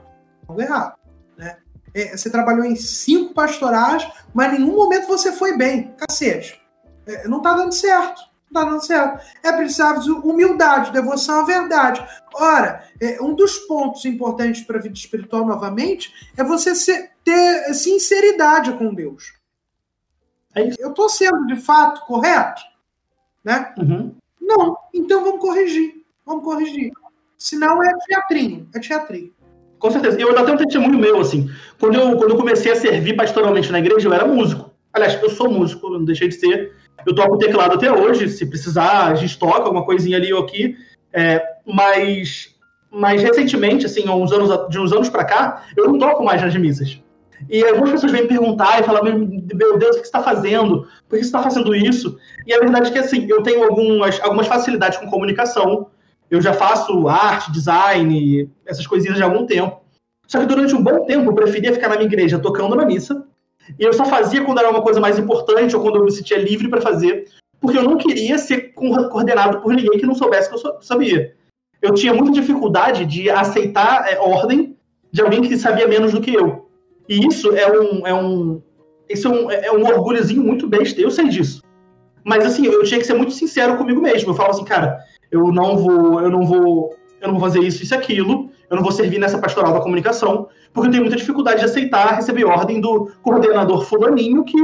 Algo 0.48 0.62
errado. 0.62 0.96
Né? 1.38 1.58
É, 1.94 2.16
você 2.16 2.30
trabalhou 2.30 2.66
em 2.66 2.76
cinco 2.76 3.34
pastorais, 3.34 4.08
mas 4.34 4.54
em 4.54 4.60
nenhum 4.60 4.76
momento 4.76 5.08
você 5.08 5.32
foi 5.32 5.58
bem. 5.58 5.94
Cacete. 5.98 6.62
É, 7.06 7.28
não 7.28 7.38
está 7.38 7.54
dando 7.54 7.74
certo. 7.74 8.29
Não 8.52 8.62
está 8.62 8.72
dando 8.72 8.86
certo. 8.86 9.26
É 9.44 9.52
preciso 9.52 10.20
humildade, 10.22 10.92
devoção 10.92 11.42
à 11.42 11.44
verdade. 11.46 12.06
Ora, 12.34 12.84
é, 13.00 13.22
um 13.22 13.34
dos 13.34 13.58
pontos 13.60 14.06
importantes 14.06 14.62
para 14.62 14.78
a 14.78 14.82
vida 14.82 14.96
espiritual, 14.96 15.46
novamente, 15.46 16.14
é 16.36 16.44
você 16.44 16.74
ter 17.24 17.74
sinceridade 17.74 18.74
com 18.74 18.94
Deus. 18.94 19.34
É 20.56 20.68
Eu 20.80 20.90
estou 20.90 21.08
sendo 21.10 21.46
de 21.46 21.58
fato 21.58 22.06
correto? 22.06 22.62
Né? 23.44 23.74
Uhum. 23.78 24.16
Não. 24.42 24.78
Então 24.94 25.24
vamos 25.24 25.42
corrigir. 25.42 26.04
Vamos 26.26 26.44
corrigir. 26.44 26.92
Senão 27.38 27.82
é 27.84 27.94
teatrinho, 28.06 28.68
é 28.74 28.80
teatrinho. 28.80 29.34
Com 29.80 29.90
certeza. 29.90 30.20
Eu 30.20 30.38
até 30.38 30.52
um 30.52 30.58
testemunho 30.58 31.00
meu, 31.00 31.20
assim. 31.20 31.50
Quando 31.80 31.96
eu, 31.96 32.18
quando 32.18 32.32
eu 32.32 32.38
comecei 32.38 32.72
a 32.72 32.76
servir 32.76 33.16
pastoralmente 33.16 33.72
na 33.72 33.80
igreja, 33.80 34.08
eu 34.08 34.14
era 34.14 34.28
músico. 34.28 34.70
Aliás, 34.92 35.22
eu 35.22 35.30
sou 35.30 35.50
músico, 35.50 35.90
não 35.90 36.04
deixei 36.04 36.28
de 36.28 36.36
ser. 36.36 36.76
Eu 37.06 37.16
toco 37.16 37.38
teclado 37.38 37.76
até 37.76 37.92
hoje, 37.92 38.30
se 38.30 38.46
precisar, 38.46 39.08
a 39.08 39.16
gente 39.16 39.38
toca 39.38 39.64
alguma 39.64 39.86
coisinha 39.86 40.18
ali 40.18 40.34
ou 40.34 40.44
aqui. 40.44 40.76
É, 41.12 41.42
mas, 41.66 42.56
mas 42.92 43.22
recentemente, 43.22 43.86
assim, 43.86 44.08
uns 44.10 44.32
anos, 44.32 44.70
de 44.70 44.80
uns 44.80 44.92
anos 44.92 45.10
para 45.10 45.26
cá, 45.26 45.64
eu 45.76 45.88
não 45.88 45.98
toco 45.98 46.24
mais 46.24 46.42
nas 46.42 46.56
missas. 46.56 47.02
E 47.50 47.64
algumas 47.64 47.92
pessoas 47.92 48.12
vêm 48.12 48.28
perguntar 48.28 48.80
e 48.80 48.84
falar, 48.84 49.04
meu 49.04 49.26
Deus, 49.26 49.72
o 49.74 49.78
que 49.78 49.96
você 49.96 50.00
está 50.02 50.22
fazendo? 50.22 50.88
Por 51.08 51.18
que 51.18 51.24
você 51.24 51.30
está 51.30 51.42
fazendo 51.42 51.74
isso? 51.74 52.18
E 52.46 52.54
a 52.54 52.60
verdade 52.60 52.90
é 52.90 52.92
que, 52.92 53.00
assim, 53.00 53.26
eu 53.30 53.42
tenho 53.44 53.64
algumas, 53.64 54.20
algumas 54.22 54.48
facilidades 54.48 54.98
com 55.00 55.10
comunicação, 55.10 55.88
eu 56.30 56.42
já 56.42 56.54
faço 56.54 57.08
arte, 57.08 57.52
design, 57.52 58.50
essas 58.66 58.86
coisinhas 58.86 59.20
há 59.22 59.26
algum 59.26 59.46
tempo. 59.46 59.82
Só 60.28 60.40
que 60.40 60.46
durante 60.46 60.76
um 60.76 60.84
bom 60.84 61.06
tempo 61.06 61.30
eu 61.30 61.34
preferia 61.34 61.74
ficar 61.74 61.90
na 61.90 61.96
minha 61.96 62.08
igreja 62.08 62.38
tocando 62.38 62.76
na 62.76 62.86
missa. 62.86 63.26
E 63.78 63.84
eu 63.84 63.94
só 63.94 64.06
fazia 64.06 64.44
quando 64.44 64.60
era 64.60 64.70
uma 64.70 64.82
coisa 64.82 65.00
mais 65.00 65.20
importante 65.20 65.76
ou 65.76 65.82
quando 65.82 65.98
eu 65.98 66.04
me 66.04 66.12
sentia 66.12 66.38
livre 66.38 66.70
para 66.70 66.82
fazer, 66.82 67.26
porque 67.60 67.78
eu 67.78 67.84
não 67.84 67.98
queria 67.98 68.38
ser 68.38 68.74
coordenado 68.74 69.62
por 69.62 69.74
ninguém 69.74 70.00
que 70.00 70.06
não 70.06 70.16
soubesse 70.16 70.50
que 70.50 70.56
eu 70.56 70.82
sabia. 70.82 71.36
Eu 71.82 71.94
tinha 71.94 72.14
muita 72.14 72.32
dificuldade 72.32 73.06
de 73.06 73.30
aceitar 73.30 74.12
é, 74.12 74.20
ordem 74.20 74.76
de 75.12 75.22
alguém 75.22 75.42
que 75.42 75.58
sabia 75.58 75.88
menos 75.88 76.12
do 76.12 76.22
que 76.22 76.34
eu. 76.34 76.70
E 77.08 77.26
isso 77.26 77.56
é 77.56 77.68
um, 77.72 78.08
é 78.08 78.14
um, 78.14 78.62
isso 79.10 79.28
é 79.28 79.32
um, 79.32 79.52
é 79.52 79.72
um 79.72 79.86
orgulhozinho 79.86 80.44
muito 80.44 80.68
besta, 80.68 81.02
eu 81.02 81.10
sei 81.10 81.28
disso. 81.30 81.64
Mas 82.24 82.46
assim, 82.46 82.66
eu 82.66 82.84
tinha 82.84 83.00
que 83.00 83.08
ser 83.08 83.14
muito 83.14 83.32
sincero 83.32 83.78
comigo 83.78 84.02
mesmo. 84.02 84.30
Eu 84.30 84.36
falava 84.36 84.54
assim, 84.54 84.66
cara, 84.66 85.00
eu 85.32 85.52
não 85.52 85.78
vou, 85.78 86.22
eu 86.22 86.30
não 86.30 86.46
vou, 86.46 86.96
eu 87.22 87.28
não 87.28 87.40
vou 87.40 87.48
fazer 87.48 87.60
isso, 87.60 87.84
isso 87.84 87.94
e 87.94 87.98
aquilo, 87.98 88.50
eu 88.70 88.76
não 88.76 88.84
vou 88.84 88.92
servir 88.92 89.20
nessa 89.20 89.38
pastoral 89.38 89.74
da 89.74 89.82
comunicação, 89.82 90.48
porque 90.74 90.88
eu 90.88 90.92
tenho 90.92 91.04
muita 91.04 91.18
dificuldade 91.18 91.60
de 91.60 91.66
aceitar 91.66 92.16
receber 92.16 92.46
ordem 92.46 92.80
do 92.80 93.12
coordenador 93.22 93.84
fulaninho 93.84 94.44
que 94.44 94.58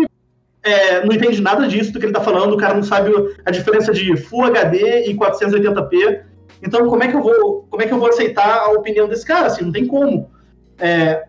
é, 0.66 1.06
não 1.06 1.14
entende 1.14 1.42
nada 1.42 1.68
disso 1.68 1.94
do 1.94 2.00
que 2.00 2.06
ele 2.06 2.12
está 2.12 2.24
falando, 2.24 2.54
o 2.54 2.58
cara 2.58 2.74
não 2.74 2.84
sabe 2.84 3.12
a 3.46 3.52
diferença 3.52 3.94
de 3.94 4.18
Full 4.18 4.46
HD 4.46 5.08
e 5.08 5.16
480p. 5.16 6.24
Então, 6.64 6.88
como 6.88 7.04
é 7.04 7.08
que 7.08 7.16
eu 7.16 7.22
vou, 7.22 7.68
como 7.70 7.84
é 7.84 7.86
que 7.86 7.94
eu 7.94 8.00
vou 8.00 8.10
aceitar 8.10 8.62
a 8.62 8.72
opinião 8.72 9.08
desse 9.08 9.26
cara? 9.26 9.46
Assim, 9.46 9.64
não 9.64 9.72
tem 9.72 9.86
como. 9.86 10.32
É, 10.80 11.24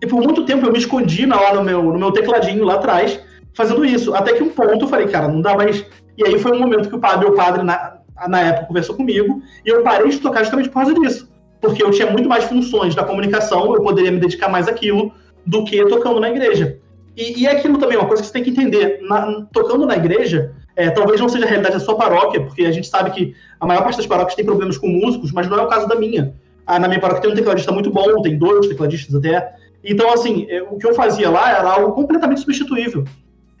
e 0.00 0.06
por 0.06 0.22
muito 0.22 0.46
tempo 0.46 0.64
eu 0.64 0.72
me 0.72 0.78
escondi 0.78 1.26
lá 1.26 1.54
no 1.54 1.62
meu, 1.62 1.82
no 1.82 1.98
meu 1.98 2.10
tecladinho 2.10 2.64
lá 2.64 2.74
atrás, 2.74 3.20
fazendo 3.52 3.84
isso. 3.84 4.14
Até 4.14 4.32
que 4.32 4.42
um 4.42 4.48
ponto 4.48 4.84
eu 4.84 4.88
falei, 4.88 5.08
cara, 5.08 5.28
não 5.28 5.42
dá 5.42 5.54
mais. 5.54 5.84
E 6.16 6.26
aí 6.26 6.38
foi 6.38 6.52
um 6.52 6.60
momento 6.60 6.88
que 6.88 6.94
o 6.94 7.00
padre, 7.00 7.26
meu 7.26 7.34
padre, 7.34 7.62
na, 7.62 7.98
na 8.28 8.40
época, 8.40 8.66
conversou 8.66 8.94
comigo, 8.94 9.42
e 9.64 9.68
eu 9.68 9.82
parei 9.82 10.08
de 10.08 10.18
tocar 10.18 10.40
justamente 10.40 10.68
por 10.68 10.74
causa 10.74 10.94
disso. 10.94 11.28
Porque 11.60 11.82
eu 11.82 11.90
tinha 11.90 12.10
muito 12.10 12.28
mais 12.28 12.44
funções 12.44 12.94
da 12.94 13.04
comunicação, 13.04 13.74
eu 13.74 13.82
poderia 13.82 14.10
me 14.10 14.20
dedicar 14.20 14.48
mais 14.48 14.68
àquilo 14.68 15.12
do 15.46 15.64
que 15.64 15.84
tocando 15.86 16.20
na 16.20 16.30
igreja. 16.30 16.78
E, 17.16 17.42
e 17.42 17.46
é 17.46 17.52
aquilo 17.52 17.78
também, 17.78 17.96
uma 17.96 18.06
coisa 18.06 18.22
que 18.22 18.26
você 18.26 18.32
tem 18.32 18.42
que 18.42 18.50
entender. 18.50 19.00
Na, 19.02 19.46
tocando 19.52 19.86
na 19.86 19.96
igreja, 19.96 20.52
é, 20.76 20.90
talvez 20.90 21.20
não 21.20 21.28
seja 21.28 21.44
a 21.44 21.48
realidade 21.48 21.74
da 21.74 21.80
sua 21.80 21.96
paróquia, 21.96 22.40
porque 22.40 22.64
a 22.64 22.72
gente 22.72 22.88
sabe 22.88 23.10
que 23.10 23.34
a 23.60 23.66
maior 23.66 23.82
parte 23.82 23.96
das 23.96 24.06
paróquias 24.06 24.34
tem 24.34 24.44
problemas 24.44 24.76
com 24.76 24.88
músicos, 24.88 25.32
mas 25.32 25.48
não 25.48 25.58
é 25.58 25.62
o 25.62 25.68
caso 25.68 25.86
da 25.86 25.94
minha. 25.94 26.34
Ah, 26.66 26.78
na 26.78 26.88
minha 26.88 27.00
paróquia 27.00 27.22
tem 27.22 27.32
um 27.32 27.34
tecladista 27.34 27.72
muito 27.72 27.90
bom, 27.90 28.22
tem 28.22 28.38
dois 28.38 28.66
tecladistas 28.66 29.14
até. 29.14 29.54
Então, 29.82 30.12
assim, 30.12 30.46
é, 30.48 30.62
o 30.62 30.76
que 30.76 30.86
eu 30.86 30.94
fazia 30.94 31.30
lá 31.30 31.50
era 31.50 31.70
algo 31.70 31.92
completamente 31.92 32.40
substituível. 32.40 33.04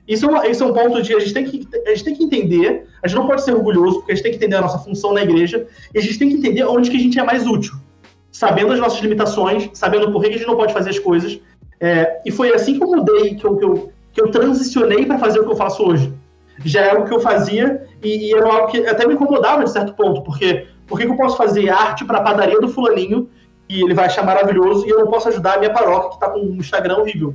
Isso 0.06 0.26
é, 0.26 0.28
uma, 0.28 0.46
isso 0.46 0.62
é 0.62 0.66
um 0.66 0.72
ponto 0.72 1.00
de 1.02 1.14
a 1.14 1.18
gente, 1.18 1.32
tem 1.32 1.44
que, 1.44 1.66
a 1.86 1.90
gente 1.90 2.04
tem 2.04 2.14
que 2.14 2.24
entender, 2.24 2.86
a 3.02 3.08
gente 3.08 3.16
não 3.16 3.26
pode 3.26 3.42
ser 3.42 3.54
orgulhoso, 3.54 3.98
porque 3.98 4.12
a 4.12 4.14
gente 4.14 4.22
tem 4.22 4.32
que 4.32 4.38
entender 4.38 4.56
a 4.56 4.60
nossa 4.60 4.78
função 4.78 5.14
na 5.14 5.22
igreja, 5.22 5.66
e 5.94 5.98
a 5.98 6.02
gente 6.02 6.18
tem 6.18 6.28
que 6.28 6.36
entender 6.36 6.64
onde 6.64 6.90
que 6.90 6.96
a 6.96 7.00
gente 7.00 7.18
é 7.18 7.22
mais 7.22 7.46
útil. 7.46 7.74
Sabendo 8.30 8.72
as 8.72 8.80
nossas 8.80 9.00
limitações, 9.00 9.70
sabendo 9.72 10.12
por 10.12 10.20
que 10.20 10.28
a 10.28 10.32
gente 10.32 10.46
não 10.46 10.56
pode 10.56 10.74
fazer 10.74 10.90
as 10.90 10.98
coisas. 10.98 11.40
É, 11.80 12.20
e 12.24 12.30
foi 12.30 12.52
assim 12.52 12.76
que 12.76 12.84
eu 12.84 12.88
mudei, 12.88 13.34
que 13.34 13.44
eu, 13.46 13.56
que 13.56 13.64
eu, 13.64 13.92
que 14.12 14.20
eu 14.20 14.30
transicionei 14.30 15.06
para 15.06 15.18
fazer 15.18 15.40
o 15.40 15.44
que 15.44 15.52
eu 15.52 15.56
faço 15.56 15.82
hoje. 15.82 16.12
Já 16.64 16.82
era 16.82 17.00
o 17.00 17.04
que 17.04 17.14
eu 17.14 17.20
fazia, 17.20 17.86
e, 18.02 18.28
e 18.28 18.34
era 18.34 18.46
algo 18.46 18.68
que 18.68 18.86
até 18.86 19.06
me 19.06 19.14
incomodava 19.14 19.64
de 19.64 19.70
certo 19.70 19.94
ponto, 19.94 20.22
porque 20.22 20.66
por 20.86 20.98
que, 20.98 21.06
eu 21.06 21.16
posso 21.16 21.36
fazer 21.36 21.70
arte 21.70 22.04
para 22.04 22.18
a 22.18 22.22
padaria 22.22 22.60
do 22.60 22.68
fulaninho, 22.68 23.28
e 23.68 23.82
ele 23.82 23.94
vai 23.94 24.04
achar 24.04 24.22
maravilhoso, 24.22 24.86
e 24.86 24.90
eu 24.90 24.98
não 24.98 25.06
posso 25.06 25.28
ajudar 25.28 25.54
a 25.54 25.58
minha 25.58 25.72
paróquia, 25.72 26.10
que 26.10 26.16
está 26.16 26.28
com 26.28 26.40
um 26.40 26.56
Instagram 26.56 26.98
horrível? 26.98 27.34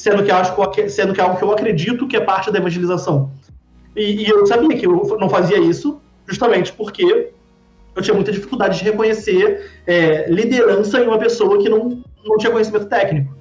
Sendo 0.00 0.24
que, 0.24 0.30
acho 0.30 0.54
sendo 0.88 1.12
que 1.12 1.20
é 1.20 1.24
algo 1.24 1.36
que 1.36 1.44
eu 1.44 1.52
acredito 1.52 2.08
que 2.08 2.16
é 2.16 2.20
parte 2.20 2.50
da 2.50 2.58
evangelização. 2.58 3.30
E, 3.94 4.22
e, 4.22 4.30
eu 4.30 4.46
sabia 4.46 4.74
que 4.74 4.86
eu 4.86 5.18
não 5.20 5.28
fazia 5.28 5.58
isso 5.58 6.00
justamente 6.26 6.72
porque 6.72 7.30
eu 7.94 8.02
tinha 8.02 8.14
muita 8.14 8.32
dificuldade 8.32 8.78
de 8.78 8.84
reconhecer 8.84 9.70
é, 9.86 10.30
liderança 10.30 11.00
em 11.00 11.06
uma 11.06 11.18
pessoa 11.18 11.58
que 11.58 11.68
não, 11.68 12.02
não 12.24 12.38
tinha 12.38 12.50
conhecimento 12.50 12.86
técnico. 12.86 13.36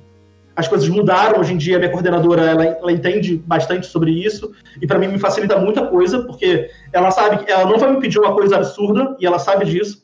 As 0.54 0.68
coisas 0.68 0.90
mudaram, 0.90 1.40
hoje 1.40 1.54
em 1.54 1.58
dia 1.58 1.80
minha 1.80 1.92
coordenadora 1.92 2.42
ela, 2.42 2.66
ela 2.66 2.92
entende 2.92 3.38
bastante 3.38 3.88
sobre 3.88 4.12
isso, 4.12 4.52
e 4.82 4.86
para 4.86 5.00
mim 5.00 5.08
me 5.08 5.18
facilita 5.18 5.58
muita 5.58 5.88
coisa, 5.88 6.24
porque 6.24 6.70
ela 6.92 7.10
sabe 7.10 7.46
que 7.46 7.50
ela 7.50 7.70
não 7.70 7.80
vai 7.80 7.90
me 7.90 8.02
pedir 8.02 8.20
uma 8.20 8.34
coisa 8.34 8.58
absurda, 8.58 9.16
e 9.18 9.26
ela 9.26 9.40
sabe 9.40 9.64
disso, 9.64 10.04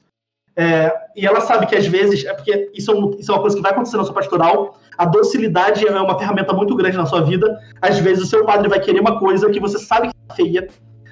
é, 0.55 0.89
e 1.17 1.25
ela 1.25 1.41
sabe 1.41 1.65
que 1.65 1.75
às 1.75 1.85
vezes, 1.85 2.23
é 2.23 2.33
porque 2.33 2.71
isso 2.73 2.89
é, 2.89 2.95
um, 2.95 3.11
isso 3.19 3.29
é 3.29 3.35
uma 3.35 3.41
coisa 3.41 3.57
que 3.57 3.61
vai 3.61 3.71
acontecer 3.71 3.97
na 3.97 4.05
sua 4.05 4.13
pastoral, 4.13 4.79
a 4.97 5.05
docilidade 5.05 5.87
é 5.87 5.91
uma 5.91 6.17
ferramenta 6.17 6.53
muito 6.53 6.75
grande 6.75 6.97
na 6.97 7.05
sua 7.05 7.21
vida. 7.21 7.59
Às 7.81 7.99
vezes 7.99 8.23
o 8.23 8.27
seu 8.27 8.45
padre 8.45 8.67
vai 8.67 8.79
querer 8.79 8.99
uma 8.99 9.19
coisa 9.19 9.49
que 9.49 9.59
você 9.59 9.77
sabe 9.77 10.09
que 10.09 10.15
é 10.29 10.35
feia, 10.35 10.67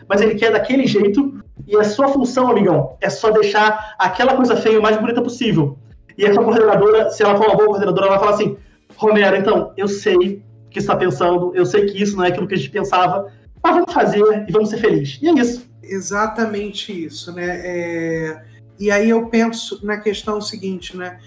mas 0.07 0.21
ele 0.21 0.35
quer 0.35 0.51
daquele 0.51 0.85
jeito, 0.85 1.41
e 1.67 1.75
a 1.75 1.83
sua 1.83 2.09
função, 2.09 2.49
amigão, 2.49 2.97
é 2.99 3.09
só 3.09 3.31
deixar 3.31 3.95
aquela 3.97 4.35
coisa 4.35 4.55
feia 4.55 4.79
o 4.79 4.81
mais 4.81 4.97
bonita 4.97 5.21
possível. 5.21 5.77
E 6.17 6.25
a 6.25 6.33
sua 6.33 6.43
coordenadora, 6.43 7.09
se 7.09 7.23
ela 7.23 7.35
for 7.35 7.47
uma 7.47 7.55
boa 7.55 7.67
coordenadora, 7.67 8.07
ela 8.07 8.17
vai 8.17 8.25
falar 8.25 8.35
assim: 8.35 8.57
Romero, 8.95 9.35
então, 9.35 9.71
eu 9.77 9.87
sei 9.87 10.43
o 10.67 10.69
que 10.69 10.79
está 10.79 10.95
pensando, 10.95 11.51
eu 11.55 11.65
sei 11.65 11.85
que 11.85 12.01
isso 12.01 12.15
não 12.17 12.25
é 12.25 12.27
aquilo 12.29 12.47
que 12.47 12.55
a 12.55 12.57
gente 12.57 12.69
pensava, 12.69 13.31
mas 13.63 13.75
vamos 13.75 13.93
fazer 13.93 14.45
e 14.47 14.51
vamos 14.51 14.69
ser 14.69 14.77
felizes. 14.77 15.19
E 15.21 15.27
é 15.27 15.33
isso. 15.33 15.71
Exatamente 15.81 17.05
isso, 17.05 17.31
né? 17.33 17.61
É 17.63 18.53
e 18.79 18.91
aí 18.91 19.09
eu 19.09 19.27
penso 19.29 19.79
na 19.85 19.97
questão 19.97 20.41
seguinte, 20.41 20.97
né? 20.97 21.19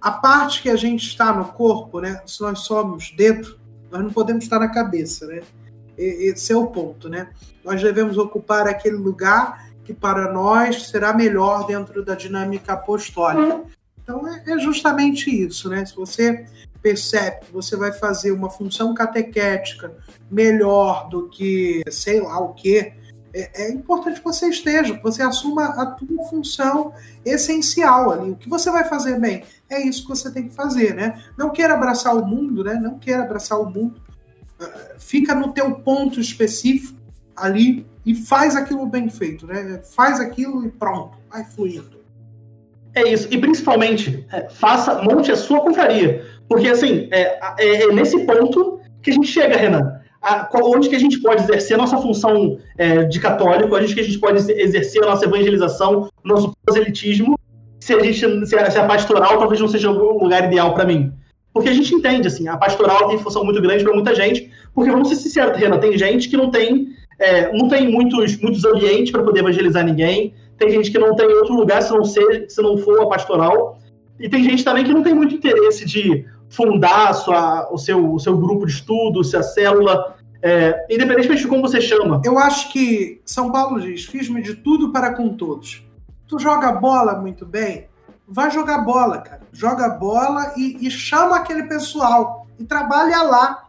A 0.00 0.12
parte 0.12 0.62
que 0.62 0.70
a 0.70 0.76
gente 0.76 1.06
está 1.06 1.32
no 1.32 1.46
corpo, 1.46 2.00
né? 2.00 2.22
Se 2.26 2.40
nós 2.40 2.60
somos 2.60 3.12
dentro, 3.16 3.58
nós 3.90 4.02
não 4.02 4.10
podemos 4.10 4.44
estar 4.44 4.58
na 4.58 4.68
cabeça, 4.68 5.26
né? 5.26 5.40
Esse 5.96 6.52
é 6.52 6.56
o 6.56 6.68
ponto, 6.68 7.08
né? 7.08 7.28
Nós 7.64 7.82
devemos 7.82 8.16
ocupar 8.16 8.68
aquele 8.68 8.96
lugar 8.96 9.68
que 9.84 9.92
para 9.92 10.32
nós 10.32 10.88
será 10.88 11.12
melhor 11.12 11.66
dentro 11.66 12.04
da 12.04 12.14
dinâmica 12.14 12.74
apostólica. 12.74 13.62
Então 14.00 14.26
é, 14.28 14.42
é 14.46 14.58
justamente 14.58 15.28
isso, 15.28 15.68
né? 15.68 15.84
Se 15.84 15.96
você 15.96 16.46
percebe 16.80 17.46
que 17.46 17.52
você 17.52 17.76
vai 17.76 17.92
fazer 17.92 18.30
uma 18.30 18.48
função 18.48 18.94
catequética 18.94 19.92
melhor 20.30 21.08
do 21.08 21.28
que 21.28 21.82
sei 21.90 22.20
lá 22.20 22.38
o 22.38 22.54
que, 22.54 22.92
é, 23.32 23.64
é, 23.64 23.70
importante 23.70 24.18
que 24.18 24.24
você 24.24 24.48
esteja, 24.48 24.96
que 24.96 25.02
você 25.02 25.22
assuma 25.22 25.66
a 25.66 25.86
tua 25.86 26.24
função 26.24 26.92
essencial 27.24 28.10
ali. 28.10 28.30
O 28.30 28.36
que 28.36 28.48
você 28.48 28.70
vai 28.70 28.84
fazer 28.84 29.18
bem? 29.18 29.44
É 29.70 29.80
isso 29.80 30.02
que 30.02 30.08
você 30.08 30.30
tem 30.30 30.48
que 30.48 30.54
fazer, 30.54 30.94
né? 30.94 31.22
Não 31.36 31.50
queira 31.50 31.74
abraçar 31.74 32.16
o 32.16 32.26
mundo, 32.26 32.64
né? 32.64 32.74
Não 32.74 32.98
queira 32.98 33.22
abraçar 33.22 33.60
o 33.60 33.68
mundo. 33.68 34.00
Ah, 34.60 34.94
fica 34.98 35.34
no 35.34 35.52
teu 35.52 35.74
ponto 35.76 36.20
específico 36.20 36.98
ali 37.36 37.86
e 38.04 38.14
faz 38.14 38.56
aquilo 38.56 38.86
bem 38.86 39.08
feito, 39.08 39.46
né? 39.46 39.80
Faz 39.94 40.20
aquilo 40.20 40.64
e 40.64 40.70
pronto, 40.70 41.18
vai 41.30 41.44
fluindo. 41.44 41.98
É 42.94 43.06
isso. 43.06 43.28
E 43.30 43.38
principalmente, 43.38 44.26
é, 44.32 44.48
faça, 44.48 45.02
monte 45.02 45.30
a 45.30 45.36
sua 45.36 45.60
confraria. 45.60 46.24
Porque, 46.48 46.68
assim, 46.68 47.08
é, 47.12 47.38
é, 47.58 47.82
é 47.84 47.92
nesse 47.92 48.18
ponto 48.24 48.80
que 49.02 49.10
a 49.10 49.14
gente 49.14 49.28
chega, 49.28 49.56
Renan 49.56 49.98
a, 50.20 50.48
onde 50.64 50.88
que 50.88 50.96
a 50.96 50.98
gente 50.98 51.20
pode 51.20 51.42
exercer 51.42 51.74
a 51.74 51.78
nossa 51.78 51.96
função 51.98 52.58
é, 52.76 53.04
de 53.04 53.20
católico, 53.20 53.74
onde 53.74 53.94
que 53.94 54.00
a 54.00 54.04
gente 54.04 54.18
pode 54.18 54.38
exercer 54.52 55.02
a 55.02 55.06
nossa 55.06 55.24
evangelização, 55.24 56.10
nosso 56.24 56.54
proselitismo, 56.64 57.38
se 57.80 57.94
a, 57.94 58.02
gente, 58.02 58.46
se 58.46 58.56
a, 58.56 58.70
se 58.70 58.78
a 58.78 58.86
pastoral 58.86 59.38
talvez 59.38 59.60
não 59.60 59.68
seja 59.68 59.90
o 59.90 60.22
lugar 60.22 60.44
ideal 60.44 60.74
para 60.74 60.84
mim. 60.84 61.12
Porque 61.52 61.68
a 61.68 61.72
gente 61.72 61.94
entende, 61.94 62.28
assim, 62.28 62.46
a 62.48 62.56
pastoral 62.56 63.08
tem 63.08 63.18
função 63.18 63.44
muito 63.44 63.60
grande 63.60 63.82
para 63.82 63.92
muita 63.92 64.14
gente, 64.14 64.50
porque 64.74 64.90
vamos 64.90 65.08
ser 65.08 65.16
sinceros, 65.16 65.58
Renan, 65.58 65.78
tem 65.78 65.96
gente 65.96 66.28
que 66.28 66.36
não 66.36 66.50
tem, 66.50 66.88
é, 67.18 67.52
não 67.56 67.68
tem 67.68 67.90
muitos, 67.90 68.40
muitos 68.40 68.64
ambientes 68.64 69.10
para 69.10 69.22
poder 69.22 69.40
evangelizar 69.40 69.84
ninguém, 69.84 70.34
tem 70.56 70.70
gente 70.70 70.90
que 70.90 70.98
não 70.98 71.14
tem 71.14 71.26
outro 71.26 71.54
lugar 71.54 71.82
se 71.82 71.92
não, 71.92 72.04
ser, 72.04 72.46
se 72.48 72.60
não 72.62 72.76
for 72.78 73.02
a 73.02 73.06
pastoral, 73.06 73.78
e 74.20 74.28
tem 74.28 74.44
gente 74.44 74.64
também 74.64 74.84
que 74.84 74.92
não 74.92 75.02
tem 75.02 75.14
muito 75.14 75.34
interesse 75.34 75.84
de 75.84 76.24
fundar 76.48 77.12
sua, 77.14 77.68
o, 77.72 77.78
seu, 77.78 78.12
o 78.14 78.18
seu 78.18 78.36
grupo 78.36 78.66
de 78.66 78.72
estudo, 78.72 79.22
se 79.22 79.36
a 79.36 79.42
célula, 79.42 80.16
é, 80.42 80.86
independentemente 80.90 81.42
de 81.42 81.48
como 81.48 81.62
você 81.62 81.80
chama. 81.80 82.20
Eu 82.24 82.38
acho 82.38 82.72
que 82.72 83.20
São 83.24 83.52
Paulo 83.52 83.80
diz: 83.80 84.04
fiz-me 84.04 84.42
de 84.42 84.54
tudo 84.54 84.92
para 84.92 85.14
com 85.14 85.28
todos. 85.30 85.82
Tu 86.28 86.38
joga 86.38 86.70
bola 86.72 87.14
muito 87.14 87.46
bem, 87.46 87.88
vai 88.28 88.50
jogar 88.50 88.78
bola, 88.78 89.18
cara. 89.18 89.40
Joga 89.50 89.88
bola 89.88 90.52
e, 90.56 90.86
e 90.86 90.90
chama 90.90 91.36
aquele 91.36 91.62
pessoal 91.62 92.46
e 92.58 92.64
trabalha 92.64 93.22
lá. 93.22 93.64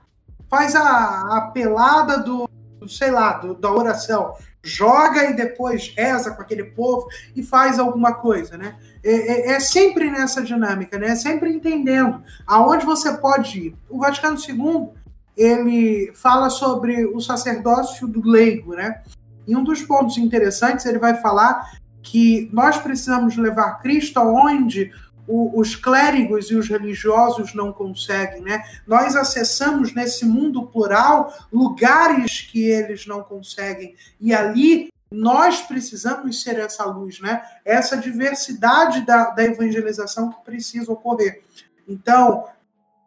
Faz 0.49 0.75
a, 0.75 1.37
a 1.37 1.51
pelada 1.53 2.19
do, 2.19 2.49
sei 2.87 3.11
lá, 3.11 3.33
do, 3.33 3.55
da 3.55 3.71
oração. 3.71 4.33
Joga 4.61 5.29
e 5.29 5.33
depois 5.33 5.93
reza 5.95 6.31
com 6.31 6.41
aquele 6.41 6.65
povo 6.65 7.07
e 7.33 7.41
faz 7.41 7.79
alguma 7.79 8.13
coisa, 8.13 8.57
né? 8.57 8.75
É, 9.01 9.11
é, 9.11 9.51
é, 9.51 9.59
sempre 9.61 10.11
nessa 10.11 10.41
dinâmica, 10.41 10.99
né? 10.99 11.11
É 11.11 11.15
sempre 11.15 11.49
entendendo 11.49 12.21
aonde 12.45 12.85
você 12.85 13.13
pode 13.13 13.67
ir. 13.67 13.75
O 13.89 13.99
Vaticano 13.99 14.37
II 14.37 14.89
ele 15.37 16.11
fala 16.13 16.49
sobre 16.49 17.05
o 17.05 17.21
sacerdócio 17.21 18.05
do 18.05 18.21
leigo, 18.27 18.73
né? 18.73 19.01
E 19.47 19.55
um 19.55 19.63
dos 19.63 19.81
pontos 19.81 20.17
interessantes 20.17 20.85
ele 20.85 20.99
vai 20.99 21.15
falar 21.21 21.79
que 22.01 22.49
nós 22.51 22.77
precisamos 22.77 23.35
levar 23.37 23.79
Cristo 23.81 24.19
aonde 24.19 24.91
o, 25.27 25.59
os 25.59 25.75
clérigos 25.75 26.49
e 26.49 26.55
os 26.55 26.67
religiosos 26.67 27.53
não 27.53 27.71
conseguem, 27.71 28.41
né? 28.41 28.63
Nós 28.87 29.15
acessamos 29.15 29.93
nesse 29.93 30.25
mundo 30.25 30.65
plural 30.67 31.31
lugares 31.53 32.41
que 32.41 32.63
eles 32.63 33.05
não 33.05 33.21
conseguem 33.21 33.95
e 34.19 34.33
ali 34.33 34.89
nós 35.11 35.61
precisamos 35.61 36.41
ser 36.41 36.59
essa 36.59 36.83
luz, 36.85 37.19
né? 37.19 37.41
Essa 37.63 37.95
diversidade 37.95 39.01
da, 39.05 39.31
da 39.31 39.43
evangelização 39.43 40.31
que 40.31 40.43
precisa 40.43 40.91
ocorrer. 40.91 41.43
Então, 41.87 42.45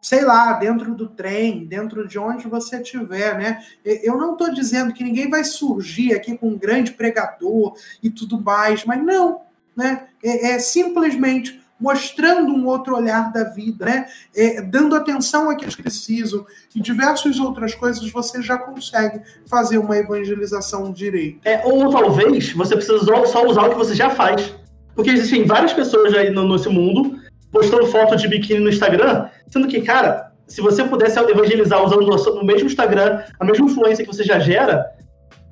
sei 0.03 0.25
lá, 0.25 0.51
dentro 0.51 0.93
do 0.93 1.07
trem, 1.07 1.65
dentro 1.65 2.05
de 2.05 2.19
onde 2.19 2.45
você 2.45 2.81
estiver, 2.81 3.37
né? 3.37 3.63
Eu 3.85 4.17
não 4.17 4.33
estou 4.33 4.53
dizendo 4.53 4.93
que 4.93 5.01
ninguém 5.01 5.29
vai 5.29 5.45
surgir 5.45 6.13
aqui 6.13 6.37
com 6.37 6.49
um 6.49 6.57
grande 6.57 6.91
pregador 6.91 7.73
e 8.03 8.09
tudo 8.09 8.39
mais, 8.39 8.83
mas 8.83 9.01
não, 9.01 9.39
né? 9.73 10.07
É, 10.21 10.51
é 10.51 10.59
simplesmente 10.59 11.63
mostrando 11.79 12.53
um 12.53 12.67
outro 12.67 12.97
olhar 12.97 13.31
da 13.31 13.45
vida, 13.45 13.85
né? 13.85 14.05
É, 14.35 14.61
dando 14.61 14.93
atenção 14.93 15.49
a 15.49 15.55
que 15.55 15.63
eles 15.63 15.75
precisam 15.75 16.45
e 16.75 16.81
diversas 16.81 17.39
outras 17.39 17.73
coisas, 17.73 18.11
você 18.11 18.41
já 18.41 18.57
consegue 18.57 19.21
fazer 19.49 19.77
uma 19.77 19.97
evangelização 19.97 20.91
direito. 20.91 21.39
É, 21.45 21.65
ou 21.65 21.89
talvez 21.89 22.51
você 22.51 22.75
precisa 22.75 22.99
só 23.25 23.47
usar 23.47 23.63
o 23.63 23.69
que 23.69 23.77
você 23.77 23.95
já 23.95 24.09
faz. 24.09 24.53
Porque 24.93 25.09
existem 25.09 25.45
várias 25.45 25.71
pessoas 25.71 26.13
aí 26.13 26.29
no, 26.29 26.47
nesse 26.47 26.67
mundo 26.67 27.22
postando 27.53 27.85
foto 27.85 28.15
de 28.15 28.27
biquíni 28.27 28.59
no 28.59 28.69
Instagram, 28.69 29.29
sendo 29.47 29.67
que, 29.67 29.81
cara, 29.81 30.33
se 30.47 30.59
você 30.59 30.83
pudesse 30.83 31.19
evangelizar 31.19 31.81
usando 31.83 32.09
o 32.41 32.43
mesmo 32.43 32.67
Instagram, 32.67 33.23
a 33.39 33.45
mesma 33.45 33.67
influência 33.67 34.03
que 34.03 34.11
você 34.11 34.23
já 34.23 34.39
gera, 34.39 34.83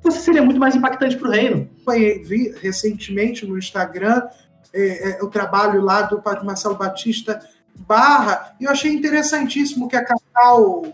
você 0.02 0.18
seria 0.18 0.42
muito 0.42 0.58
mais 0.58 0.74
impactante 0.74 1.16
para 1.16 1.28
o 1.28 1.30
reino. 1.30 1.70
Eu 1.86 2.24
vi 2.24 2.52
recentemente 2.60 3.46
no 3.46 3.56
Instagram 3.56 4.22
é, 4.74 5.10
é, 5.10 5.22
o 5.22 5.28
trabalho 5.28 5.80
lá 5.80 6.02
do 6.02 6.20
Padre 6.20 6.44
Marcelo 6.44 6.74
Batista 6.74 7.40
Barra, 7.86 8.54
e 8.60 8.64
eu 8.64 8.70
achei 8.70 8.92
interessantíssimo 8.92 9.88
que 9.88 9.96
a 9.96 10.04
Cacau 10.04 10.84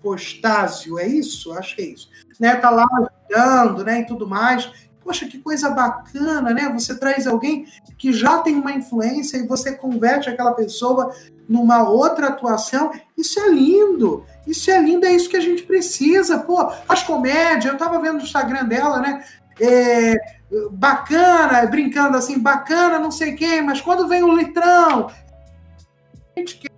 Postásio, 0.00 0.98
é 0.98 1.06
isso? 1.06 1.52
Acho 1.52 1.74
que 1.74 1.82
é 1.82 1.86
isso. 1.86 2.08
Né, 2.38 2.54
tá 2.54 2.70
lá 2.70 2.86
ajudando, 3.28 3.84
né, 3.84 4.00
e 4.00 4.06
tudo 4.06 4.26
mais. 4.26 4.70
Poxa, 5.06 5.26
que 5.26 5.38
coisa 5.38 5.70
bacana, 5.70 6.52
né? 6.52 6.68
Você 6.72 6.98
traz 6.98 7.28
alguém 7.28 7.64
que 7.96 8.12
já 8.12 8.38
tem 8.38 8.56
uma 8.56 8.72
influência 8.72 9.36
e 9.36 9.46
você 9.46 9.70
converte 9.70 10.28
aquela 10.28 10.52
pessoa 10.52 11.14
numa 11.48 11.88
outra 11.88 12.26
atuação. 12.26 12.90
Isso 13.16 13.38
é 13.38 13.48
lindo. 13.48 14.24
Isso 14.44 14.68
é 14.68 14.80
lindo, 14.80 15.06
é 15.06 15.12
isso 15.12 15.28
que 15.28 15.36
a 15.36 15.40
gente 15.40 15.62
precisa. 15.62 16.40
Pô, 16.40 16.68
faz 16.70 17.04
comédia. 17.04 17.68
Eu 17.68 17.78
tava 17.78 18.00
vendo 18.00 18.16
no 18.16 18.24
Instagram 18.24 18.64
dela, 18.64 19.00
né? 19.00 19.24
É, 19.60 20.16
bacana, 20.72 21.64
brincando 21.66 22.16
assim, 22.16 22.40
bacana, 22.40 22.98
não 22.98 23.12
sei 23.12 23.34
quem, 23.34 23.62
mas 23.62 23.80
quando 23.80 24.08
vem 24.08 24.24
o 24.24 24.36
litrão, 24.36 25.06
a 25.06 26.40
gente 26.40 26.58
quer 26.58 26.76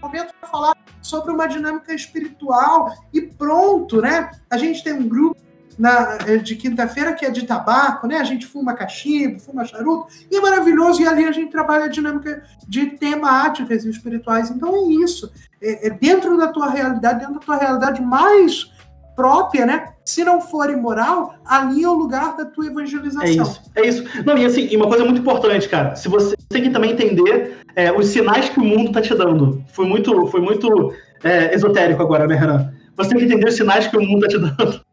momento 0.00 0.32
para 0.40 0.48
falar 0.48 0.76
sobre 1.02 1.32
uma 1.32 1.46
dinâmica 1.46 1.92
espiritual 1.92 2.94
e 3.12 3.20
pronto, 3.20 4.00
né? 4.00 4.30
A 4.48 4.56
gente 4.56 4.82
tem 4.82 4.94
um 4.94 5.06
grupo 5.08 5.40
na, 5.80 6.18
eh, 6.26 6.36
de 6.36 6.56
quinta-feira 6.56 7.14
que 7.14 7.24
é 7.24 7.30
de 7.30 7.46
tabaco, 7.46 8.06
né? 8.06 8.18
A 8.18 8.24
gente 8.24 8.46
fuma 8.46 8.74
cachimbo, 8.74 9.40
fuma 9.40 9.64
charuto, 9.64 10.08
e 10.30 10.36
é 10.36 10.40
maravilhoso. 10.40 11.00
E 11.00 11.08
ali 11.08 11.24
a 11.24 11.32
gente 11.32 11.50
trabalha 11.50 11.86
a 11.86 11.88
dinâmica 11.88 12.42
de 12.68 12.86
temáticas 12.86 13.86
espirituais. 13.86 14.50
Então 14.50 14.76
é 14.76 14.92
isso. 15.02 15.32
É, 15.60 15.86
é 15.86 15.90
dentro 15.90 16.36
da 16.36 16.48
tua 16.48 16.68
realidade, 16.68 17.20
dentro 17.20 17.34
da 17.34 17.40
tua 17.40 17.56
realidade 17.56 18.02
mais 18.02 18.70
própria, 19.16 19.64
né? 19.64 19.88
Se 20.04 20.22
não 20.22 20.38
for 20.40 20.68
imoral, 20.68 21.34
ali 21.46 21.82
é 21.82 21.88
o 21.88 21.94
lugar 21.94 22.36
da 22.36 22.44
tua 22.44 22.66
evangelização. 22.66 23.26
É 23.26 23.30
isso. 23.30 23.62
É 23.76 23.86
isso. 23.86 24.04
Não, 24.26 24.36
e 24.36 24.44
assim, 24.44 24.68
e 24.70 24.76
uma 24.76 24.86
coisa 24.86 25.04
muito 25.04 25.22
importante, 25.22 25.66
cara. 25.66 25.96
Se 25.96 26.08
você 26.08 26.36
tem 26.50 26.62
que 26.62 26.70
também 26.70 26.92
entender 26.92 27.56
é, 27.74 27.90
os 27.90 28.08
sinais 28.08 28.50
que 28.50 28.60
o 28.60 28.64
mundo 28.64 28.92
tá 28.92 29.00
te 29.00 29.14
dando. 29.14 29.64
Foi 29.72 29.86
muito, 29.86 30.26
foi 30.26 30.42
muito 30.42 30.92
é, 31.24 31.54
esotérico 31.54 32.02
agora, 32.02 32.26
né, 32.26 32.36
Renan? 32.36 32.70
Você 32.96 33.10
tem 33.10 33.18
que 33.18 33.24
entender 33.24 33.48
os 33.48 33.56
sinais 33.56 33.86
que 33.86 33.96
o 33.96 34.02
mundo 34.02 34.20
tá 34.20 34.28
te 34.28 34.38
dando. 34.38 34.89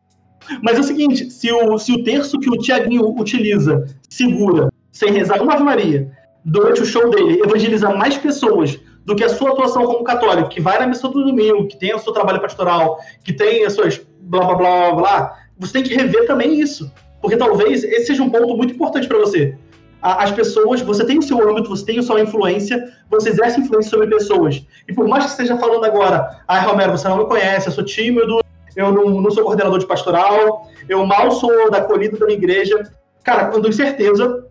Mas 0.62 0.78
é 0.78 0.80
o 0.80 0.84
seguinte, 0.84 1.30
se 1.30 1.52
o, 1.52 1.78
se 1.78 1.94
o 1.94 2.04
terço 2.04 2.40
que 2.40 2.50
o 2.50 2.58
Tiaguinho 2.58 3.10
utiliza, 3.20 3.86
segura, 4.10 4.70
sem 4.92 5.12
rezar 5.12 5.42
uma 5.42 5.54
Ave 5.54 5.64
Maria, 5.64 6.12
durante 6.44 6.82
o 6.82 6.86
show 6.86 7.10
dele, 7.10 7.42
evangeliza 7.44 7.90
mais 7.90 8.18
pessoas 8.18 8.80
do 9.06 9.16
que 9.16 9.24
a 9.24 9.30
sua 9.30 9.52
atuação 9.52 9.86
como 9.86 10.04
católico, 10.04 10.50
que 10.50 10.62
vai 10.62 10.80
na 10.80 10.88
missa 10.88 11.08
do 11.08 11.24
domingo, 11.24 11.68
que 11.68 11.78
tem 11.78 11.94
o 11.94 12.00
seu 12.00 12.12
trabalho 12.12 12.42
pastoral, 12.42 13.00
que 13.24 13.32
tem 13.32 13.66
as 13.66 13.74
suas 13.74 14.02
blá 14.20 14.44
blá 14.46 14.56
blá 14.56 14.92
blá, 14.94 15.38
você 15.58 15.74
tem 15.74 15.84
que 15.84 15.96
rever 15.96 16.28
também 16.28 16.60
isso. 16.60 16.92
Porque 17.22 17.38
talvez 17.38 17.84
esse 17.84 18.08
seja 18.08 18.24
um 18.24 18.30
ponto 18.30 18.56
muito 18.56 18.74
importante 18.74 19.08
para 19.08 19.18
você. 19.18 19.58
As 20.02 20.32
pessoas, 20.32 20.82
você 20.82 21.04
tem 21.04 21.18
o 21.18 21.22
seu 21.22 21.50
âmbito, 21.50 21.70
você 21.70 21.84
tem 21.84 22.00
a 22.00 22.04
sua 22.04 22.22
influência, 22.22 22.94
você 23.10 23.30
exerce 23.30 23.60
influência 23.60 23.90
sobre 23.90 24.08
pessoas. 24.08 24.64
E 24.88 24.94
por 24.94 25.08
mais 25.08 25.26
que 25.26 25.32
esteja 25.32 25.58
falando 25.58 25.84
agora, 25.86 26.42
ah, 26.48 26.60
Romero, 26.60 26.92
você 26.92 27.08
não 27.08 27.18
me 27.18 27.26
conhece, 27.26 27.68
eu 27.68 27.74
sou 27.74 27.84
tímido, 27.84 28.40
eu 28.78 28.92
não, 28.92 29.22
não 29.22 29.32
sou 29.32 29.44
coordenador 29.44 29.80
de 29.80 29.88
pastoral, 29.88 30.68
eu 30.88 31.04
mal 31.06 31.32
sou 31.32 31.70
da 31.72 31.80
acolhida 31.80 32.18
da 32.18 32.28
minha 32.28 32.38
igreja. 32.38 32.84
Cara, 33.24 33.52
eu 33.54 33.60
tenho 33.60 33.74
certeza 33.74 34.46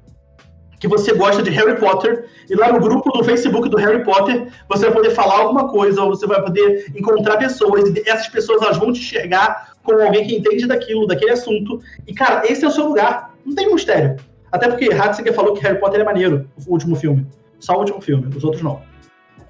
que 0.80 0.88
você 0.88 1.14
gosta 1.14 1.42
de 1.42 1.50
Harry 1.50 1.78
Potter, 1.78 2.26
e 2.50 2.54
lá 2.54 2.72
no 2.72 2.80
grupo 2.80 3.10
do 3.16 3.24
Facebook 3.24 3.68
do 3.68 3.78
Harry 3.78 4.04
Potter, 4.04 4.52
você 4.68 4.86
vai 4.86 4.94
poder 4.94 5.10
falar 5.10 5.38
alguma 5.38 5.68
coisa, 5.68 6.02
ou 6.02 6.10
você 6.10 6.26
vai 6.26 6.42
poder 6.42 6.92
encontrar 6.94 7.38
pessoas, 7.38 7.88
e 7.88 8.02
essas 8.06 8.28
pessoas 8.28 8.60
elas 8.60 8.76
vão 8.76 8.92
te 8.92 9.00
enxergar 9.00 9.72
como 9.82 10.02
alguém 10.02 10.26
que 10.26 10.36
entende 10.36 10.66
daquilo, 10.66 11.06
daquele 11.06 11.30
assunto. 11.30 11.80
E, 12.06 12.12
cara, 12.12 12.42
esse 12.50 12.64
é 12.64 12.68
o 12.68 12.70
seu 12.70 12.88
lugar. 12.88 13.32
Não 13.44 13.54
tem 13.54 13.72
mistério. 13.72 14.16
Até 14.50 14.68
porque 14.68 14.92
Hatziger 14.92 15.32
falou 15.32 15.54
que 15.54 15.62
Harry 15.62 15.78
Potter 15.78 16.00
é 16.00 16.04
maneiro, 16.04 16.48
o 16.66 16.72
último 16.72 16.96
filme. 16.96 17.26
Só 17.60 17.74
o 17.74 17.78
último 17.78 18.00
filme, 18.00 18.28
os 18.36 18.44
outros 18.44 18.62
não. 18.62 18.82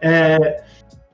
É, 0.01 0.63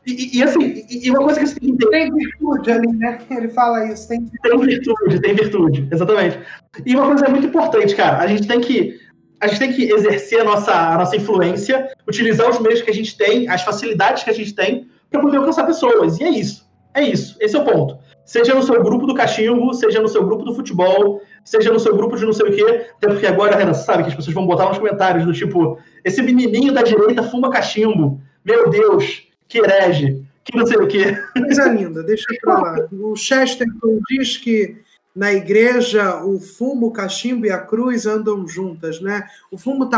e, 0.06 0.38
e, 0.38 0.42
assim, 0.42 0.84
e 0.88 1.10
uma 1.10 1.20
coisa 1.20 1.40
que 1.40 1.46
você 1.46 1.60
tem 1.60 1.68
que 1.68 1.74
entender. 1.74 2.10
Tem 2.10 2.12
virtude 2.12 2.72
ali, 2.72 2.92
né? 2.92 3.18
Ele 3.30 3.48
fala 3.48 3.86
isso. 3.86 4.08
Tem... 4.08 4.20
tem 4.20 4.58
virtude, 4.58 5.20
tem 5.20 5.34
virtude, 5.34 5.88
exatamente. 5.92 6.40
E 6.84 6.94
uma 6.96 7.06
coisa 7.06 7.28
muito 7.28 7.46
importante, 7.46 7.94
cara, 7.94 8.18
a 8.18 8.26
gente 8.26 8.48
tem 8.48 8.60
que. 8.60 9.00
A 9.40 9.48
gente 9.48 9.58
tem 9.58 9.72
que 9.72 9.92
exercer 9.92 10.40
a 10.40 10.44
nossa, 10.44 10.72
a 10.72 10.96
nossa 10.96 11.16
influência, 11.16 11.88
utilizar 12.06 12.48
os 12.48 12.60
meios 12.60 12.80
que 12.80 12.90
a 12.90 12.94
gente 12.94 13.16
tem, 13.16 13.48
as 13.48 13.62
facilidades 13.62 14.22
que 14.22 14.30
a 14.30 14.32
gente 14.32 14.54
tem, 14.54 14.86
para 15.10 15.20
poder 15.20 15.38
alcançar 15.38 15.66
pessoas. 15.66 16.20
E 16.20 16.24
é 16.24 16.30
isso. 16.30 16.70
É 16.94 17.02
isso. 17.02 17.36
Esse 17.40 17.56
é 17.56 17.58
o 17.58 17.64
ponto. 17.64 17.98
Seja 18.24 18.54
no 18.54 18.62
seu 18.62 18.80
grupo 18.82 19.04
do 19.04 19.14
cachimbo, 19.14 19.74
seja 19.74 20.00
no 20.00 20.08
seu 20.08 20.24
grupo 20.24 20.44
do 20.44 20.54
futebol, 20.54 21.20
seja 21.44 21.72
no 21.72 21.80
seu 21.80 21.96
grupo 21.96 22.16
de 22.16 22.24
não 22.24 22.32
sei 22.32 22.48
o 22.48 22.54
quê. 22.54 22.86
Até 22.96 23.08
porque 23.08 23.26
agora, 23.26 23.56
Renan, 23.56 23.74
sabe 23.74 24.04
que 24.04 24.10
as 24.10 24.14
pessoas 24.14 24.34
vão 24.34 24.46
botar 24.46 24.68
nos 24.68 24.78
comentários 24.78 25.24
do 25.24 25.32
tipo: 25.32 25.78
esse 26.04 26.22
menininho 26.22 26.72
da 26.72 26.82
direita 26.82 27.22
fuma 27.24 27.50
cachimbo. 27.50 28.20
Meu 28.44 28.70
Deus, 28.70 29.26
que 29.48 29.58
herege, 29.58 30.22
que 30.44 30.56
não 30.56 30.66
sei 30.66 30.76
o 30.78 30.88
quê. 30.88 31.16
Coisa 31.32 31.66
linda, 31.66 32.02
deixa 32.02 32.26
pra 32.40 32.58
lá. 32.58 32.88
O 32.92 33.16
Chesterton 33.16 34.00
diz 34.08 34.36
que 34.36 34.82
na 35.14 35.32
igreja 35.32 36.24
o 36.24 36.40
fumo, 36.40 36.86
o 36.86 36.92
cachimbo 36.92 37.44
e 37.44 37.50
a 37.50 37.58
cruz 37.58 38.06
andam 38.06 38.48
juntas, 38.48 39.00
né? 39.00 39.28
O 39.50 39.58
fumo, 39.58 39.90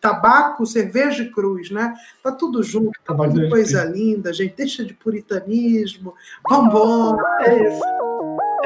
tabaco, 0.00 0.64
cerveja 0.64 1.22
e 1.22 1.30
cruz, 1.30 1.70
né? 1.70 1.94
Tá 2.22 2.32
tudo 2.32 2.62
junto, 2.62 2.92
tá 3.04 3.14
tudo 3.14 3.48
coisa 3.50 3.84
linda, 3.84 4.32
gente. 4.32 4.56
Deixa 4.56 4.84
de 4.84 4.94
puritanismo. 4.94 6.14
Vambora! 6.48 7.22
É 7.40 7.68
isso. 7.68 8.01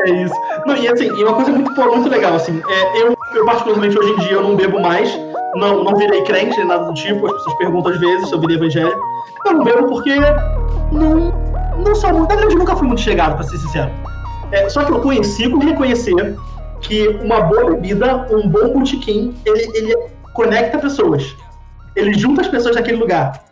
É 0.05 0.11
isso. 0.11 0.34
Não, 0.66 0.76
e 0.76 0.88
assim, 0.88 1.07
e 1.07 1.24
uma 1.24 1.34
coisa 1.34 1.53
muito, 1.53 1.70
muito 1.72 2.09
legal, 2.09 2.34
assim, 2.34 2.61
é, 2.68 3.03
eu, 3.03 3.16
eu 3.34 3.44
particularmente 3.47 3.99
hoje 3.99 4.12
em 4.12 4.16
dia 4.18 4.32
eu 4.32 4.42
não 4.42 4.55
bebo 4.55 4.80
mais, 4.80 5.11
não, 5.55 5.82
não 5.82 5.97
virei 5.97 6.22
crente, 6.24 6.62
nada 6.64 6.84
do 6.84 6.94
tipo, 6.94 7.26
as 7.26 7.32
pessoas 7.32 7.57
perguntam 7.57 7.92
às 7.92 7.99
vezes 7.99 8.28
se 8.28 8.34
eu 8.34 8.40
virei 8.40 8.57
evangélico. 8.57 9.01
Eu 9.47 9.55
não 9.55 9.64
bebo 9.64 9.86
porque 9.88 10.14
não, 10.92 11.32
não 11.78 11.94
sou 11.94 12.11
muito. 12.11 12.28
Na 12.28 12.36
verdade, 12.36 12.57
nunca 12.57 12.76
fui 12.76 12.86
muito 12.86 13.01
chegado, 13.01 13.36
pra 13.36 13.44
ser 13.44 13.57
sincero. 13.59 13.90
É, 14.53 14.68
só 14.68 14.84
que 14.84 14.92
eu 14.92 15.01
consigo 15.01 15.59
reconhecer 15.59 16.36
que 16.80 17.09
uma 17.09 17.40
boa 17.40 17.70
bebida, 17.72 18.26
um 18.30 18.49
bom 18.49 18.72
botequim, 18.74 19.34
ele, 19.44 19.70
ele 19.74 19.97
conecta 20.34 20.78
pessoas. 20.78 21.34
Ele 21.94 22.12
junta 22.14 22.42
as 22.42 22.49
pessoas 22.49 22.76
naquele 22.76 22.99
lugar. 22.99 23.45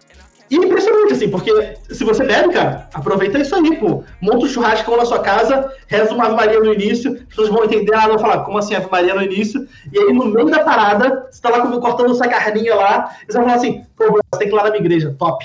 E 0.50 0.56
é 0.56 0.58
impressionante, 0.58 1.14
assim, 1.14 1.30
porque 1.30 1.50
se 1.90 2.04
você 2.04 2.24
bebe, 2.24 2.52
cara, 2.52 2.88
aproveita 2.92 3.38
isso 3.38 3.54
aí, 3.54 3.76
pô. 3.76 4.04
Monta 4.20 4.44
um 4.44 4.48
churrasco 4.48 4.96
na 4.96 5.04
sua 5.04 5.20
casa, 5.20 5.72
reza 5.86 6.14
uma 6.14 6.26
Ave 6.26 6.36
Maria 6.36 6.60
no 6.60 6.72
início, 6.72 7.14
as 7.14 7.24
pessoas 7.24 7.48
vão 7.48 7.64
entender, 7.64 7.94
ah, 7.94 8.08
vão 8.08 8.18
falar, 8.18 8.44
como 8.44 8.58
assim 8.58 8.74
Ave 8.74 8.88
Maria 8.90 9.14
no 9.14 9.22
início? 9.22 9.66
E 9.92 9.98
aí, 9.98 10.12
no 10.12 10.26
meio 10.26 10.50
da 10.50 10.62
parada, 10.62 11.26
você 11.30 11.40
tá 11.40 11.50
lá 11.50 11.66
cortando 11.80 12.12
essa 12.12 12.28
carninha 12.28 12.74
lá, 12.74 13.10
e 13.22 13.32
você 13.32 13.38
vai 13.38 13.46
falar 13.46 13.56
assim, 13.56 13.84
pô, 13.96 14.04
você 14.04 14.38
tem 14.38 14.48
que 14.48 14.54
ir 14.54 14.56
lá 14.56 14.64
na 14.64 14.70
minha 14.70 14.82
igreja, 14.82 15.14
top. 15.18 15.44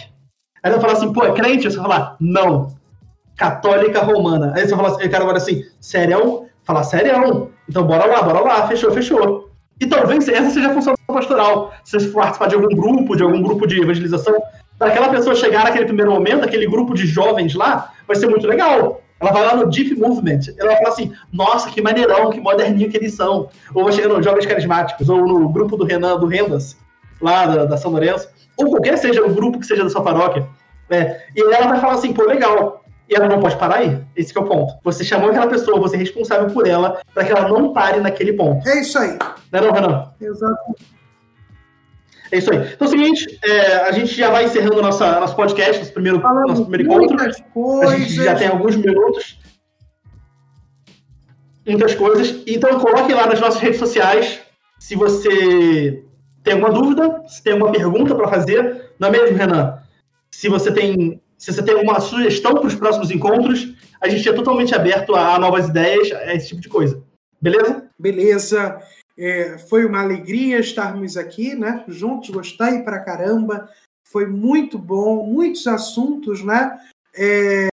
Aí 0.61 0.71
você 0.71 0.77
vai 0.77 0.81
falar 0.81 0.93
assim, 0.93 1.13
pô, 1.13 1.23
é 1.23 1.31
crente? 1.31 1.69
Você 1.69 1.77
vai 1.77 1.87
falar, 1.87 2.17
não. 2.19 2.75
Católica 3.37 4.01
romana. 4.01 4.53
Aí 4.53 4.63
você 4.63 4.75
vai 4.75 4.83
falar 4.83 4.97
assim, 4.97 5.07
o 5.07 5.11
cara 5.11 5.25
vai 5.25 5.35
assim, 5.37 5.63
sério? 5.79 6.45
Falar, 6.63 6.83
sério? 6.83 7.51
Então 7.69 7.85
bora 7.85 8.05
lá, 8.05 8.21
bora 8.21 8.41
lá, 8.41 8.67
fechou, 8.67 8.91
fechou. 8.91 9.49
E 9.79 9.87
talvez 9.87 10.27
essa 10.27 10.49
seja 10.49 10.69
a 10.69 10.73
função 10.73 10.93
pastoral. 11.07 11.73
Se 11.85 11.97
você 11.97 12.07
for 12.09 12.21
participar 12.21 12.47
de 12.47 12.55
algum 12.55 12.75
grupo, 12.75 13.15
de 13.15 13.23
algum 13.23 13.41
grupo 13.41 13.65
de 13.65 13.81
evangelização, 13.81 14.35
para 14.80 14.88
aquela 14.88 15.09
pessoa 15.09 15.36
chegar 15.36 15.65
naquele 15.65 15.86
primeiro 15.86 16.09
momento, 16.09 16.45
aquele 16.45 16.65
grupo 16.65 16.93
de 16.95 17.05
jovens 17.05 17.53
lá, 17.53 17.91
vai 18.07 18.15
ser 18.15 18.27
muito 18.27 18.47
legal. 18.47 19.01
Ela 19.19 19.32
vai 19.34 19.45
lá 19.45 19.55
no 19.57 19.69
Deep 19.69 19.99
Movement, 19.99 20.39
ela 20.57 20.69
vai 20.69 20.77
falar 20.77 20.89
assim, 20.89 21.11
nossa, 21.34 21.69
que 21.69 21.82
maneirão, 21.82 22.30
que 22.30 22.39
moderninho 22.39 22.89
que 22.89 22.95
eles 22.95 23.13
são. 23.13 23.49
Ou 23.75 23.84
vai 23.84 23.91
chegar 23.91 24.07
nos 24.07 24.25
Jovens 24.25 24.45
Carismáticos, 24.45 25.09
ou 25.09 25.27
no 25.27 25.49
grupo 25.49 25.75
do 25.75 25.84
Renan, 25.84 26.17
do 26.17 26.25
Rendas, 26.25 26.77
lá 27.21 27.45
da, 27.45 27.65
da 27.65 27.75
São 27.75 27.91
Lourenço, 27.91 28.30
ou 28.55 28.69
qualquer 28.69 28.97
seja 28.97 29.21
o 29.21 29.34
grupo 29.34 29.59
que 29.59 29.65
seja 29.65 29.84
da 29.84 29.89
sua 29.89 30.01
paróquia. 30.01 30.47
Né? 30.89 31.21
E 31.36 31.41
ela 31.41 31.67
vai 31.67 31.82
falar 31.82 31.95
assim, 31.95 32.13
pô, 32.13 32.23
legal, 32.23 32.82
e 33.09 33.15
ela 33.15 33.27
não 33.27 33.41
pode 33.41 33.57
parar 33.57 33.80
aí. 33.80 34.01
Esse 34.15 34.38
é 34.38 34.39
o 34.39 34.45
ponto. 34.45 34.75
Você 34.86 35.03
chamou 35.03 35.30
aquela 35.30 35.47
pessoa, 35.47 35.77
você 35.77 35.97
é 35.97 35.99
responsável 35.99 36.49
por 36.51 36.65
ela, 36.65 37.01
para 37.13 37.25
que 37.25 37.32
ela 37.34 37.49
não 37.49 37.73
pare 37.73 37.99
naquele 37.99 38.32
ponto. 38.32 38.65
É 38.69 38.80
isso 38.80 38.97
aí. 38.97 39.17
Não 39.51 39.59
é 39.59 39.61
não, 39.61 39.71
Renan? 39.73 40.11
Exato. 40.21 40.75
É 42.32 42.38
isso 42.38 42.51
aí. 42.51 42.57
Então 42.73 42.86
é 42.86 42.89
o 42.89 42.91
seguinte, 42.91 43.39
é, 43.43 43.75
a 43.77 43.91
gente 43.91 44.13
já 44.15 44.30
vai 44.30 44.45
encerrando 44.45 44.82
nossa, 44.82 45.19
nosso 45.19 45.36
podcast, 45.36 45.80
nosso 45.80 45.93
primeiro, 45.93 46.19
nosso 46.19 46.65
primeiro 46.65 46.84
encontro. 46.84 47.17
Coisas. 47.53 47.93
A 47.93 47.97
gente 47.97 48.13
já 48.15 48.36
tem 48.36 48.47
alguns 48.47 48.75
minutos. 48.75 49.39
Muitas 51.65 51.95
coisas. 51.95 52.43
Então 52.45 52.80
coloque 52.80 53.13
lá 53.13 53.27
nas 53.27 53.39
nossas 53.39 53.59
redes 53.59 53.80
sociais 53.80 54.39
se 54.80 54.95
você 54.95 56.03
tem 56.43 56.53
alguma 56.53 56.71
dúvida, 56.71 57.23
se 57.27 57.43
tem 57.43 57.53
alguma 57.53 57.71
pergunta 57.71 58.15
para 58.15 58.27
fazer. 58.27 58.91
Não 58.97 59.09
é 59.09 59.11
mesmo, 59.11 59.38
Renan? 59.38 59.80
Se 60.32 60.47
você 60.47 60.71
tem, 60.71 61.21
se 61.38 61.51
você 61.51 61.61
tem 61.61 61.75
alguma 61.75 61.99
sugestão 61.99 62.53
para 62.53 62.67
os 62.67 62.75
próximos 62.75 63.11
encontros, 63.11 63.73
a 64.01 64.07
gente 64.07 64.27
é 64.27 64.34
totalmente 64.34 64.73
aberto 64.73 65.15
a 65.15 65.38
novas 65.38 65.67
ideias, 65.67 66.11
a 66.11 66.34
esse 66.34 66.49
tipo 66.49 66.61
de 66.61 66.69
coisa. 66.69 67.03
Beleza? 67.41 67.89
Beleza. 67.97 68.80
É, 69.22 69.57
foi 69.57 69.84
uma 69.84 69.99
alegria 69.99 70.59
estarmos 70.59 71.17
aqui, 71.17 71.53
né? 71.53 71.84
Juntos, 71.89 72.30
gostei 72.30 72.84
pra 72.84 73.01
caramba. 73.01 73.70
Foi 74.05 74.26
muito 74.26 74.80
bom, 74.80 75.26
muitos 75.26 75.67
assuntos, 75.67 76.41
né? 76.41 76.80
É, 77.13 77.67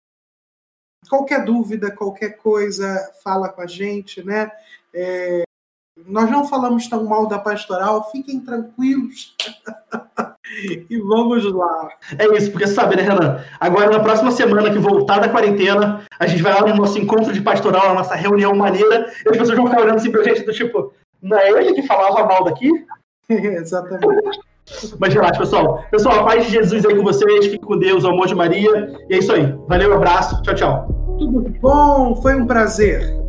qualquer 1.06 1.44
dúvida, 1.44 1.90
qualquer 1.90 2.38
coisa, 2.38 3.12
fala 3.22 3.50
com 3.50 3.60
a 3.60 3.66
gente, 3.66 4.24
né? 4.24 4.50
É, 4.94 5.42
nós 6.06 6.30
não 6.30 6.48
falamos 6.48 6.88
tão 6.88 7.04
mal 7.04 7.26
da 7.26 7.38
pastoral, 7.38 8.10
fiquem 8.10 8.40
tranquilos. 8.40 9.36
e 10.88 10.96
vamos 10.96 11.44
lá. 11.52 11.90
É 12.18 12.26
isso, 12.38 12.50
porque 12.52 12.66
sabe, 12.66 12.96
né, 12.96 13.02
Renan? 13.02 13.44
Agora, 13.60 13.90
na 13.90 14.00
próxima 14.00 14.30
semana 14.30 14.72
que 14.72 14.78
voltar 14.78 15.20
da 15.20 15.28
quarentena, 15.28 16.06
a 16.18 16.26
gente 16.26 16.42
vai 16.42 16.54
lá 16.54 16.66
no 16.66 16.74
nosso 16.74 16.98
encontro 16.98 17.34
de 17.34 17.42
pastoral, 17.42 17.88
na 17.88 17.94
nossa 17.96 18.14
reunião 18.14 18.56
maneira, 18.56 19.12
e 19.26 19.28
as 19.28 19.36
pessoas 19.36 19.58
vão 19.58 19.66
ficar 19.66 19.82
olhando 19.82 19.96
assim 19.96 20.10
pra 20.10 20.24
gente 20.24 20.42
do 20.42 20.52
tipo, 20.52 20.94
não 21.24 21.38
é 21.38 21.50
ele 21.50 21.72
que 21.72 21.82
falava 21.82 22.26
mal 22.26 22.44
daqui? 22.44 22.70
Exatamente. 23.28 24.40
Mas 24.98 25.12
relaxa, 25.12 25.40
pessoal. 25.40 25.84
Pessoal, 25.90 26.20
a 26.20 26.24
paz 26.24 26.46
de 26.46 26.52
Jesus 26.52 26.84
aí 26.86 26.94
com 26.94 27.02
vocês. 27.02 27.46
Fique 27.46 27.64
com 27.64 27.78
Deus, 27.78 28.04
o 28.04 28.08
amor 28.08 28.26
de 28.26 28.34
Maria. 28.34 28.94
E 29.08 29.14
é 29.14 29.18
isso 29.18 29.32
aí. 29.32 29.54
Valeu, 29.68 29.92
abraço. 29.94 30.40
Tchau, 30.42 30.54
tchau. 30.54 30.86
Tudo 31.18 31.50
bom, 31.60 32.14
foi 32.16 32.34
um 32.34 32.46
prazer. 32.46 33.23